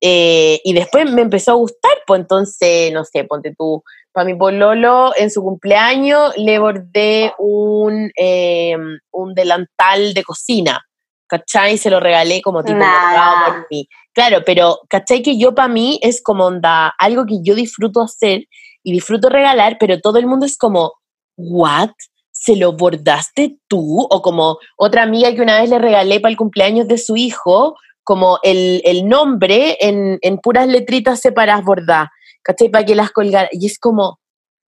eh, 0.00 0.62
y 0.64 0.72
después 0.72 1.12
me 1.12 1.20
empezó 1.20 1.50
a 1.50 1.56
gustar, 1.56 1.92
pues 2.06 2.22
entonces, 2.22 2.90
no 2.94 3.04
sé, 3.04 3.24
ponte 3.24 3.54
tú, 3.54 3.82
para 4.12 4.24
mi 4.24 4.34
pololo 4.34 5.12
en 5.14 5.30
su 5.30 5.42
cumpleaños 5.42 6.32
le 6.38 6.58
bordé 6.58 7.34
un, 7.36 8.10
eh, 8.18 8.74
un 9.10 9.34
delantal 9.34 10.14
de 10.14 10.24
cocina, 10.24 10.80
¿cachai? 11.26 11.76
Se 11.76 11.90
lo 11.90 12.00
regalé 12.00 12.40
como 12.40 12.64
tipo 12.64 12.78
por 12.78 13.66
mí. 13.70 13.86
Claro, 14.14 14.38
pero 14.46 14.78
¿cachai? 14.88 15.22
Que 15.22 15.36
yo 15.36 15.54
para 15.54 15.68
mí 15.68 16.00
es 16.02 16.22
como 16.22 16.46
onda, 16.46 16.94
algo 16.98 17.26
que 17.26 17.42
yo 17.42 17.54
disfruto 17.54 18.00
hacer 18.00 18.46
y 18.82 18.92
disfruto 18.92 19.28
regalar, 19.28 19.76
pero 19.78 20.00
todo 20.00 20.18
el 20.18 20.26
mundo 20.26 20.46
es 20.46 20.56
como, 20.56 20.94
¿what? 21.36 21.90
¿Se 22.30 22.56
lo 22.56 22.72
bordaste 22.72 23.56
tú? 23.68 24.06
O 24.10 24.22
como 24.22 24.58
otra 24.76 25.02
amiga 25.02 25.34
que 25.34 25.42
una 25.42 25.60
vez 25.60 25.70
le 25.70 25.78
regalé 25.78 26.20
para 26.20 26.30
el 26.30 26.36
cumpleaños 26.36 26.88
de 26.88 26.98
su 26.98 27.16
hijo, 27.16 27.76
como 28.04 28.38
el, 28.42 29.08
nombre 29.08 29.76
en, 29.80 30.38
puras 30.38 30.66
letritas 30.66 31.20
separadas 31.20 31.64
bordadas, 31.64 32.08
¿cachai? 32.42 32.68
Para 32.68 32.84
que 32.84 32.94
las 32.94 33.10
colgara. 33.12 33.48
Y 33.52 33.66
es 33.66 33.78
como, 33.78 34.18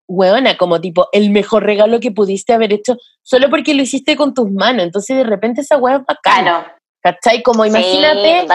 hueona, 0.07 0.57
como 0.57 0.82
tipo, 0.82 1.07
el 1.12 1.30
mejor 1.30 1.64
regalo 1.64 1.99
que 1.99 2.12
pudiste 2.12 2.53
haber 2.53 2.74
hecho 2.74 2.97
solo 3.22 3.49
porque 3.49 3.74
lo 3.74 3.84
hiciste 3.84 4.16
con 4.16 4.34
tus 4.34 4.51
manos. 4.51 4.84
Entonces 4.84 5.18
de 5.18 5.24
repente 5.24 5.62
esa 5.62 5.78
hueá 5.78 5.97
es 5.97 6.05
bacana. 6.05 6.76
¿Cachai? 7.03 7.41
Como 7.41 7.66
imagínate 7.66 8.45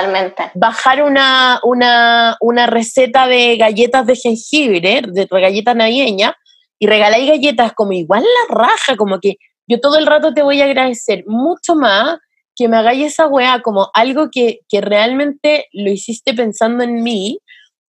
bajar 0.54 1.02
una, 1.02 1.58
una, 1.64 2.36
una 2.40 2.66
receta 2.66 3.26
de 3.26 3.56
galletas 3.56 4.06
de 4.06 4.14
jengibre, 4.14 5.02
de 5.04 5.26
galletas 5.28 5.74
navideñas, 5.74 6.32
y 6.78 6.86
regaláis 6.86 7.28
galletas 7.28 7.72
como 7.72 7.92
igual 7.92 8.22
la 8.22 8.54
raja, 8.54 8.96
como 8.96 9.20
que 9.20 9.36
yo 9.68 9.80
todo 9.80 9.98
el 9.98 10.06
rato 10.06 10.32
te 10.32 10.42
voy 10.42 10.60
a 10.60 10.66
agradecer 10.66 11.24
mucho 11.26 11.74
más 11.74 12.18
que 12.54 12.68
me 12.68 12.76
hagáis 12.78 13.12
esa 13.12 13.26
weá 13.26 13.60
como 13.60 13.90
algo 13.92 14.30
que, 14.32 14.60
que 14.68 14.80
realmente 14.80 15.66
lo 15.72 15.90
hiciste 15.90 16.32
pensando 16.32 16.82
en 16.84 17.02
mí, 17.02 17.38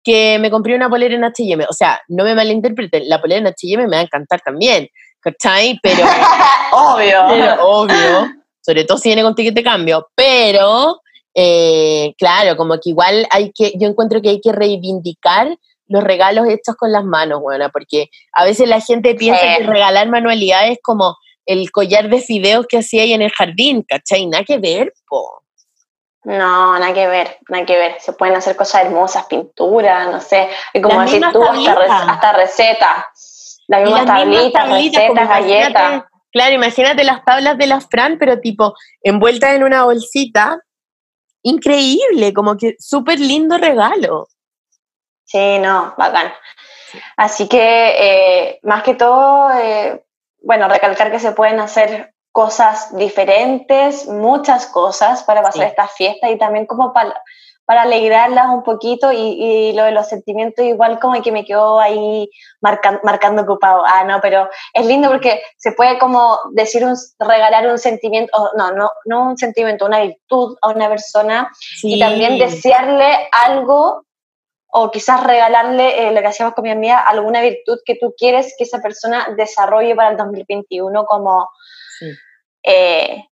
que 0.03 0.37
me 0.39 0.51
compré 0.51 0.75
una 0.75 0.89
polera 0.89 1.15
en 1.15 1.23
H&M. 1.23 1.65
O 1.69 1.73
sea, 1.73 2.01
no 2.09 2.23
me 2.23 2.35
malinterpreten, 2.35 3.07
la 3.07 3.21
polera 3.21 3.39
en 3.39 3.47
H&M 3.47 3.87
me 3.87 3.95
va 3.95 3.99
a 3.99 4.03
encantar 4.03 4.41
también, 4.41 4.87
¿cachai? 5.21 5.79
Pero... 5.81 6.03
obvio. 6.73 7.25
obvio. 7.61 8.33
Sobre 8.61 8.83
todo 8.83 8.97
si 8.97 9.09
viene 9.09 9.23
con 9.23 9.35
ticket 9.35 9.55
de 9.55 9.63
cambio. 9.63 10.09
Pero, 10.15 11.01
eh, 11.33 12.13
claro, 12.17 12.57
como 12.57 12.75
que 12.75 12.89
igual 12.89 13.25
hay 13.29 13.51
que, 13.53 13.71
yo 13.79 13.87
encuentro 13.87 14.21
que 14.21 14.29
hay 14.29 14.41
que 14.41 14.51
reivindicar 14.51 15.57
los 15.87 16.03
regalos 16.03 16.47
hechos 16.47 16.75
con 16.75 16.91
las 16.91 17.03
manos, 17.03 17.41
bueno, 17.41 17.69
porque 17.71 18.09
a 18.33 18.43
veces 18.43 18.67
la 18.67 18.81
gente 18.81 19.15
piensa 19.15 19.41
que 19.57 19.63
regalar 19.63 20.09
manualidades 20.09 20.73
es 20.73 20.79
como 20.81 21.15
el 21.45 21.71
collar 21.71 22.09
de 22.09 22.21
fideos 22.21 22.67
que 22.67 22.79
hacía 22.79 23.03
ahí 23.03 23.13
en 23.13 23.21
el 23.21 23.31
jardín, 23.31 23.83
¿cachai? 23.87 24.25
Nada 24.25 24.43
que 24.43 24.57
ver, 24.57 24.93
po. 25.07 25.43
No, 26.25 26.77
nada 26.77 26.93
que 26.93 27.07
ver, 27.07 27.37
nada 27.47 27.65
que 27.65 27.77
ver. 27.77 27.95
Se 28.01 28.11
pueden 28.11 28.35
hacer 28.35 28.57
cosas 28.57 28.83
hermosas, 28.83 29.25
pinturas, 29.27 30.11
no 30.11 30.19
sé. 30.19 30.49
Y 30.73 30.81
como 30.81 31.01
decís 31.01 31.21
tú, 31.31 31.41
hasta, 31.41 32.33
recetas. 32.33 33.63
Las 33.67 33.83
mismas 33.83 34.05
tablitas, 34.05 34.69
recetas, 34.69 35.29
galletas. 35.29 36.03
Claro, 36.33 36.53
imagínate 36.53 37.05
las 37.05 37.23
tablas 37.23 37.57
de 37.57 37.67
la 37.67 37.79
Fran, 37.79 38.17
pero 38.19 38.41
tipo 38.41 38.73
envueltas 39.01 39.55
en 39.55 39.63
una 39.63 39.85
bolsita. 39.85 40.59
Increíble, 41.43 42.33
como 42.33 42.57
que 42.57 42.75
súper 42.77 43.21
lindo 43.21 43.57
regalo. 43.57 44.27
Sí, 45.27 45.59
no, 45.59 45.93
bacán. 45.97 46.33
Así 47.17 47.49
que, 47.49 47.59
eh, 47.59 48.59
más 48.63 48.81
que 48.83 48.95
todo, 48.95 49.51
eh, 49.51 50.03
bueno, 50.41 50.69
recalcar 50.69 51.11
que 51.11 51.19
se 51.19 51.33
pueden 51.33 51.59
hacer 51.59 52.13
cosas 52.31 52.95
diferentes, 52.95 54.07
muchas 54.07 54.67
cosas 54.67 55.23
para 55.23 55.41
pasar 55.41 55.67
esta 55.67 55.87
fiesta 55.87 56.29
y 56.29 56.37
también 56.37 56.65
como 56.65 56.93
para, 56.93 57.21
para 57.65 57.81
alegrarlas 57.81 58.47
un 58.47 58.63
poquito 58.63 59.11
y, 59.11 59.73
lo 59.73 59.83
de 59.83 59.91
los 59.91 60.07
sentimientos 60.07 60.63
igual 60.63 60.99
como 60.99 61.21
que 61.21 61.33
me 61.33 61.43
quedó 61.43 61.77
ahí 61.77 62.29
marcando 62.61 63.41
ocupado. 63.41 63.83
Ah, 63.85 64.05
no, 64.05 64.21
pero 64.21 64.49
es 64.73 64.85
lindo 64.85 65.09
porque 65.09 65.41
se 65.57 65.73
puede 65.73 65.99
como 65.99 66.39
decir, 66.53 66.85
un, 66.85 66.95
regalar 67.19 67.67
un 67.67 67.79
sentimiento, 67.79 68.51
no, 68.55 68.71
no, 68.71 68.89
no 69.03 69.29
un 69.31 69.37
sentimiento, 69.37 69.85
una 69.85 69.99
virtud 69.99 70.55
a 70.61 70.69
una 70.69 70.87
persona 70.87 71.51
y 71.83 71.99
también 71.99 72.37
desearle 72.37 73.27
algo 73.33 74.06
o 74.69 74.91
quizás 74.91 75.23
regalarle, 75.23 76.07
eh, 76.07 76.11
lo 76.11 76.21
que 76.21 76.27
hacíamos 76.27 76.53
con 76.53 76.63
mi 76.63 76.71
amiga, 76.71 76.99
alguna 76.99 77.41
virtud 77.41 77.79
que 77.85 77.95
tú 77.95 78.13
quieres 78.17 78.53
que 78.57 78.65
esa 78.65 78.81
persona 78.81 79.27
desarrolle 79.37 79.95
para 79.95 80.11
el 80.11 80.17
2021 80.17 81.05
como 81.05 81.49
eh, 82.63 83.23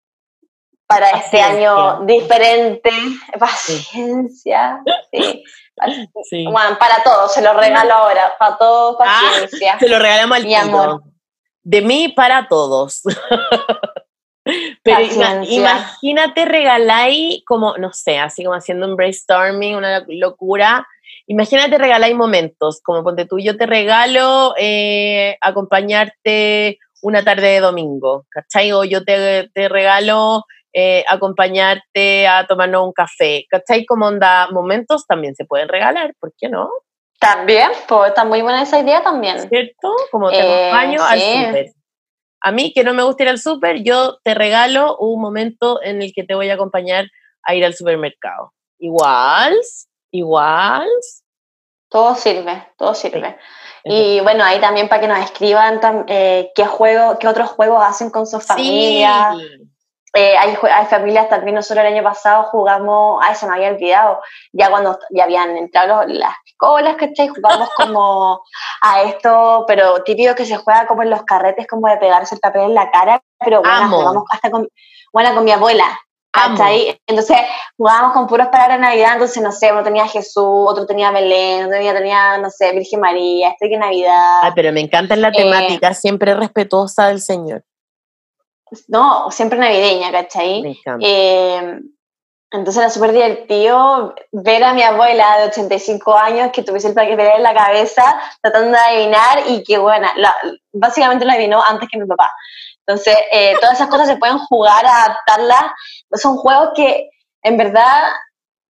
para 0.86 1.10
este 1.10 1.40
año 1.40 2.00
diferente, 2.04 2.90
paciencia, 3.38 4.82
sí. 5.10 6.44
Bueno, 6.44 6.78
para 6.78 7.02
todos, 7.02 7.32
se 7.32 7.42
lo 7.42 7.52
regalo 7.54 7.92
ahora, 7.92 8.34
para 8.38 8.56
todos, 8.56 8.96
ah, 9.00 9.20
paciencia. 9.22 9.78
se 9.78 9.88
lo 9.88 9.98
regalamos 9.98 10.36
al 10.38 10.44
mi 10.44 10.54
amor. 10.54 11.02
De 11.62 11.80
mí 11.82 12.08
para 12.14 12.46
todos. 12.48 13.02
Pero 14.82 15.00
imagínate 15.00 16.44
regaláis 16.44 17.42
como, 17.46 17.76
no 17.78 17.92
sé, 17.92 18.18
así 18.18 18.44
como 18.44 18.54
haciendo 18.54 18.86
un 18.86 18.94
brainstorming, 18.94 19.74
una 19.76 20.04
locura. 20.06 20.86
Imagínate 21.26 21.78
regaláis 21.78 22.14
momentos, 22.14 22.80
como 22.82 23.02
ponte 23.02 23.24
tú, 23.24 23.38
yo 23.38 23.56
te 23.56 23.66
regalo 23.66 24.54
eh, 24.58 25.36
acompañarte 25.40 26.78
una 27.02 27.24
tarde 27.24 27.48
de 27.48 27.60
domingo, 27.60 28.26
¿cachai? 28.30 28.72
O 28.72 28.84
yo 28.84 29.04
te, 29.04 29.48
te 29.54 29.68
regalo 29.68 30.44
eh, 30.72 31.04
acompañarte 31.08 32.26
a 32.26 32.46
tomarnos 32.46 32.86
un 32.86 32.92
café, 32.92 33.46
¿cachai? 33.48 33.86
Como 33.86 34.06
onda, 34.06 34.48
momentos 34.50 35.06
también 35.06 35.34
se 35.34 35.44
pueden 35.44 35.68
regalar, 35.68 36.14
¿por 36.18 36.32
qué 36.36 36.48
no? 36.48 36.68
También, 37.20 37.70
pues 37.88 38.08
está 38.08 38.24
muy 38.24 38.42
buena 38.42 38.62
esa 38.62 38.80
idea 38.80 39.02
también. 39.02 39.48
¿Cierto? 39.48 39.94
Como 40.10 40.30
te 40.30 40.38
eh, 40.38 40.68
acompaño 40.68 41.02
al 41.02 41.20
súper. 41.20 41.66
A 42.40 42.52
mí, 42.52 42.72
que 42.74 42.84
no 42.84 42.92
me 42.92 43.02
gusta 43.02 43.22
ir 43.22 43.28
al 43.30 43.38
súper, 43.38 43.82
yo 43.82 44.18
te 44.22 44.34
regalo 44.34 44.98
un 44.98 45.20
momento 45.22 45.82
en 45.82 46.02
el 46.02 46.12
que 46.12 46.24
te 46.24 46.34
voy 46.34 46.50
a 46.50 46.54
acompañar 46.54 47.06
a 47.42 47.54
ir 47.54 47.64
al 47.64 47.74
supermercado. 47.74 48.52
Igual, 48.78 49.54
igual. 50.14 50.88
Todo 51.88 52.14
sirve, 52.14 52.72
todo 52.76 52.94
sirve. 52.94 53.36
Y 53.84 54.20
bueno, 54.20 54.42
ahí 54.44 54.60
también 54.60 54.88
para 54.88 55.00
que 55.00 55.08
nos 55.08 55.18
escriban 55.18 55.80
eh, 56.08 56.50
qué 56.54 56.64
juego, 56.64 57.18
qué 57.18 57.28
otros 57.28 57.50
juegos 57.50 57.82
hacen 57.84 58.10
con 58.10 58.26
sus 58.26 58.44
familias. 58.44 59.36
Eh, 60.16 60.36
hay, 60.36 60.56
hay, 60.72 60.86
familias 60.86 61.28
también, 61.28 61.56
nosotros 61.56 61.84
el 61.84 61.92
año 61.92 62.04
pasado 62.04 62.44
jugamos, 62.44 63.20
ay, 63.20 63.34
se 63.34 63.48
me 63.48 63.54
había 63.54 63.70
olvidado, 63.70 64.20
ya 64.52 64.70
cuando 64.70 64.96
ya 65.10 65.24
habían 65.24 65.56
entrado 65.56 66.04
las 66.06 66.34
escuelas, 66.46 66.94
¿cachai? 66.94 67.26
Jugamos 67.26 67.68
como 67.76 68.40
a 68.80 69.02
esto, 69.02 69.64
pero 69.66 70.04
típico 70.04 70.36
que 70.36 70.46
se 70.46 70.56
juega 70.56 70.86
como 70.86 71.02
en 71.02 71.10
los 71.10 71.24
carretes, 71.24 71.66
como 71.66 71.88
de 71.88 71.96
pegarse 71.96 72.36
el 72.36 72.40
papel 72.40 72.62
en 72.62 72.74
la 72.74 72.92
cara, 72.92 73.20
pero 73.40 73.60
bueno, 73.60 73.90
jugamos 73.90 74.24
hasta 74.30 74.52
con, 74.52 74.68
bueno, 75.12 75.34
con 75.34 75.44
mi 75.44 75.50
abuela, 75.50 75.98
¿cachai? 76.34 77.00
Entonces 77.06 77.36
jugábamos 77.76 78.12
con 78.12 78.26
puros 78.26 78.48
palabras 78.48 78.78
de 78.78 78.82
Navidad, 78.82 79.12
entonces 79.14 79.42
no 79.42 79.52
sé, 79.52 79.72
uno 79.72 79.82
tenía 79.82 80.06
Jesús, 80.08 80.66
otro 80.68 80.84
tenía 80.86 81.10
Belén, 81.10 81.66
otro 81.66 81.76
tenía, 81.76 81.94
tenía 81.94 82.38
no 82.38 82.50
sé, 82.50 82.72
Virgen 82.72 83.00
María, 83.00 83.50
este 83.50 83.68
que 83.68 83.78
Navidad. 83.78 84.40
Ay, 84.42 84.52
pero 84.54 84.72
me 84.72 84.80
encanta 84.80 85.16
la 85.16 85.32
temática, 85.32 85.88
eh, 85.88 85.94
siempre 85.94 86.34
respetuosa 86.34 87.08
del 87.08 87.20
Señor 87.20 87.64
no, 88.88 89.30
siempre 89.30 89.58
navideña, 89.58 90.10
¿cachai? 90.10 90.80
Eh, 91.00 91.80
entonces 92.50 92.80
era 92.80 92.90
súper 92.90 93.12
divertido 93.12 94.14
ver 94.30 94.62
a 94.62 94.74
mi 94.74 94.82
abuela 94.82 95.38
de 95.38 95.46
85 95.46 96.16
años 96.16 96.50
que 96.52 96.62
tuviese 96.62 96.88
el 96.88 96.94
paquete 96.94 97.34
en 97.34 97.42
la 97.42 97.54
cabeza 97.54 98.02
tratando 98.40 98.70
de 98.70 98.78
adivinar 98.78 99.42
y 99.48 99.64
que, 99.64 99.78
bueno, 99.78 100.06
básicamente 100.72 101.24
lo 101.24 101.32
adivinó 101.32 101.62
antes 101.62 101.88
que 101.90 101.98
mi 101.98 102.06
papá. 102.06 102.30
Entonces, 102.86 103.16
eh, 103.32 103.54
todas 103.60 103.76
esas 103.76 103.88
cosas 103.88 104.08
se 104.08 104.16
pueden 104.16 104.38
jugar, 104.38 104.84
adaptarlas. 104.84 105.64
Son 106.12 106.36
juegos 106.36 106.70
que 106.74 107.08
en 107.42 107.56
verdad 107.56 108.12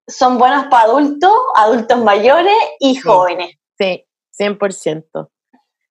son 0.06 0.38
buenos 0.38 0.66
para 0.66 0.84
adultos, 0.84 1.32
adultos 1.54 1.98
mayores 1.98 2.54
y 2.78 2.96
jóvenes. 2.96 3.56
Sí, 3.78 4.06
100%. 4.38 5.30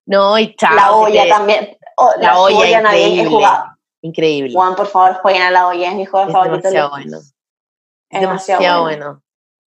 No, 0.06 0.38
y 0.38 0.56
chao. 0.56 0.76
La 0.76 0.92
olla 0.94 1.28
también. 1.28 1.78
Oh, 1.98 2.12
la, 2.20 2.40
olla, 2.40 2.82
navideña 2.82 3.24
he 3.24 3.26
jugado. 3.26 3.66
Increíble. 4.02 4.54
Juan, 4.54 4.76
por 4.76 4.88
favor, 4.88 5.16
jueguen 5.22 5.44
a 5.44 5.52
la 5.52 5.68
olla, 5.68 5.90
es 5.90 5.96
mi 5.96 6.06
juego 6.06 6.28
es 6.28 6.34
favorito. 6.34 6.58
Demasiado 6.58 6.90
bueno. 6.90 7.18
Es 8.10 8.22
demasiado, 8.22 8.82
bueno. 8.84 9.24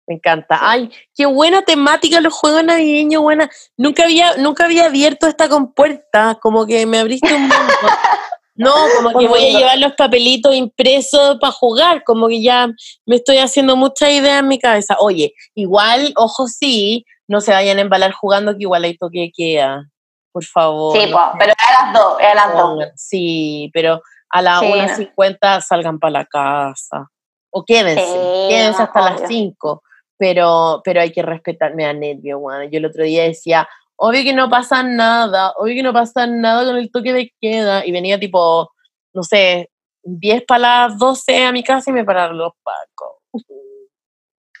Me 0.07 0.15
encanta. 0.15 0.57
Ay, 0.61 0.91
qué 1.13 1.25
buena 1.25 1.61
temática 1.61 2.21
los 2.21 2.33
juegos 2.33 2.63
navideños, 2.63 3.21
buena. 3.21 3.49
Nunca 3.77 4.03
había, 4.03 4.37
nunca 4.37 4.65
había 4.65 4.85
abierto 4.85 5.27
esta 5.27 5.47
compuerta, 5.47 6.39
como 6.41 6.65
que 6.65 6.85
me 6.85 6.99
abriste 6.99 7.33
un 7.33 7.41
mundo. 7.41 7.55
No, 8.55 8.73
como 8.97 9.17
que 9.17 9.27
voy 9.27 9.45
a 9.45 9.57
llevar 9.57 9.77
los 9.79 9.93
papelitos 9.93 10.55
impresos 10.55 11.37
para 11.39 11.53
jugar, 11.53 12.03
como 12.03 12.27
que 12.27 12.41
ya 12.41 12.67
me 13.05 13.15
estoy 13.15 13.37
haciendo 13.37 13.75
mucha 13.75 14.11
idea 14.11 14.39
en 14.39 14.47
mi 14.47 14.59
cabeza. 14.59 14.97
Oye, 14.99 15.33
igual, 15.55 16.13
ojo 16.15 16.47
sí, 16.47 17.05
no 17.27 17.41
se 17.41 17.51
vayan 17.51 17.77
a 17.77 17.81
embalar 17.81 18.11
jugando, 18.11 18.53
que 18.53 18.63
igual 18.63 18.83
hay 18.83 18.97
toque 18.97 19.31
queda. 19.35 19.87
Por 20.31 20.45
favor. 20.45 20.97
Sí, 20.97 21.11
pero 21.39 21.53
a 21.57 21.83
las 21.83 21.93
dos, 21.93 22.17
a 22.21 22.35
las 22.35 22.53
dos. 22.53 22.85
Sí, 22.95 23.69
pero 23.73 24.01
a 24.29 24.41
las 24.41 24.61
1.50 24.61 25.61
salgan 25.61 25.99
para 25.99 26.11
la 26.11 26.25
casa. 26.25 27.09
O 27.49 27.65
quédense, 27.65 28.01
quédense 28.49 28.81
hasta 28.81 29.11
las 29.11 29.27
5. 29.27 29.83
Pero, 30.17 30.81
pero 30.85 31.01
hay 31.01 31.11
que 31.11 31.21
respetar, 31.21 31.73
me 31.75 31.83
da 31.83 31.93
nervio, 31.93 32.39
bueno. 32.39 32.63
Yo 32.65 32.77
el 32.77 32.85
otro 32.85 33.03
día 33.03 33.23
decía, 33.23 33.67
obvio 34.03 34.23
que 34.23 34.33
no 34.33 34.49
pasa 34.49 34.81
nada, 34.81 35.53
obvio 35.57 35.75
que 35.75 35.83
no 35.83 35.93
pasa 35.93 36.25
nada 36.25 36.65
con 36.65 36.77
el 36.77 36.91
toque 36.91 37.13
de 37.13 37.31
queda. 37.39 37.85
Y 37.85 37.91
venía 37.91 38.19
tipo, 38.19 38.71
no 39.13 39.23
sé, 39.23 39.69
10 40.03 40.43
para 40.47 40.87
las 40.87 40.97
12 40.97 41.45
a 41.45 41.51
mi 41.51 41.63
casa 41.63 41.91
y 41.91 41.93
me 41.93 42.03
pararon 42.03 42.37
los 42.37 42.53
pacos. 42.63 43.17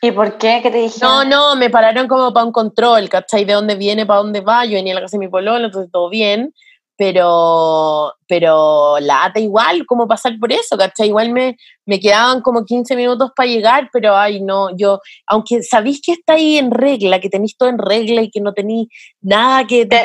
¿Y 0.03 0.11
por 0.11 0.37
qué? 0.37 0.59
¿Qué 0.61 0.69
te 0.69 0.77
dijeron? 0.77 1.29
No, 1.29 1.53
no, 1.53 1.55
me 1.55 1.69
pararon 1.69 2.07
como 2.07 2.31
para 2.33 2.45
un 2.45 2.51
control, 2.51 3.09
¿cachai? 3.09 3.45
¿De 3.45 3.53
dónde 3.53 3.75
viene, 3.75 4.05
para 4.05 4.19
dónde 4.19 4.41
va? 4.41 4.65
Yo 4.65 4.73
venía 4.73 4.93
a 4.93 4.95
la 4.95 5.01
casa 5.01 5.17
de 5.17 5.25
mi 5.25 5.27
pololo, 5.27 5.65
entonces 5.65 5.91
todo 5.91 6.09
bien 6.09 6.53
pero, 6.97 8.13
pero 8.27 8.99
lata 8.99 9.39
igual, 9.39 9.85
como 9.85 10.07
pasar 10.07 10.37
por 10.39 10.51
eso, 10.51 10.77
¿cachai? 10.77 11.07
Igual 11.07 11.31
me, 11.31 11.57
me 11.85 11.99
quedaban 11.99 12.41
como 12.41 12.63
15 12.63 12.95
minutos 12.95 13.31
para 13.35 13.49
llegar, 13.49 13.89
pero 13.91 14.15
ay, 14.15 14.41
no, 14.41 14.75
yo, 14.77 14.99
aunque 15.27 15.63
sabéis 15.63 16.01
que 16.03 16.13
está 16.13 16.33
ahí 16.33 16.57
en 16.57 16.71
regla, 16.71 17.19
que 17.19 17.29
tenéis 17.29 17.57
todo 17.57 17.69
en 17.69 17.79
regla 17.79 18.21
y 18.21 18.29
que 18.29 18.41
no 18.41 18.53
tenéis 18.53 18.87
nada 19.21 19.65
que 19.65 19.85
te, 19.85 20.03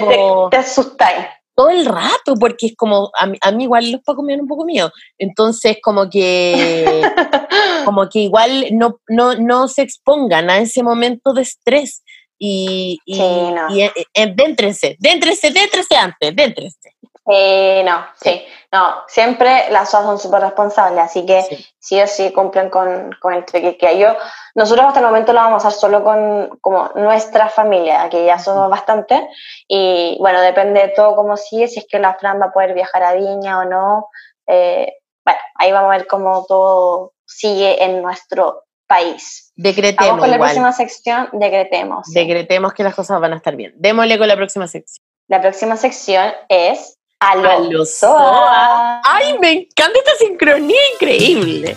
te, 0.50 0.56
asustáis. 0.56 1.26
Todo 1.54 1.70
el 1.70 1.86
rato, 1.86 2.34
porque 2.38 2.66
es 2.66 2.76
como, 2.76 3.10
a 3.18 3.26
mí, 3.26 3.38
a 3.40 3.50
mí 3.50 3.64
igual 3.64 3.90
los 3.90 4.02
pacos 4.02 4.24
me 4.24 4.32
dan 4.32 4.42
un 4.42 4.48
poco 4.48 4.64
miedo. 4.64 4.90
Entonces, 5.18 5.78
como 5.82 6.10
que, 6.10 7.02
como 7.84 8.08
que 8.08 8.20
igual 8.20 8.66
no, 8.72 9.00
no, 9.08 9.34
no 9.34 9.68
se 9.68 9.82
expongan 9.82 10.50
a 10.50 10.58
ese 10.58 10.82
momento 10.82 11.32
de 11.32 11.42
estrés 11.42 12.02
y, 12.38 12.98
y, 13.04 13.50
no. 13.52 13.68
y 13.70 13.82
eh, 13.82 13.92
déntrense, 14.34 14.96
déntrense, 14.98 15.50
déntrense 15.50 15.96
antes, 15.96 16.36
déntrense. 16.36 16.96
Eh, 17.28 17.82
no, 17.84 18.06
sí, 18.22 18.44
no, 18.70 19.02
siempre 19.08 19.68
las 19.70 19.90
SOAS 19.90 20.04
son 20.04 20.18
súper 20.18 20.42
responsables, 20.42 21.02
así 21.02 21.26
que 21.26 21.42
sí. 21.80 22.00
o 22.00 22.06
sí 22.06 22.32
cumplen 22.32 22.70
con, 22.70 23.10
con 23.20 23.34
el 23.34 23.44
que 23.44 23.86
hay. 23.86 23.98
Yo, 23.98 24.14
nosotros 24.54 24.86
hasta 24.86 25.00
el 25.00 25.06
momento 25.06 25.32
lo 25.32 25.40
vamos 25.40 25.64
a 25.64 25.68
hacer 25.68 25.80
solo 25.80 26.04
con 26.04 26.56
como 26.60 26.90
nuestra 26.94 27.48
familia, 27.48 28.08
que 28.10 28.24
ya 28.24 28.38
somos 28.38 28.70
bastante, 28.70 29.28
y 29.66 30.16
bueno, 30.20 30.40
depende 30.40 30.80
de 30.82 30.88
todo 30.88 31.16
cómo 31.16 31.36
sigue, 31.36 31.66
si 31.66 31.80
es 31.80 31.86
que 31.90 31.98
la 31.98 32.14
Fran 32.14 32.40
va 32.40 32.46
a 32.46 32.52
poder 32.52 32.74
viajar 32.74 33.02
a 33.02 33.14
Viña 33.14 33.58
o 33.58 33.64
no. 33.64 34.08
Eh, 34.46 34.92
bueno, 35.24 35.40
ahí 35.56 35.72
vamos 35.72 35.92
a 35.92 35.96
ver 35.96 36.06
cómo 36.06 36.44
todo 36.46 37.12
sigue 37.26 37.82
en 37.82 38.02
nuestro 38.02 38.66
país. 38.86 39.52
Decretemos. 39.56 40.06
Vamos 40.06 40.20
con 40.20 40.30
la 40.30 40.38
próxima 40.38 40.72
sección, 40.72 41.28
decretemos. 41.32 42.06
Decretemos 42.12 42.72
que 42.72 42.84
las 42.84 42.94
cosas 42.94 43.20
van 43.20 43.32
a 43.32 43.36
estar 43.36 43.56
bien. 43.56 43.72
Démosle 43.76 44.18
con 44.18 44.28
la 44.28 44.36
próxima 44.36 44.66
sección. 44.68 45.04
La 45.28 45.40
próxima 45.40 45.76
sección 45.76 46.32
es 46.48 46.98
a 47.18 47.34
los 47.34 48.02
¡Ay, 48.02 49.38
me 49.40 49.52
encanta 49.52 49.98
esta 49.98 50.14
sincronía 50.18 50.80
increíble! 50.94 51.76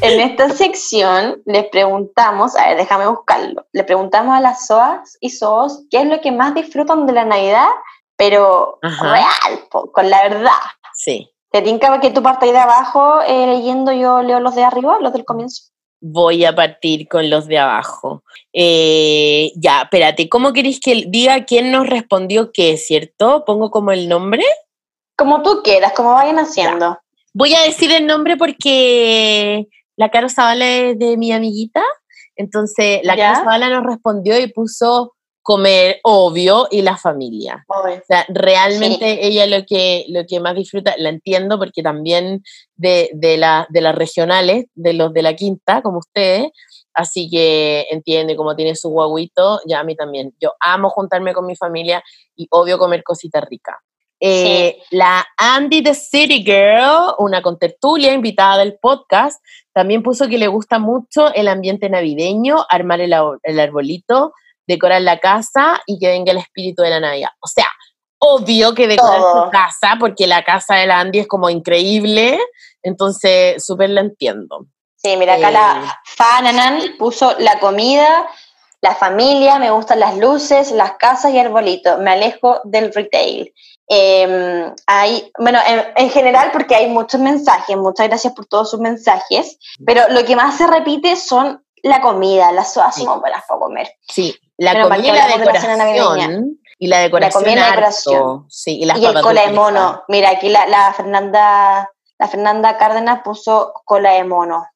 En 0.00 0.20
esta 0.20 0.50
sección 0.50 1.42
les 1.46 1.64
preguntamos, 1.68 2.54
a 2.56 2.68
ver, 2.68 2.76
déjame 2.76 3.06
buscarlo, 3.06 3.66
le 3.72 3.84
preguntamos 3.84 4.36
a 4.36 4.40
las 4.40 4.66
SOAS 4.66 5.16
y 5.18 5.30
SOAS 5.30 5.86
qué 5.90 6.02
es 6.02 6.06
lo 6.06 6.20
que 6.20 6.30
más 6.30 6.54
disfrutan 6.54 7.06
de 7.06 7.14
la 7.14 7.24
Navidad 7.24 7.70
pero 8.16 8.78
real, 8.82 9.60
con 9.70 10.10
la 10.10 10.22
verdad. 10.22 10.50
Sí. 10.94 11.30
¿Te 11.50 11.62
tinca 11.62 12.00
que 12.00 12.10
tú 12.10 12.22
partas 12.22 12.50
de 12.50 12.58
abajo 12.58 13.20
eh, 13.22 13.46
leyendo, 13.46 13.92
yo 13.92 14.22
leo 14.22 14.40
los 14.40 14.54
de 14.54 14.64
arriba, 14.64 14.98
los 15.00 15.12
del 15.12 15.24
comienzo? 15.24 15.70
Voy 16.00 16.44
a 16.44 16.54
partir 16.54 17.08
con 17.08 17.30
los 17.30 17.46
de 17.46 17.58
abajo. 17.58 18.24
Eh, 18.52 19.52
ya, 19.56 19.82
espérate, 19.82 20.28
¿cómo 20.28 20.52
queréis 20.52 20.80
que 20.80 21.04
diga 21.06 21.44
quién 21.44 21.70
nos 21.70 21.86
respondió 21.86 22.50
qué, 22.52 22.76
cierto? 22.76 23.44
¿Pongo 23.46 23.70
como 23.70 23.92
el 23.92 24.08
nombre? 24.08 24.42
Como 25.16 25.42
tú 25.42 25.62
quieras, 25.62 25.92
como 25.92 26.12
vayan 26.14 26.38
haciendo. 26.38 26.98
Voy 27.32 27.54
a 27.54 27.62
decir 27.62 27.92
el 27.92 28.06
nombre 28.06 28.36
porque 28.36 29.68
la 29.96 30.10
Caro 30.10 30.28
Zavala 30.28 30.66
es 30.66 30.98
de 30.98 31.16
mi 31.16 31.32
amiguita. 31.32 31.82
Entonces, 32.36 33.00
la 33.04 33.16
Caro 33.16 33.44
Zavala 33.44 33.70
nos 33.70 33.84
respondió 33.84 34.38
y 34.38 34.52
puso 34.52 35.14
comer, 35.44 36.00
obvio, 36.02 36.66
y 36.70 36.80
la 36.80 36.96
familia. 36.96 37.66
O 37.68 37.84
sea, 38.08 38.24
realmente 38.30 39.26
ella 39.26 39.46
lo 39.46 39.66
que, 39.66 40.06
lo 40.08 40.24
que 40.26 40.40
más 40.40 40.56
disfruta, 40.56 40.94
la 40.96 41.10
entiendo 41.10 41.58
porque 41.58 41.82
también 41.82 42.42
de, 42.76 43.10
de, 43.12 43.36
la, 43.36 43.66
de 43.68 43.82
las 43.82 43.94
regionales, 43.94 44.64
de 44.74 44.94
los 44.94 45.12
de 45.12 45.20
la 45.20 45.36
quinta, 45.36 45.82
como 45.82 45.98
ustedes, 45.98 46.48
así 46.94 47.28
que 47.28 47.86
entiende 47.90 48.36
cómo 48.36 48.56
tiene 48.56 48.74
su 48.74 48.88
guaguito, 48.88 49.60
ya 49.66 49.80
a 49.80 49.84
mí 49.84 49.94
también. 49.94 50.34
Yo 50.40 50.54
amo 50.60 50.88
juntarme 50.88 51.34
con 51.34 51.44
mi 51.44 51.56
familia 51.56 52.02
y 52.34 52.48
obvio 52.50 52.78
comer 52.78 53.04
cositas 53.04 53.44
ricas. 53.44 53.76
Eh, 54.20 54.78
la 54.92 55.26
Andy 55.36 55.82
the 55.82 55.92
City 55.92 56.42
Girl, 56.42 57.14
una 57.18 57.42
contertulia 57.42 58.14
invitada 58.14 58.56
del 58.56 58.78
podcast, 58.78 59.44
también 59.74 60.02
puso 60.02 60.26
que 60.26 60.38
le 60.38 60.48
gusta 60.48 60.78
mucho 60.78 61.34
el 61.34 61.48
ambiente 61.48 61.90
navideño, 61.90 62.64
armar 62.70 63.02
el, 63.02 63.14
el 63.42 63.60
arbolito, 63.60 64.32
decorar 64.66 65.02
la 65.02 65.18
casa 65.18 65.80
y 65.86 65.98
que 65.98 66.08
venga 66.08 66.32
el 66.32 66.38
espíritu 66.38 66.82
de 66.82 66.90
la 66.90 67.00
Navidad. 67.00 67.30
O 67.40 67.46
sea, 67.46 67.66
obvio 68.18 68.74
que 68.74 68.88
decorar 68.88 69.20
su 69.20 69.50
casa, 69.50 69.96
porque 69.98 70.26
la 70.26 70.44
casa 70.44 70.76
de 70.76 70.86
la 70.86 71.00
Andy 71.00 71.20
es 71.20 71.28
como 71.28 71.50
increíble, 71.50 72.38
entonces 72.82 73.64
súper 73.64 73.90
la 73.90 74.00
entiendo. 74.00 74.66
Sí, 74.96 75.16
mira, 75.16 75.34
acá 75.34 75.50
la 75.50 75.82
eh, 75.84 75.88
Fananan 76.04 76.80
puso 76.98 77.34
la 77.38 77.58
comida, 77.58 78.26
la 78.80 78.94
familia, 78.94 79.58
me 79.58 79.70
gustan 79.70 80.00
las 80.00 80.16
luces, 80.16 80.70
las 80.72 80.92
casas 80.92 81.32
y 81.32 81.38
arbolito, 81.38 81.98
me 81.98 82.12
alejo 82.12 82.60
del 82.64 82.92
retail. 82.92 83.52
Eh, 83.88 84.72
hay, 84.86 85.30
bueno, 85.38 85.58
en, 85.96 86.10
general 86.10 86.50
porque 86.52 86.74
hay 86.74 86.88
muchos 86.88 87.20
mensajes, 87.20 87.76
muchas 87.76 88.08
gracias 88.08 88.32
por 88.32 88.46
todos 88.46 88.70
sus 88.70 88.80
mensajes, 88.80 89.58
pero 89.84 90.08
lo 90.08 90.24
que 90.24 90.36
más 90.36 90.56
se 90.56 90.66
repite 90.66 91.16
son 91.16 91.62
la 91.82 92.00
comida, 92.00 92.50
las 92.52 92.72
sodas 92.72 92.94
sí. 92.94 93.04
para 93.04 93.44
comer. 93.46 93.90
Sí, 94.08 94.34
la 94.56 94.82
comida 94.82 94.96
y 94.98 95.12
la 95.12 95.38
decoración. 95.38 96.60
Y 96.78 96.86
la 96.88 96.98
decoración. 96.98 97.44
La 97.44 97.70
decoración. 97.70 98.46
Sí, 98.48 98.80
y, 98.80 98.84
las 98.84 98.98
y 98.98 99.06
el 99.06 99.20
cola 99.20 99.46
de 99.46 99.52
mono. 99.52 100.04
Mira, 100.08 100.30
aquí 100.30 100.48
la, 100.48 100.66
la, 100.66 100.92
Fernanda, 100.92 101.90
la 102.18 102.28
Fernanda 102.28 102.76
Cárdenas 102.76 103.20
puso 103.22 103.72
cola 103.84 104.12
de 104.12 104.24
mono. 104.24 104.66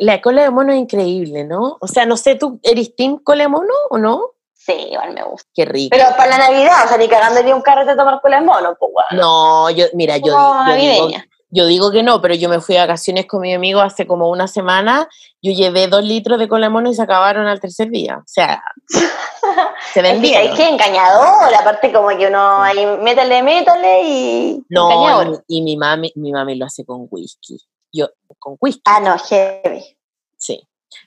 La 0.00 0.20
cola 0.20 0.42
de 0.42 0.50
mono 0.50 0.72
es 0.72 0.78
increíble, 0.78 1.44
¿no? 1.44 1.76
O 1.80 1.86
sea, 1.86 2.06
no 2.06 2.16
sé, 2.16 2.36
¿tú 2.36 2.58
eres 2.62 2.96
team 2.96 3.18
cola 3.18 3.44
de 3.44 3.48
mono 3.48 3.72
o 3.90 3.98
no? 3.98 4.30
Sí, 4.54 4.72
igual 4.72 5.12
me 5.12 5.22
gusta. 5.22 5.48
Qué 5.54 5.66
rico. 5.66 5.94
Pero 5.94 6.16
para 6.16 6.38
la 6.38 6.38
Navidad, 6.38 6.84
o 6.86 6.88
sea, 6.88 6.96
ni 6.96 7.06
cagándole 7.06 7.52
un 7.52 7.60
carrete 7.60 7.90
a 7.90 7.96
tomar 7.96 8.20
cola 8.22 8.40
de 8.40 8.46
mono, 8.46 8.74
pues 8.78 8.92
No, 9.10 9.68
yo, 9.70 9.86
mira, 9.92 10.16
yo, 10.16 10.34
yo, 10.66 10.74
digo, 10.74 11.08
yo 11.54 11.66
digo 11.66 11.92
que 11.92 12.02
no, 12.02 12.20
pero 12.20 12.34
yo 12.34 12.48
me 12.48 12.60
fui 12.60 12.76
a 12.76 12.80
vacaciones 12.80 13.26
con 13.26 13.40
mi 13.40 13.54
amigo 13.54 13.80
hace 13.80 14.08
como 14.08 14.28
una 14.28 14.48
semana, 14.48 15.08
yo 15.40 15.52
llevé 15.52 15.86
dos 15.86 16.02
litros 16.02 16.40
de 16.40 16.48
cola 16.48 16.68
mono 16.68 16.90
y 16.90 16.94
se 16.94 17.02
acabaron 17.02 17.46
al 17.46 17.60
tercer 17.60 17.90
día. 17.90 18.18
O 18.18 18.26
sea, 18.26 18.60
se 19.94 20.02
vendieron. 20.02 20.48
Es 20.48 20.56
que, 20.56 20.68
engañador, 20.68 21.54
aparte 21.54 21.92
como 21.92 22.08
que 22.08 22.26
uno 22.26 22.60
ahí, 22.60 22.84
métale, 23.00 23.40
métale 23.44 24.02
y... 24.02 24.64
No, 24.68 25.22
y, 25.46 25.58
y, 25.58 25.62
mi 25.62 25.76
mami, 25.76 26.12
mi 26.16 26.32
mami 26.32 26.56
lo 26.56 26.66
hace 26.66 26.84
con 26.84 27.06
whisky. 27.08 27.56
Yo, 27.92 28.08
con 28.40 28.56
whisky. 28.60 28.82
Ah, 28.86 28.98
no, 28.98 29.16
heavy. 29.16 29.96
Sí. 30.36 30.60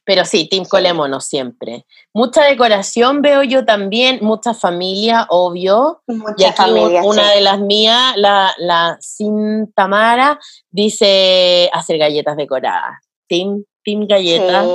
Pero 0.04 0.26
sí, 0.26 0.48
Team 0.50 0.66
Colemono 0.66 1.22
siempre. 1.22 1.86
Mucha 2.14 2.44
decoración 2.44 3.22
veo 3.22 3.44
yo 3.44 3.66
también, 3.66 4.20
mucha 4.22 4.54
familia, 4.54 5.26
obvio. 5.30 6.02
y 6.38 6.44
aquí 6.44 6.72
una 7.04 7.32
de 7.32 7.42
las 7.42 7.60
mías, 7.60 8.14
la, 8.16 8.54
la 8.58 8.98
Sin 9.00 9.72
Tamara, 9.74 10.40
dice 10.70 11.70
hacer 11.74 11.98
galletas 11.98 12.38
decoradas. 12.38 13.00
Team, 13.28 13.64
team 13.84 14.08
Galletas. 14.08 14.66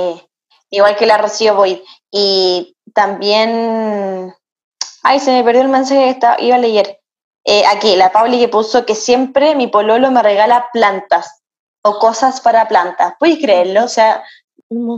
Igual 0.69 0.95
que 0.95 1.05
la 1.05 1.17
Rocío 1.17 1.55
Boyd. 1.55 1.79
Y 2.11 2.75
también. 2.93 4.33
Ay, 5.03 5.19
se 5.19 5.31
me 5.31 5.43
perdió 5.43 5.61
el 5.61 5.69
mensaje 5.69 6.01
que 6.01 6.09
estaba, 6.09 6.39
iba 6.39 6.55
a 6.55 6.59
leer. 6.59 6.99
Eh, 7.45 7.63
aquí, 7.65 7.95
la 7.95 8.11
Pauli 8.11 8.39
que 8.39 8.47
puso 8.47 8.85
que 8.85 8.95
siempre 8.95 9.55
mi 9.55 9.67
pololo 9.67 10.11
me 10.11 10.23
regala 10.23 10.69
plantas 10.71 11.41
o 11.83 11.99
cosas 11.99 12.39
para 12.39 12.67
plantas. 12.67 13.15
¿Puedes 13.19 13.39
creerlo? 13.39 13.83
O 13.83 13.89
sea, 13.89 14.23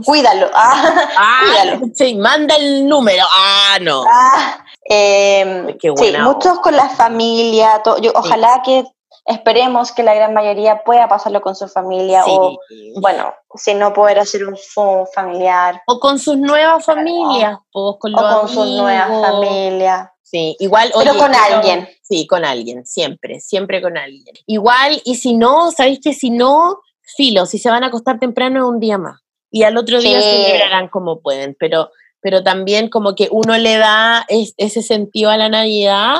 Cuídalo. 0.04 0.50
Ah, 0.54 1.08
ah, 1.16 1.40
cuídalo. 1.44 1.86
Sí, 1.94 2.14
manda 2.14 2.56
el 2.56 2.86
número. 2.88 3.24
Ah, 3.30 3.78
no. 3.80 4.04
Ah, 4.10 4.64
em, 4.84 5.76
sí, 5.78 6.12
muchos 6.20 6.58
con 6.60 6.76
la 6.76 6.88
familia. 6.88 7.82
yo, 8.00 8.12
ojalá 8.14 8.62
que 8.64 8.84
esperemos 9.26 9.92
que 9.92 10.02
la 10.02 10.14
gran 10.14 10.32
mayoría 10.32 10.84
pueda 10.84 11.08
pasarlo 11.08 11.40
con 11.42 11.56
su 11.56 11.66
familia 11.68 12.22
o, 12.26 12.58
bueno, 13.00 13.34
si 13.54 13.74
no 13.74 13.92
poder 13.92 14.20
hacer 14.20 14.46
un 14.46 14.56
Zoom 14.56 15.06
familiar. 15.12 15.82
O 15.86 15.98
con 15.98 16.18
sus 16.18 16.36
nuevas 16.36 16.84
familias. 16.84 17.58
O 17.72 17.98
con, 17.98 18.12
sus 18.48 18.66
nuevas 18.66 19.08
familias. 19.08 20.08
Sí, 20.22 20.56
igual. 20.58 20.92
Pero 20.96 21.16
con 21.16 21.34
alguien. 21.34 21.88
Sí, 22.02 22.26
con 22.26 22.44
alguien, 22.44 22.86
siempre, 22.86 23.40
siempre 23.40 23.82
con 23.82 23.96
alguien. 23.96 24.34
Igual, 24.46 25.00
y 25.04 25.16
si 25.16 25.34
no, 25.34 25.72
¿sabéis 25.72 26.00
que 26.02 26.14
si 26.14 26.30
no, 26.30 26.80
filo, 27.16 27.46
si 27.46 27.58
se 27.58 27.70
van 27.70 27.82
a 27.82 27.88
acostar 27.88 28.18
temprano 28.18 28.60
es 28.60 28.66
un 28.66 28.80
día 28.80 28.98
más 28.98 29.25
y 29.50 29.62
al 29.62 29.76
otro 29.76 30.00
día 30.00 30.20
se 30.20 30.44
celebrarán 30.44 30.88
como 30.88 31.20
pueden, 31.20 31.56
pero, 31.58 31.90
pero 32.20 32.42
también 32.42 32.88
como 32.88 33.14
que 33.14 33.28
uno 33.30 33.56
le 33.56 33.76
da 33.76 34.26
ese 34.28 34.82
sentido 34.82 35.30
a 35.30 35.36
la 35.36 35.48
Navidad, 35.48 36.16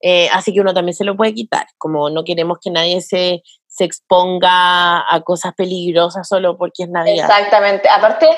eh, 0.00 0.28
así 0.32 0.52
que 0.52 0.60
uno 0.60 0.74
también 0.74 0.94
se 0.94 1.04
lo 1.04 1.16
puede 1.16 1.34
quitar, 1.34 1.66
como 1.76 2.10
no 2.10 2.24
queremos 2.24 2.58
que 2.62 2.70
nadie 2.70 3.00
se, 3.00 3.42
se 3.66 3.84
exponga 3.84 5.12
a 5.12 5.20
cosas 5.22 5.54
peligrosas 5.54 6.28
solo 6.28 6.56
porque 6.56 6.84
es 6.84 6.88
Navidad. 6.88 7.26
Exactamente, 7.28 7.88
aparte, 7.88 8.28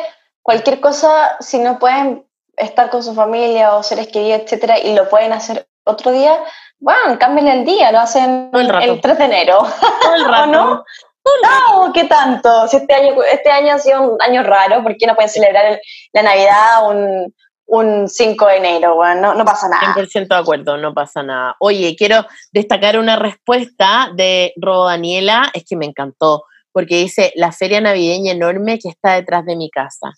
cualquier 0.43 0.80
cosa, 0.80 1.36
si 1.41 1.59
no 1.59 1.78
pueden 1.78 2.26
estar 2.57 2.91
con 2.91 3.03
su 3.03 3.14
familia 3.14 3.74
o 3.76 3.82
seres 3.82 4.09
queridos, 4.09 4.43
etcétera, 4.43 4.78
y 4.78 4.95
lo 4.95 5.09
pueden 5.09 5.32
hacer 5.32 5.66
otro 5.84 6.12
día, 6.12 6.38
bueno, 6.78 7.18
cambien 7.18 7.49
el 7.49 7.64
día, 7.64 7.93
lo 7.93 8.01
hacen 8.01 8.51
el, 8.55 8.74
el 8.82 9.01
3 9.01 9.18
de 9.18 9.24
enero. 9.24 9.66
Todo 10.03 10.14
el 10.14 10.24
rato. 10.28 10.47
no? 10.47 10.84
No, 11.25 11.93
¿qué 11.93 12.05
tanto? 12.05 12.66
Si 12.68 12.77
este 12.77 12.95
año, 12.95 13.23
este 13.23 13.51
año 13.51 13.75
ha 13.75 13.79
sido 13.79 14.03
un 14.03 14.23
año 14.23 14.43
raro, 14.43 14.83
¿por 14.83 14.97
qué 14.97 15.07
no 15.07 15.14
pueden 15.14 15.31
celebrar 15.31 15.81
la 16.12 16.23
Navidad 16.23 16.89
un, 16.89 17.35
un 17.66 18.09
5 18.09 18.47
de 18.47 18.57
enero? 18.57 18.97
Bueno, 18.97 19.35
no, 19.35 19.45
pasa 19.45 19.68
nada. 19.68 19.95
100% 19.95 20.29
de 20.29 20.35
acuerdo, 20.35 20.77
no 20.77 20.95
pasa 20.95 21.23
nada. 21.23 21.57
Oye, 21.61 21.95
quiero 21.97 22.27
destacar 22.53 22.99
una 22.99 23.16
respuesta 23.16 24.11
de 24.14 24.53
Robo 24.57 24.87
Daniela, 24.87 25.51
es 25.55 25.64
que 25.68 25.77
me 25.77 25.87
encantó, 25.87 26.45
porque 26.73 26.97
dice, 26.97 27.33
la 27.37 27.53
feria 27.53 27.81
navideña 27.81 28.33
enorme 28.33 28.79
que 28.79 28.89
está 28.89 29.14
detrás 29.14 29.45
de 29.45 29.57
mi 29.57 29.71
casa. 29.71 30.12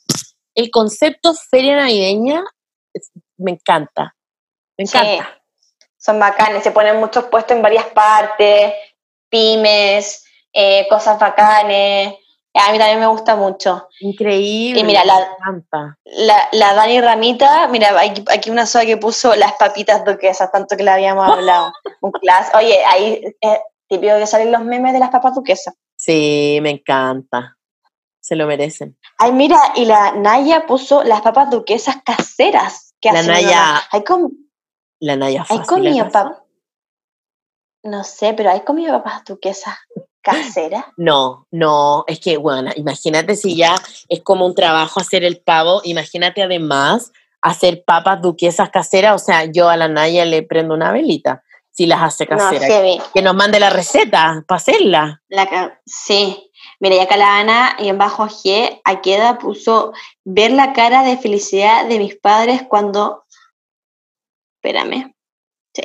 El 0.55 0.71
concepto 0.71 1.35
feria 1.35 1.77
navideña 1.77 2.45
me 3.39 3.53
encanta, 3.53 4.15
me 4.77 4.85
encanta. 4.85 5.41
son 5.97 6.19
bacanes, 6.19 6.63
se 6.63 6.71
ponen 6.71 7.01
muchos 7.01 7.25
puestos 7.25 7.57
en 7.57 7.63
varias 7.63 7.87
partes, 7.87 8.75
pymes, 9.31 10.25
eh, 10.53 10.87
cosas 10.89 11.19
bacanes. 11.19 12.15
A 12.55 12.71
mí 12.71 12.79
también 12.79 13.01
me 13.01 13.07
gusta 13.07 13.35
mucho. 13.35 13.89
Increíble. 14.01 14.81
Y 14.81 14.85
mira, 14.85 15.05
la, 15.07 15.27
la, 16.05 16.49
la, 16.53 16.75
Dani 16.75 17.01
Ramita, 17.01 17.67
mira, 17.69 17.99
hay 17.99 18.13
aquí 18.31 18.51
una 18.51 18.67
sola 18.67 18.85
que 18.85 18.99
puso 18.99 19.35
las 19.35 19.55
papitas 19.55 20.05
duquesas, 20.05 20.53
tanto 20.53 20.77
que 20.77 20.83
la 20.83 20.95
habíamos 20.95 21.27
hablado. 21.33 21.73
Un 22.03 22.13
class. 22.13 22.51
Oye, 22.55 22.85
ahí 22.85 23.25
eh, 23.41 23.61
típico 23.89 24.19
que 24.19 24.27
salen 24.27 24.53
los 24.53 24.63
memes 24.65 24.93
de 24.93 24.99
las 24.99 25.09
papas 25.09 25.35
duquesas. 25.35 25.75
Sí, 25.97 26.59
me 26.63 26.71
encanta. 26.71 27.57
Se 28.21 28.37
lo 28.37 28.47
merecen. 28.47 28.99
Ay, 29.19 29.33
mira, 29.33 29.59
y 29.75 29.87
la 29.87 30.13
Naya 30.13 30.67
puso 30.67 31.03
las 31.05 31.23
papas 31.23 31.51
duquesas 31.51 31.97
caseras. 32.05 32.95
Que 33.01 33.13
la 33.13 33.23
Naya. 33.23 33.83
Hay 33.91 34.05
com 34.05 34.31
la 35.01 35.17
Naya 35.17 35.45
Hay 35.49 35.61
comido 35.61 36.09
No 37.83 38.05
sé, 38.05 38.35
pero 38.35 38.51
hay 38.51 38.61
comido 38.61 38.93
papas 38.93 39.25
duquesas 39.25 39.75
casera? 40.23 40.93
No, 40.97 41.47
no, 41.51 42.05
es 42.07 42.21
que, 42.21 42.37
bueno, 42.37 42.71
imagínate 42.77 43.37
si 43.37 43.57
ya 43.57 43.75
es 44.09 44.23
como 44.23 44.47
un 44.47 44.55
trabajo 44.55 45.01
hacer 45.01 45.25
el 45.25 45.39
pavo, 45.39 45.81
imagínate 45.85 46.43
además 46.43 47.13
hacer 47.43 47.85
papas 47.85 48.23
duquesas 48.23 48.71
caseras, 48.71 49.21
o 49.21 49.25
sea, 49.25 49.45
yo 49.45 49.69
a 49.69 49.77
la 49.77 49.89
Naya 49.89 50.25
le 50.25 50.43
prendo 50.43 50.75
una 50.75 50.93
velita 50.93 51.43
si 51.73 51.87
las 51.87 52.03
hace 52.03 52.27
caseras. 52.27 52.71
que 53.13 53.23
nos 53.23 53.35
mande 53.35 53.59
la 53.59 53.71
receta 53.71 54.45
para 54.47 54.57
hacerla. 54.57 55.23
La, 55.29 55.81
sí. 55.87 56.51
Mira, 56.79 56.97
y 56.97 56.99
acá 57.01 57.17
la 57.17 57.39
Ana 57.39 57.77
y 57.79 57.89
en 57.89 57.99
bajo 57.99 58.27
G, 58.27 58.81
queda 59.03 59.39
puso 59.39 59.93
ver 60.25 60.53
la 60.53 60.73
cara 60.73 61.03
de 61.03 61.17
felicidad 61.17 61.87
de 61.87 61.99
mis 61.99 62.17
padres 62.17 62.63
cuando. 62.69 63.25
Espérame. 64.57 65.15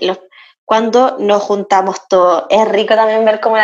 Los, 0.01 0.19
cuando 0.67 1.15
nos 1.17 1.43
juntamos 1.43 2.09
todos. 2.09 2.43
Es 2.49 2.67
rico 2.67 2.93
también 2.93 3.23
ver 3.23 3.39
cómo, 3.39 3.55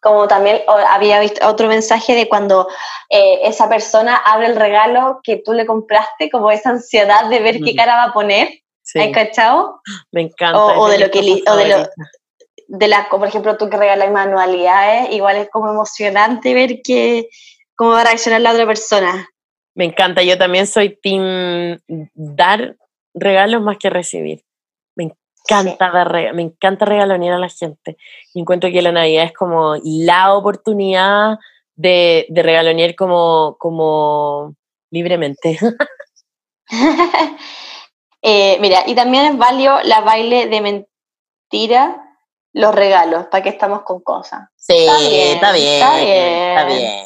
como 0.00 0.28
también 0.28 0.62
había 0.88 1.18
visto 1.18 1.44
otro 1.48 1.66
mensaje 1.66 2.14
de 2.14 2.28
cuando 2.28 2.68
eh, 3.10 3.40
esa 3.42 3.68
persona 3.68 4.14
abre 4.14 4.46
el 4.46 4.54
regalo 4.54 5.18
que 5.24 5.42
tú 5.44 5.54
le 5.54 5.66
compraste, 5.66 6.30
como 6.30 6.52
esa 6.52 6.70
ansiedad 6.70 7.28
de 7.28 7.40
ver 7.40 7.58
qué 7.62 7.72
mm. 7.72 7.76
cara 7.76 7.96
va 7.96 8.04
a 8.04 8.12
poner. 8.12 8.48
¿Hay 8.94 9.10
cachado? 9.10 9.80
Me 10.12 10.22
encanta. 10.22 10.56
O, 10.78 10.88
de 10.88 11.00
lo 11.00 11.10
que 11.10 11.42
o 11.48 11.56
de 11.56 11.66
lo, 11.66 11.88
de 12.68 12.86
la, 12.86 13.08
por 13.10 13.26
ejemplo, 13.26 13.56
tú 13.56 13.68
que 13.68 13.76
regalas 13.76 14.12
manualidades, 14.12 15.12
igual 15.12 15.38
es 15.38 15.50
como 15.50 15.68
emocionante 15.68 16.54
ver 16.54 16.80
que, 16.80 17.28
cómo 17.74 17.90
va 17.90 18.02
a 18.02 18.04
reaccionar 18.04 18.40
la 18.40 18.52
otra 18.52 18.66
persona. 18.66 19.28
Me 19.74 19.86
encanta, 19.86 20.22
yo 20.22 20.38
también 20.38 20.68
soy 20.68 20.96
team 21.02 21.80
dar 22.14 22.76
regalos 23.14 23.62
más 23.62 23.78
que 23.78 23.90
recibir 23.90 24.44
encanta 25.44 26.04
me 26.34 26.42
encanta 26.42 26.84
regalonear 26.84 27.34
a 27.34 27.38
la 27.38 27.48
gente. 27.48 27.96
Y 28.34 28.40
encuentro 28.40 28.70
que 28.70 28.82
la 28.82 28.92
Navidad 28.92 29.24
es 29.24 29.32
como 29.32 29.76
la 29.82 30.34
oportunidad 30.34 31.38
de, 31.74 32.26
de 32.28 32.42
regalonear 32.42 32.94
como, 32.94 33.56
como 33.58 34.54
libremente. 34.90 35.58
Eh, 38.24 38.56
mira, 38.60 38.84
y 38.86 38.94
también 38.94 39.24
es 39.24 39.36
válido 39.36 39.80
la 39.82 40.00
baile 40.00 40.46
de 40.46 40.60
mentira, 40.60 42.08
los 42.52 42.72
regalos, 42.72 43.26
para 43.26 43.42
que 43.42 43.48
estamos 43.48 43.82
con 43.82 44.00
cosas. 44.00 44.48
Sí, 44.54 44.86
está 44.86 45.50
bien, 45.50 45.82
está 45.82 46.64
bien. 46.66 47.04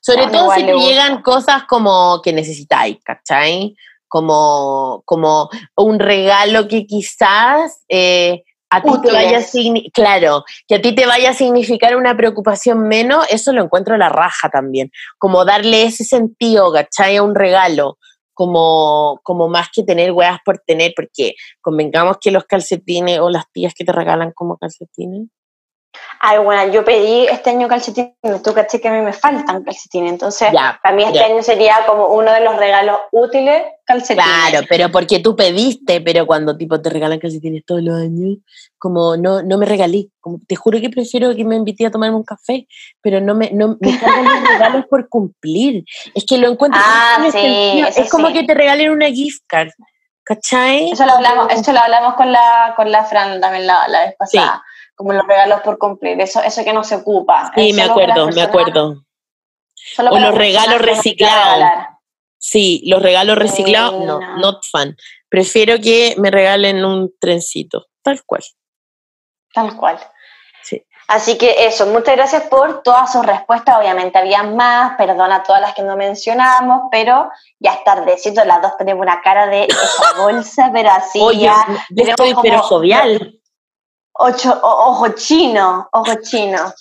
Sobre 0.00 0.28
todo 0.28 0.54
si 0.54 0.64
te 0.64 0.74
llegan 0.74 1.20
cosas 1.20 1.64
como 1.64 2.22
que 2.22 2.32
necesitáis, 2.32 2.98
¿cachai? 3.02 3.74
Como, 4.12 5.02
como 5.06 5.48
un 5.74 5.98
regalo 5.98 6.68
que 6.68 6.84
quizás 6.84 7.82
eh, 7.88 8.42
a 8.68 8.82
ti 8.82 8.90
te 9.02 9.10
vaya 9.10 9.38
a 9.38 9.90
claro, 9.90 10.44
que 10.68 10.74
a 10.74 10.82
ti 10.82 10.94
te 10.94 11.06
vaya 11.06 11.30
a 11.30 11.34
significar 11.34 11.96
una 11.96 12.14
preocupación 12.14 12.88
menos, 12.88 13.26
eso 13.30 13.54
lo 13.54 13.62
encuentro 13.62 13.94
a 13.94 13.98
la 13.98 14.10
raja 14.10 14.50
también, 14.50 14.90
como 15.16 15.46
darle 15.46 15.84
ese 15.84 16.04
sentido, 16.04 16.70
¿cachai? 16.70 17.16
A 17.16 17.22
un 17.22 17.34
regalo, 17.34 17.96
como, 18.34 19.18
como 19.22 19.48
más 19.48 19.68
que 19.74 19.82
tener 19.82 20.12
weas 20.12 20.40
por 20.44 20.58
tener, 20.58 20.92
porque 20.94 21.32
convengamos 21.62 22.18
que 22.20 22.32
los 22.32 22.44
calcetines 22.44 23.18
o 23.18 23.30
las 23.30 23.50
tías 23.50 23.72
que 23.72 23.86
te 23.86 23.92
regalan 23.92 24.32
como 24.32 24.58
calcetines, 24.58 25.28
Ay, 26.20 26.38
bueno, 26.38 26.72
yo 26.72 26.84
pedí 26.84 27.26
este 27.26 27.50
año 27.50 27.66
calcetines, 27.66 28.14
tú 28.44 28.54
caché 28.54 28.80
que 28.80 28.88
a 28.88 28.92
mí 28.92 29.00
me 29.00 29.12
faltan 29.12 29.64
calcetines, 29.64 30.12
entonces 30.12 30.50
para 30.82 30.94
mí 30.94 31.02
este 31.02 31.22
año 31.22 31.42
sería 31.42 31.84
como 31.86 32.06
uno 32.08 32.32
de 32.32 32.40
los 32.40 32.56
regalos 32.56 33.00
útiles 33.10 33.64
calcetines. 33.84 34.24
Claro, 34.24 34.66
pero 34.68 34.88
porque 34.90 35.18
tú 35.18 35.34
pediste, 35.34 36.00
pero 36.00 36.24
cuando 36.24 36.56
tipo 36.56 36.80
te 36.80 36.90
regalan 36.90 37.18
calcetines 37.18 37.64
todos 37.66 37.82
los 37.82 38.00
años, 38.00 38.38
como 38.78 39.16
no, 39.16 39.42
no 39.42 39.58
me 39.58 39.66
regalé, 39.66 40.10
como, 40.20 40.38
te 40.46 40.54
juro 40.54 40.80
que 40.80 40.90
prefiero 40.90 41.34
que 41.34 41.44
me 41.44 41.56
invite 41.56 41.86
a 41.86 41.90
tomarme 41.90 42.16
un 42.16 42.24
café, 42.24 42.66
pero 43.00 43.20
no 43.20 43.34
me, 43.34 43.50
no, 43.50 43.76
me 43.80 43.98
cargan 43.98 44.24
los 44.24 44.48
regalos 44.48 44.84
por 44.88 45.08
cumplir. 45.08 45.84
Es 46.14 46.24
que 46.24 46.38
lo 46.38 46.48
encuentro. 46.48 46.80
Ah, 46.82 47.26
sí, 47.32 47.82
es 47.96 48.08
como 48.10 48.32
que 48.32 48.44
te 48.44 48.54
regalen 48.54 48.90
una 48.90 49.06
gift 49.08 49.42
card. 49.46 49.70
¿Cachai? 50.24 50.92
Eso 50.92 51.04
lo 51.04 51.14
hablamos, 51.14 51.52
eso 51.52 51.72
lo 51.72 51.80
hablamos 51.80 52.14
con 52.14 52.30
la, 52.30 52.74
con 52.76 52.92
la 52.92 53.04
Fran 53.04 53.40
también 53.40 53.66
la, 53.66 53.88
la 53.88 54.04
vez 54.04 54.14
pasada 54.16 54.62
como 55.02 55.14
los 55.14 55.26
regalos 55.26 55.60
por 55.62 55.78
cumplir, 55.78 56.20
eso, 56.20 56.40
eso 56.42 56.62
que 56.64 56.72
no 56.72 56.84
se 56.84 56.96
ocupa. 56.96 57.50
Sí, 57.56 57.72
me 57.72 57.82
acuerdo, 57.82 58.28
me 58.28 58.42
acuerdo. 58.42 59.04
O 59.98 60.18
los 60.18 60.34
regalos 60.34 60.80
reciclados. 60.80 61.86
Sí, 62.38 62.82
los 62.86 63.02
regalos 63.02 63.36
reciclados, 63.36 64.04
no, 64.04 64.20
no, 64.20 64.36
not 64.38 64.64
fan. 64.70 64.96
Prefiero 65.28 65.80
que 65.80 66.14
me 66.18 66.30
regalen 66.30 66.84
un 66.84 67.12
trencito, 67.20 67.86
tal 68.02 68.22
cual. 68.24 68.42
Tal 69.52 69.76
cual. 69.76 69.98
Sí. 70.62 70.84
Así 71.08 71.36
que 71.36 71.66
eso, 71.66 71.86
muchas 71.86 72.16
gracias 72.16 72.42
por 72.44 72.82
todas 72.82 73.12
sus 73.12 73.24
respuestas. 73.24 73.78
Obviamente 73.78 74.18
había 74.18 74.42
más, 74.42 74.96
perdona 74.96 75.36
a 75.36 75.42
todas 75.42 75.60
las 75.60 75.74
que 75.74 75.82
no 75.82 75.96
mencionamos, 75.96 76.82
pero 76.90 77.30
ya 77.58 77.74
es 77.74 77.84
tardecito, 77.84 78.44
las 78.44 78.62
dos 78.62 78.76
tenemos 78.76 79.02
una 79.02 79.20
cara 79.20 79.46
de 79.46 79.64
esa 79.64 80.12
bolsa, 80.22 80.70
pero 80.72 80.90
así 80.90 81.20
Oye, 81.20 81.42
ya. 81.42 81.66
estoy 81.96 82.34
pero 82.42 82.62
jovial. 82.62 83.41
Ocho, 84.14 84.58
ojo 84.62 85.08
chino, 85.10 85.88
ojo 85.92 86.14
chino. 86.22 86.72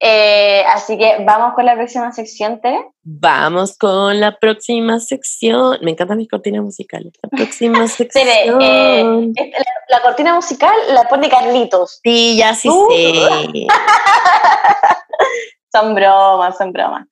Eh, 0.00 0.62
así 0.68 0.98
que 0.98 1.24
vamos 1.24 1.54
con 1.54 1.64
la 1.64 1.74
próxima 1.74 2.12
sección, 2.12 2.60
Tere. 2.60 2.90
Vamos 3.02 3.76
con 3.76 4.20
la 4.20 4.38
próxima 4.38 5.00
sección. 5.00 5.78
Me 5.82 5.92
encantan 5.92 6.18
mis 6.18 6.28
cortinas 6.28 6.62
musicales. 6.62 7.12
La 7.22 7.30
próxima 7.30 7.86
sección. 7.88 8.24
Tere, 8.26 8.54
eh, 8.60 9.32
la, 9.88 10.02
cortina 10.02 10.34
musical 10.34 10.74
la 10.88 11.04
pone 11.04 11.28
Carlitos. 11.28 12.00
Sí, 12.02 12.36
ya 12.36 12.54
sí 12.54 12.68
uh. 12.68 12.88
sé. 12.90 13.66
son 15.72 15.94
bromas, 15.94 16.56
son 16.56 16.72
bromas. 16.72 17.06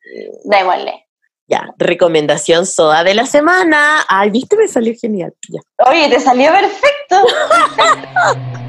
Démosle. 0.45 1.07
Ya, 1.49 1.72
recomendación 1.78 2.66
soda 2.66 3.05
de 3.05 3.14
la 3.14 3.24
semana. 3.24 4.05
Ay, 4.09 4.30
viste, 4.30 4.57
me 4.57 4.66
salió 4.66 4.93
genial. 5.01 5.32
Ya. 5.49 5.61
Oye, 5.89 6.09
te 6.09 6.20
salió 6.20 6.51
perfecto. 6.51 7.22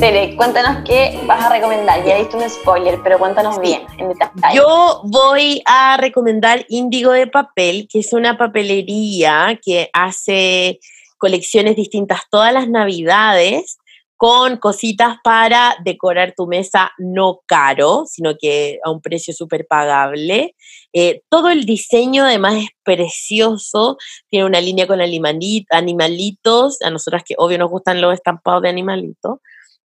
Tere, 0.00 0.36
cuéntanos 0.36 0.84
qué 0.84 1.18
vas 1.26 1.44
a 1.44 1.48
recomendar. 1.48 2.04
Ya 2.04 2.16
diste 2.18 2.36
un 2.36 2.48
spoiler, 2.48 3.00
pero 3.02 3.18
cuéntanos 3.18 3.58
bien, 3.60 3.82
en 3.98 4.12
Yo 4.54 5.02
voy 5.04 5.60
a 5.66 5.96
recomendar 5.96 6.64
Índigo 6.68 7.10
de 7.10 7.26
Papel, 7.26 7.88
que 7.90 7.98
es 7.98 8.12
una 8.12 8.38
papelería 8.38 9.58
que 9.60 9.90
hace 9.92 10.78
colecciones 11.16 11.74
distintas 11.74 12.20
todas 12.30 12.52
las 12.52 12.68
navidades 12.68 13.78
con 14.16 14.58
cositas 14.58 15.16
para 15.24 15.76
decorar 15.84 16.32
tu 16.36 16.46
mesa 16.46 16.92
no 16.98 17.40
caro, 17.46 18.04
sino 18.06 18.36
que 18.38 18.78
a 18.84 18.92
un 18.92 19.00
precio 19.00 19.34
súper 19.34 19.66
pagable. 19.66 20.54
Eh, 20.92 21.22
todo 21.28 21.50
el 21.50 21.64
diseño 21.64 22.24
además 22.24 22.54
es 22.54 22.68
precioso, 22.84 23.96
tiene 24.28 24.46
una 24.46 24.60
línea 24.60 24.86
con 24.86 25.00
animalitos, 25.00 26.82
a 26.82 26.90
nosotras 26.90 27.24
que 27.26 27.34
obvio 27.36 27.58
nos 27.58 27.70
gustan 27.70 28.00
los 28.00 28.14
estampados 28.14 28.62
de 28.62 28.68
animalitos, 28.68 29.40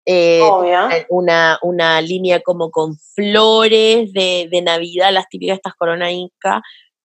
eh, 0.06 0.42
una, 1.10 1.60
una, 1.62 2.02
línea 2.02 2.40
como 2.42 2.72
con 2.72 2.98
flores 2.98 4.12
de, 4.14 4.48
de, 4.50 4.62
Navidad, 4.62 5.12
las 5.12 5.30
típicas 5.30 5.58
estas 5.58 5.76
corona 5.76 6.12
inca, 6.12 6.62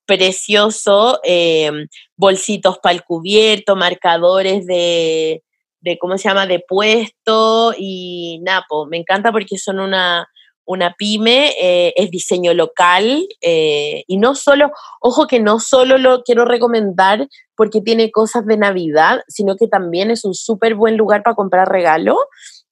precioso, 0.06 1.20
eh, 1.22 1.70
bolsitos 2.16 2.78
para 2.78 2.94
el 2.94 3.04
cubierto, 3.04 3.76
marcadores 3.76 4.66
de, 4.66 5.42
de, 5.80 5.98
¿cómo 5.98 6.16
se 6.16 6.28
llama?, 6.28 6.46
de 6.46 6.64
puesto 6.66 7.74
y 7.76 8.40
Napo, 8.42 8.86
me 8.86 8.96
encanta 8.96 9.30
porque 9.30 9.58
son 9.58 9.78
una, 9.78 10.26
una 10.64 10.94
pyme, 10.94 11.54
eh, 11.60 11.92
es 11.96 12.10
diseño 12.10 12.54
local 12.54 13.26
y 13.42 14.16
no 14.16 14.34
solo, 14.34 14.70
ojo 15.02 15.26
que 15.26 15.40
no 15.40 15.60
solo 15.60 15.98
lo 15.98 16.22
quiero 16.22 16.46
recomendar 16.46 17.28
porque 17.56 17.82
tiene 17.82 18.10
cosas 18.10 18.46
de 18.46 18.56
Navidad, 18.56 19.20
sino 19.28 19.56
que 19.56 19.68
también 19.68 20.10
es 20.10 20.24
un 20.24 20.34
súper 20.34 20.74
buen 20.76 20.96
lugar 20.96 21.22
para 21.22 21.36
comprar 21.36 21.68
regalos 21.68 22.16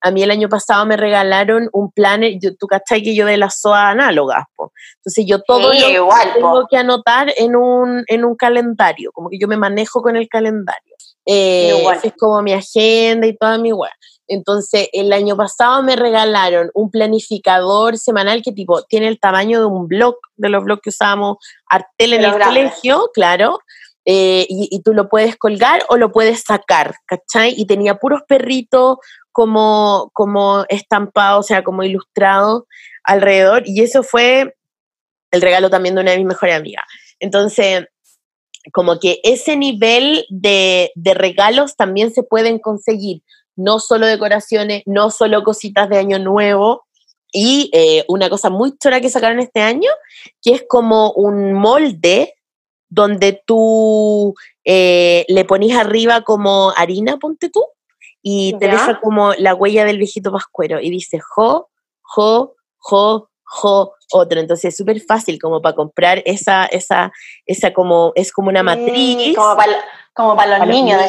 a 0.05 0.11
mí 0.11 0.23
el 0.23 0.31
año 0.31 0.51
pasado 0.51 0.85
me 0.85 0.99
regalaron 0.99 1.71
un 1.73 1.91
planner, 1.91 2.39
yo, 2.39 2.55
tú 2.55 2.67
cachai 2.67 3.03
que 3.03 3.15
yo 3.15 3.25
de 3.25 3.39
las 3.39 3.59
SOA 3.59 3.89
análogas, 3.89 4.45
entonces 4.97 5.25
yo 5.27 5.41
todo 5.41 5.73
lo 5.73 6.09
tengo 6.35 6.67
que 6.71 6.77
anotar 6.77 7.33
en 7.39 7.57
un, 7.57 8.05
en 8.07 8.25
un 8.27 8.37
calendario, 8.37 9.13
como 9.13 9.31
que 9.31 9.39
yo 9.39 9.49
me 9.49 9.57
manejo 9.57 10.03
con 10.03 10.17
el 10.17 10.29
calendario. 10.29 10.95
Eh, 11.25 11.83
es 12.03 12.13
como 12.19 12.43
mi 12.43 12.53
agenda 12.53 13.27
y 13.27 13.35
toda 13.35 13.57
mi 13.57 13.73
web. 13.73 13.91
Entonces, 14.29 14.89
el 14.93 15.11
año 15.13 15.37
pasado 15.37 15.83
me 15.83 15.97
regalaron 15.97 16.71
un 16.75 16.91
planificador 16.91 17.97
semanal 17.97 18.43
que 18.43 18.53
tipo 18.53 18.83
tiene 18.83 19.09
el 19.09 19.19
tamaño 19.19 19.61
de 19.61 19.67
un 19.67 19.89
blog, 19.89 20.17
de 20.37 20.51
los 20.51 20.65
blogs 20.65 20.83
que 20.83 20.91
usábamos 20.91 21.39
Artel 21.67 22.13
en 22.13 22.25
el 22.25 22.39
colegio, 22.39 23.11
claro. 23.15 23.59
Eh, 24.07 24.47
y, 24.49 24.83
tú 24.83 24.93
lo 24.93 25.09
puedes 25.09 25.37
colgar 25.37 25.83
o 25.89 25.97
lo 25.97 26.13
puedes 26.13 26.43
sacar, 26.43 26.95
¿cachai? 27.07 27.55
Y 27.57 27.67
tenía 27.67 27.97
puros 27.97 28.21
perritos, 28.29 28.99
como, 29.33 30.11
como 30.13 30.65
estampado, 30.69 31.41
o 31.41 31.43
sea, 31.43 31.65
como 31.65 31.83
ilustrado 31.83 32.67
alrededor. 33.03 33.63
Y 33.67 33.83
eso 33.83 34.03
fue 34.03 34.55
el 35.33 35.43
regalo 35.43 35.71
también 35.71 35.95
de 35.95 36.03
una 36.03 36.13
de 36.13 36.19
mis 36.19 36.27
mejores 36.27 36.55
amigas. 36.55 36.85
Entonces, 37.19 37.87
como 38.73 38.99
que 38.99 39.21
ese 39.25 39.57
nivel 39.57 40.25
de, 40.29 40.93
regalos 40.97 41.77
también 41.77 42.13
se 42.13 42.23
pueden 42.23 42.59
conseguir, 42.59 43.23
no 43.57 43.79
solo 43.81 44.07
decoraciones, 44.07 44.83
no 44.87 45.11
solo 45.11 45.43
cositas 45.43 45.89
de 45.89 45.99
año 45.99 46.19
nuevo, 46.19 46.85
y 47.33 47.71
eh, 47.73 48.05
una 48.09 48.31
cosa 48.31 48.49
muy 48.49 48.77
chora 48.79 49.01
que 49.01 49.11
sacaron 49.11 49.41
este 49.41 49.61
año, 49.61 49.91
que 50.41 50.53
es 50.53 50.65
como 50.69 51.11
un 51.13 51.53
molde 51.53 52.34
donde 52.95 53.43
tú 53.45 54.35
eh, 54.65 55.25
le 55.29 55.45
pones 55.45 55.77
arriba 55.77 56.23
como 56.23 56.73
harina, 56.77 57.17
ponte 57.17 57.51
tú, 57.51 57.65
y 58.23 58.57
te 58.59 58.69
deja 58.69 59.01
como 59.01 59.35
la 59.35 59.55
huella 59.55 59.85
del 59.85 59.99
viejito 59.99 60.33
pascuero 60.33 60.81
y 60.81 60.91
dice 60.91 61.19
jo, 61.21 61.69
jo, 62.01 62.55
jo, 62.79 63.29
jo, 63.43 63.93
otro. 64.13 64.41
Entonces 64.41 64.67
es 64.67 64.77
súper 64.77 65.01
fácil 65.01 65.39
como 65.41 65.61
para 65.61 65.75
comprar 65.75 66.23
esa, 66.25 66.67
esa, 66.67 67.13
esa 67.45 67.73
como, 67.73 68.13
es 68.15 68.33
como 68.33 68.49
una 68.49 68.63
matriz. 68.63 69.37
como 70.15 70.37
para, 70.37 70.59
los 70.59 70.69
niños, 70.69 71.01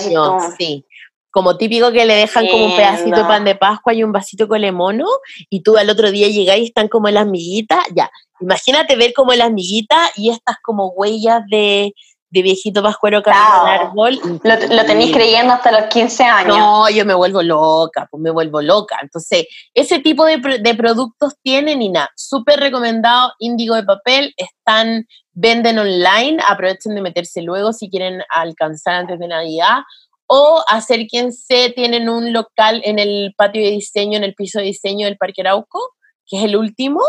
Sí. 0.58 0.86
Como 1.30 1.58
típico 1.58 1.92
que 1.92 2.06
le 2.06 2.16
dejan 2.16 2.48
como 2.48 2.66
un 2.66 2.76
pedacito 2.78 3.18
de 3.18 3.26
pan 3.26 3.44
de 3.44 3.56
Pascua 3.56 3.94
y 3.94 4.04
un 4.04 4.14
vasito 4.14 4.48
con 4.48 4.62
mono, 4.74 5.06
y 5.50 5.64
tú 5.64 5.78
al 5.78 5.90
otro 5.90 6.10
día 6.10 6.30
llegáis 6.30 6.64
y 6.64 6.68
están 6.68 6.88
como 6.88 7.10
las 7.10 7.28
miguitas, 7.28 7.84
ya. 7.94 8.10
Imagínate 8.46 8.96
ver 8.96 9.12
como 9.14 9.34
las 9.34 9.52
miguitas 9.52 10.12
y 10.16 10.30
estas 10.30 10.58
como 10.62 10.90
huellas 10.90 11.42
de, 11.50 11.94
de 12.30 12.42
viejito 12.44 12.84
pascuero 12.84 13.24
caminando 13.24 13.66
en 13.66 13.88
árbol. 13.88 14.20
Lo, 14.44 14.86
tenéis 14.86 15.12
creyendo 15.12 15.54
hasta 15.54 15.72
los 15.72 15.86
15 15.86 16.24
años. 16.24 16.58
No, 16.58 16.88
yo 16.90 17.06
me 17.06 17.16
vuelvo 17.16 17.42
loca, 17.42 18.08
pues 18.12 18.22
me 18.22 18.30
vuelvo 18.30 18.62
loca. 18.62 19.00
Entonces, 19.02 19.48
ese 19.74 19.98
tipo 20.00 20.26
de, 20.26 20.38
de 20.38 20.76
productos 20.76 21.34
tienen 21.42 21.82
y 21.82 21.90
nada, 21.90 22.12
súper 22.16 22.60
recomendado, 22.60 23.32
índigo 23.40 23.74
de 23.74 23.84
papel, 23.84 24.34
están, 24.38 25.06
venden 25.32 25.80
online, 25.80 26.38
aprovechen 26.48 26.94
de 26.94 27.02
meterse 27.02 27.42
luego 27.42 27.74
si 27.74 27.90
quieren 27.90 28.22
alcanzar 28.30 28.94
antes 28.94 29.18
de 29.18 29.28
Navidad. 29.28 29.80
O 30.28 30.64
acérquense, 30.68 31.72
tienen 31.76 32.10
un 32.10 32.32
local 32.32 32.82
en 32.84 33.00
el 33.00 33.34
patio 33.36 33.64
de 33.64 33.72
diseño, 33.72 34.18
en 34.18 34.24
el 34.24 34.36
piso 34.36 34.60
de 34.60 34.66
diseño 34.66 35.08
del 35.08 35.18
Parque 35.18 35.42
Arauco, 35.42 35.80
que 36.28 36.38
es 36.38 36.44
el 36.44 36.56
último, 36.56 37.02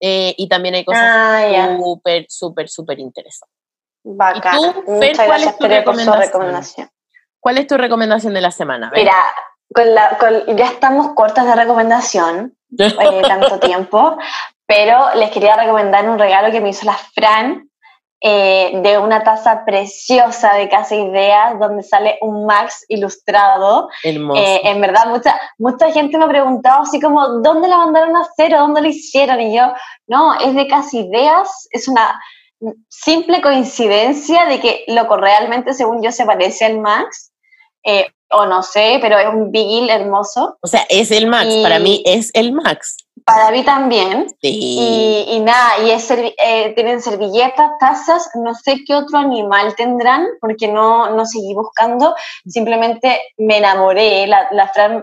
eh, 0.00 0.34
y 0.36 0.48
también 0.48 0.74
hay 0.74 0.84
cosas 0.84 1.02
ah, 1.04 1.76
súper, 1.78 2.26
súper, 2.28 2.68
súper 2.68 2.98
interesantes. 2.98 3.56
Bacán. 4.04 4.58
¿Y 4.58 4.72
tú, 4.72 4.98
Fer, 5.00 5.16
cuál 5.16 5.42
es 5.42 5.58
tu 5.58 5.66
recomendación? 5.66 6.90
¿Cuál 7.40 7.58
es 7.58 7.66
tu 7.66 7.76
recomendación 7.76 8.34
de 8.34 8.40
la 8.40 8.50
semana? 8.50 8.90
Mira, 8.94 9.14
ya 10.56 10.66
estamos 10.66 11.14
cortas 11.14 11.46
de 11.46 11.54
recomendación, 11.54 12.56
eh, 12.78 13.22
tanto 13.26 13.58
tiempo, 13.58 14.16
pero 14.66 15.14
les 15.14 15.30
quería 15.30 15.56
recomendar 15.56 16.08
un 16.08 16.18
regalo 16.18 16.50
que 16.50 16.60
me 16.60 16.70
hizo 16.70 16.86
la 16.86 16.94
Fran 17.14 17.68
eh, 18.20 18.72
de 18.82 18.98
una 18.98 19.22
taza 19.22 19.64
preciosa 19.64 20.54
de 20.54 20.68
Casa 20.68 20.94
Ideas, 20.94 21.58
donde 21.58 21.82
sale 21.82 22.18
un 22.22 22.46
Max 22.46 22.84
ilustrado. 22.88 23.88
Eh, 24.02 24.60
en 24.64 24.80
verdad, 24.80 25.06
mucha, 25.08 25.38
mucha 25.58 25.92
gente 25.92 26.16
me 26.16 26.24
ha 26.24 26.28
preguntado 26.28 26.82
así 26.82 27.00
como, 27.00 27.40
¿dónde 27.40 27.68
la 27.68 27.78
mandaron 27.78 28.16
a 28.16 28.22
hacer 28.22 28.54
o 28.54 28.60
dónde 28.60 28.80
lo 28.80 28.88
hicieron? 28.88 29.40
Y 29.40 29.56
yo, 29.56 29.72
no, 30.06 30.34
es 30.40 30.54
de 30.54 30.66
Casa 30.66 30.96
Ideas, 30.96 31.68
es 31.70 31.88
una 31.88 32.20
simple 32.88 33.42
coincidencia 33.42 34.46
de 34.46 34.60
que 34.60 34.84
loco 34.88 35.18
realmente, 35.18 35.74
según 35.74 36.02
yo, 36.02 36.10
se 36.10 36.24
parece 36.24 36.64
al 36.64 36.80
Max. 36.80 37.32
Eh, 37.84 38.08
o 38.30 38.46
no 38.46 38.62
sé, 38.62 38.98
pero 39.00 39.18
es 39.18 39.28
un 39.28 39.52
Bigil 39.52 39.88
hermoso. 39.90 40.58
O 40.60 40.66
sea, 40.66 40.84
es 40.88 41.10
el 41.10 41.28
Max, 41.28 41.54
para 41.62 41.78
mí 41.78 42.02
es 42.04 42.30
el 42.34 42.52
Max. 42.52 43.05
Para 43.26 43.50
mí 43.50 43.64
también. 43.64 44.28
Sí. 44.40 45.26
Y, 45.28 45.40
nada, 45.40 45.84
y 45.84 45.90
es 45.90 46.08
eh, 46.12 46.72
tienen 46.76 47.02
servilletas, 47.02 47.72
tazas, 47.80 48.30
no 48.36 48.54
sé 48.54 48.84
qué 48.86 48.94
otro 48.94 49.18
animal 49.18 49.74
tendrán, 49.74 50.24
porque 50.40 50.68
no, 50.68 51.10
no 51.10 51.26
seguí 51.26 51.52
buscando, 51.52 52.14
simplemente 52.46 53.20
me 53.36 53.58
enamoré, 53.58 54.28
la, 54.28 54.46
la 54.52 54.68
Fran 54.68 55.02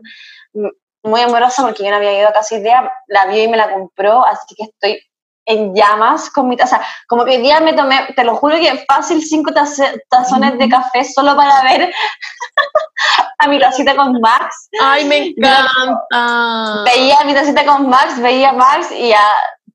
muy 1.03 1.19
amorosa 1.19 1.63
porque 1.63 1.83
yo 1.83 1.89
no 1.89 1.97
había 1.97 2.17
ido 2.17 2.29
a 2.29 2.33
casi 2.33 2.55
idea, 2.55 2.89
la 3.07 3.25
vio 3.25 3.43
y 3.43 3.47
me 3.49 3.57
la 3.57 3.73
compró, 3.73 4.25
así 4.25 4.55
que 4.55 4.63
estoy 4.63 5.01
en 5.45 5.73
llamas 5.75 6.29
con 6.29 6.47
mi 6.47 6.55
taza. 6.55 6.81
Como 7.07 7.25
que 7.25 7.31
hoy 7.31 7.41
día 7.41 7.59
me 7.59 7.73
tomé, 7.73 8.13
te 8.15 8.23
lo 8.23 8.35
juro 8.35 8.55
que 8.55 8.85
fácil 8.87 9.21
cinco 9.21 9.51
tazones 10.09 10.57
de 10.57 10.69
café 10.69 11.03
solo 11.03 11.35
para 11.35 11.63
ver 11.63 11.93
a 13.39 13.47
mi 13.47 13.59
tacita 13.59 13.95
con 13.95 14.19
Max. 14.21 14.69
Ay, 14.81 15.05
me 15.05 15.17
encanta. 15.27 16.83
Veía 16.85 17.23
mi 17.25 17.33
tacita 17.33 17.65
con 17.65 17.89
Max, 17.89 18.21
veía 18.21 18.53
Max 18.53 18.91
y 18.91 19.09
ya, 19.09 19.23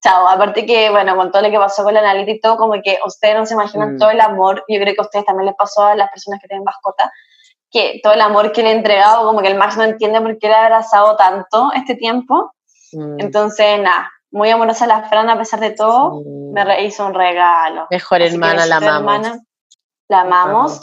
chao. 0.02 0.28
Aparte 0.28 0.64
que, 0.64 0.90
bueno, 0.90 1.16
con 1.16 1.30
todo 1.30 1.42
lo 1.42 1.50
que 1.50 1.58
pasó 1.58 1.84
con 1.84 1.94
la 1.94 2.00
analítica 2.00 2.36
y 2.36 2.40
todo, 2.40 2.56
como 2.56 2.74
que 2.82 2.98
ustedes 3.04 3.36
no 3.36 3.46
se 3.46 3.54
imaginan 3.54 3.94
mm. 3.94 3.98
todo 3.98 4.10
el 4.10 4.20
amor, 4.20 4.64
yo 4.68 4.80
creo 4.80 4.94
que 4.94 5.00
a 5.00 5.04
ustedes 5.04 5.26
también 5.26 5.46
les 5.46 5.56
pasó 5.56 5.84
a 5.84 5.94
las 5.94 6.10
personas 6.10 6.40
que 6.40 6.48
tienen 6.48 6.64
mascota, 6.64 7.12
que 7.70 8.00
todo 8.02 8.14
el 8.14 8.20
amor 8.22 8.52
que 8.52 8.62
le 8.62 8.70
he 8.70 8.72
entregado, 8.72 9.26
como 9.26 9.42
que 9.42 9.48
el 9.48 9.58
Max 9.58 9.76
no 9.76 9.84
entiende 9.84 10.20
por 10.22 10.38
qué 10.38 10.48
le 10.48 10.54
ha 10.54 10.64
abrazado 10.64 11.16
tanto 11.16 11.70
este 11.74 11.94
tiempo. 11.94 12.54
Mm. 12.92 13.20
Entonces, 13.20 13.78
nada, 13.80 14.10
muy 14.30 14.50
amorosa 14.50 14.86
la 14.86 15.02
Fran 15.08 15.30
a 15.30 15.38
pesar 15.38 15.60
de 15.60 15.70
todo, 15.70 16.22
me 16.52 16.84
hizo 16.84 17.06
un 17.06 17.14
regalo. 17.14 17.86
Mejor 17.90 18.22
hermana, 18.22 18.66
la 18.66 18.76
amamos. 18.76 19.38
la 20.08 20.20
amamos. 20.20 20.80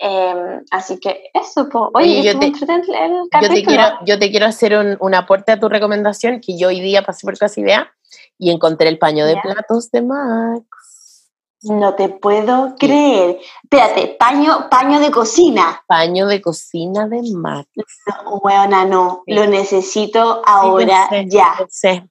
Em, 0.00 0.62
así 0.70 1.00
que 1.00 1.24
eso, 1.34 1.68
oye, 1.92 2.22
yo, 2.22 2.38
te, 2.38 2.46
el 2.46 2.52
yo, 2.52 3.48
te, 3.48 3.64
quiero, 3.64 3.84
yo 4.06 4.16
te 4.16 4.30
quiero 4.30 4.46
hacer 4.46 4.76
un, 4.76 4.96
un, 5.00 5.14
aporte 5.14 5.50
a 5.50 5.58
tu 5.58 5.68
recomendación, 5.68 6.40
que 6.40 6.56
yo 6.56 6.68
hoy 6.68 6.80
día 6.80 7.02
pasé 7.02 7.26
por 7.26 7.36
Casi 7.36 7.62
Idea 7.62 7.92
y 8.38 8.52
encontré 8.52 8.88
el 8.88 8.98
paño 8.98 9.26
de 9.26 9.36
platos 9.42 9.90
de 9.90 10.02
Max. 10.02 10.64
No 11.62 11.94
te 11.94 12.08
puedo 12.08 12.76
creer. 12.78 13.38
Espérate, 13.64 14.16
paño, 14.18 14.68
paño 14.70 15.00
de 15.00 15.10
cocina. 15.10 15.82
Paño 15.88 16.26
de 16.26 16.40
cocina 16.40 17.08
de 17.08 17.20
Max. 17.34 17.68
No, 18.06 18.38
buena, 18.40 18.84
no. 18.84 19.24
Lo 19.26 19.46
necesito 19.46 20.42
ahora 20.46 21.08
ya. 21.26 21.56
Yo 21.58 21.66
sé. 21.68 22.04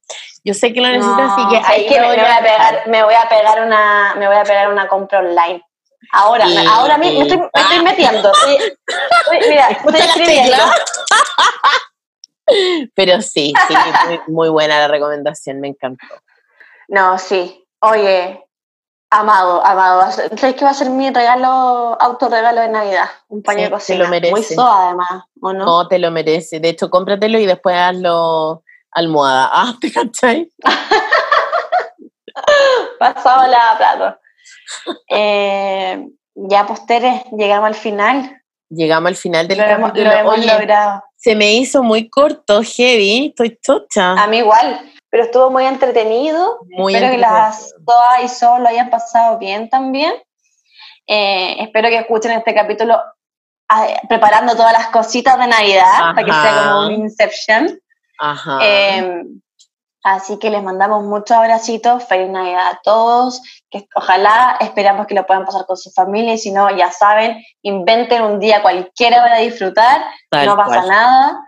Yo 0.43 0.53
sé 0.53 0.73
que 0.73 0.81
lo 0.81 0.87
necesito, 0.87 1.21
así 1.21 1.41
que, 1.87 1.99
me, 1.99 2.07
voy 2.07 2.19
a 2.19 2.39
pegar, 2.41 2.87
me 2.87 3.03
voy 3.03 3.13
a 3.13 3.27
pegar 3.27 3.65
una, 3.65 4.15
me 4.15 4.27
voy 4.27 4.37
a 4.37 4.43
pegar 4.43 4.71
una 4.71 4.87
compra 4.87 5.19
online. 5.19 5.61
Ahora, 6.13 6.45
ahora 6.69 6.97
mismo 6.97 7.19
me 7.19 7.27
estoy, 7.27 7.37
me 7.37 7.61
estoy 7.61 7.81
metiendo. 7.83 8.31
mira, 9.49 9.67
estoy 9.71 9.99
escribiendo. 9.99 10.63
Pero 12.95 13.21
sí, 13.21 13.53
sí, 13.67 13.73
muy, 14.07 14.19
muy 14.27 14.49
buena 14.49 14.79
la 14.79 14.87
recomendación, 14.87 15.59
me 15.59 15.67
encantó. 15.67 16.05
No, 16.87 17.17
sí. 17.17 17.65
Oye, 17.81 18.46
Amado, 19.09 19.65
amado. 19.65 20.11
¿Sabes 20.11 20.55
que 20.55 20.65
va 20.65 20.71
a 20.71 20.73
ser 20.73 20.89
mi 20.89 21.09
regalo, 21.09 21.97
autorregalo 21.99 22.59
de 22.59 22.67
Navidad? 22.67 23.05
Un 23.29 23.41
paño 23.41 23.63
de 23.63 23.71
cocina. 23.71 23.99
Te 23.99 24.03
lo 24.03 24.09
merece. 24.09 24.31
Muy 24.31 24.43
suave, 24.43 24.87
además, 24.87 25.23
¿o 25.41 25.53
no? 25.53 25.65
No, 25.65 25.87
te 25.87 25.97
lo 25.97 26.11
merece. 26.11 26.59
De 26.59 26.67
hecho, 26.69 26.89
cómpratelo 26.89 27.39
y 27.39 27.45
después 27.45 27.75
hazlo 27.77 28.63
almohada. 28.91 29.49
Ah, 29.53 29.73
¿te 29.79 29.93
cachai? 29.93 30.51
Pasado 32.99 33.47
la 33.47 33.75
plato. 33.77 34.19
Eh, 35.09 36.05
ya, 36.35 36.67
posteres, 36.67 37.23
llegamos 37.37 37.67
al 37.67 37.75
final. 37.75 38.41
Llegamos 38.69 39.07
al 39.07 39.15
final 39.15 39.47
del 39.47 39.59
capítulo. 39.59 40.03
Lo 40.03 40.11
hemos 40.11 40.45
logrado. 40.45 41.01
Se 41.15 41.33
me 41.33 41.53
hizo 41.53 41.81
muy 41.81 42.09
corto, 42.09 42.61
heavy. 42.61 43.27
Estoy 43.27 43.57
chocha. 43.61 44.21
A 44.21 44.27
mí 44.27 44.39
igual 44.39 44.81
pero 45.17 45.25
estuvo 45.25 45.49
muy 45.49 45.65
entretenido. 45.65 46.59
Muy 46.69 46.93
espero 46.93 47.11
que 47.11 47.17
las 47.17 47.73
todas 47.83 48.23
y 48.23 48.27
solo 48.27 48.59
lo 48.59 48.69
hayan 48.69 48.91
pasado 48.91 49.39
bien 49.39 49.67
también. 49.67 50.13
Eh, 51.07 51.55
espero 51.59 51.89
que 51.89 51.97
escuchen 51.97 52.33
este 52.33 52.53
capítulo 52.53 53.01
ah, 53.67 53.87
preparando 54.07 54.55
todas 54.55 54.73
las 54.73 54.89
cositas 54.89 55.39
de 55.39 55.47
Navidad 55.47 56.13
para 56.13 56.23
que 56.23 56.31
sea 56.31 56.63
como 56.63 56.85
un 56.85 56.91
Inception. 56.91 57.79
Ajá. 58.19 58.59
Em, 58.61 59.41
así 60.03 60.37
que 60.37 60.51
les 60.51 60.61
mandamos 60.61 61.03
muchos 61.03 61.35
abracitos, 61.35 62.03
feliz 62.03 62.29
Navidad 62.29 62.73
a 62.73 62.79
todos, 62.83 63.41
que 63.71 63.87
ojalá 63.95 64.57
esperamos 64.59 65.07
que 65.07 65.15
lo 65.15 65.25
puedan 65.25 65.45
pasar 65.45 65.65
con 65.65 65.77
su 65.77 65.89
familia 65.89 66.35
y 66.35 66.37
si 66.37 66.51
no, 66.51 66.69
ya 66.77 66.91
saben, 66.91 67.43
inventen 67.63 68.21
un 68.21 68.39
día 68.39 68.61
cualquiera 68.61 69.23
para 69.23 69.39
disfrutar, 69.39 69.99
no 70.45 70.55
pasa 70.55 70.85
nada 70.85 71.46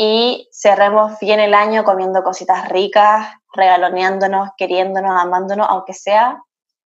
y 0.00 0.48
cerremos 0.52 1.18
bien 1.18 1.40
el 1.40 1.54
año 1.54 1.82
comiendo 1.82 2.22
cositas 2.22 2.68
ricas, 2.68 3.34
regaloneándonos, 3.52 4.50
queriéndonos, 4.56 5.10
amándonos, 5.20 5.66
aunque 5.68 5.92
sea 5.92 6.40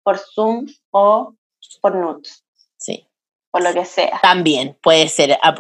por 0.05 0.17
Zoom 0.17 0.67
o 0.93 1.35
por 1.83 1.97
Nuts. 1.97 2.45
Sí. 2.77 3.09
Por 3.51 3.65
lo 3.65 3.75
que 3.75 3.85
sea. 3.85 4.21
También 4.23 4.79
puede 4.81 5.09
ser 5.09 5.37
a 5.43 5.55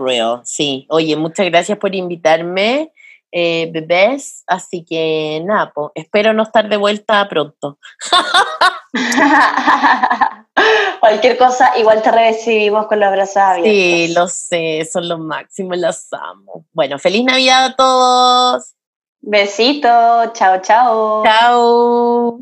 sí. 0.44 0.86
Oye, 0.90 1.16
muchas 1.16 1.46
gracias 1.46 1.76
por 1.76 1.92
invitarme, 1.92 2.92
eh, 3.32 3.68
bebés. 3.72 4.44
Así 4.46 4.84
que 4.84 5.42
nada, 5.44 5.72
espero 5.96 6.32
no 6.32 6.44
estar 6.44 6.68
de 6.68 6.76
vuelta 6.76 7.28
pronto. 7.28 7.80
Cualquier 11.00 11.38
cosa, 11.38 11.72
igual 11.78 12.02
te 12.02 12.10
recibimos 12.10 12.86
con 12.86 13.00
los 13.00 13.10
brazos 13.10 13.38
abiertos. 13.38 13.72
Sí, 13.72 14.12
lo 14.14 14.28
sé, 14.28 14.86
son 14.90 15.08
los 15.08 15.18
máximos, 15.18 15.78
los 15.78 16.12
amo. 16.12 16.66
Bueno, 16.72 16.98
feliz 16.98 17.24
Navidad 17.24 17.66
a 17.66 17.76
todos. 17.76 18.74
Besitos, 19.20 20.32
chao, 20.32 20.60
chao. 20.62 21.22
Chao. 21.24 22.40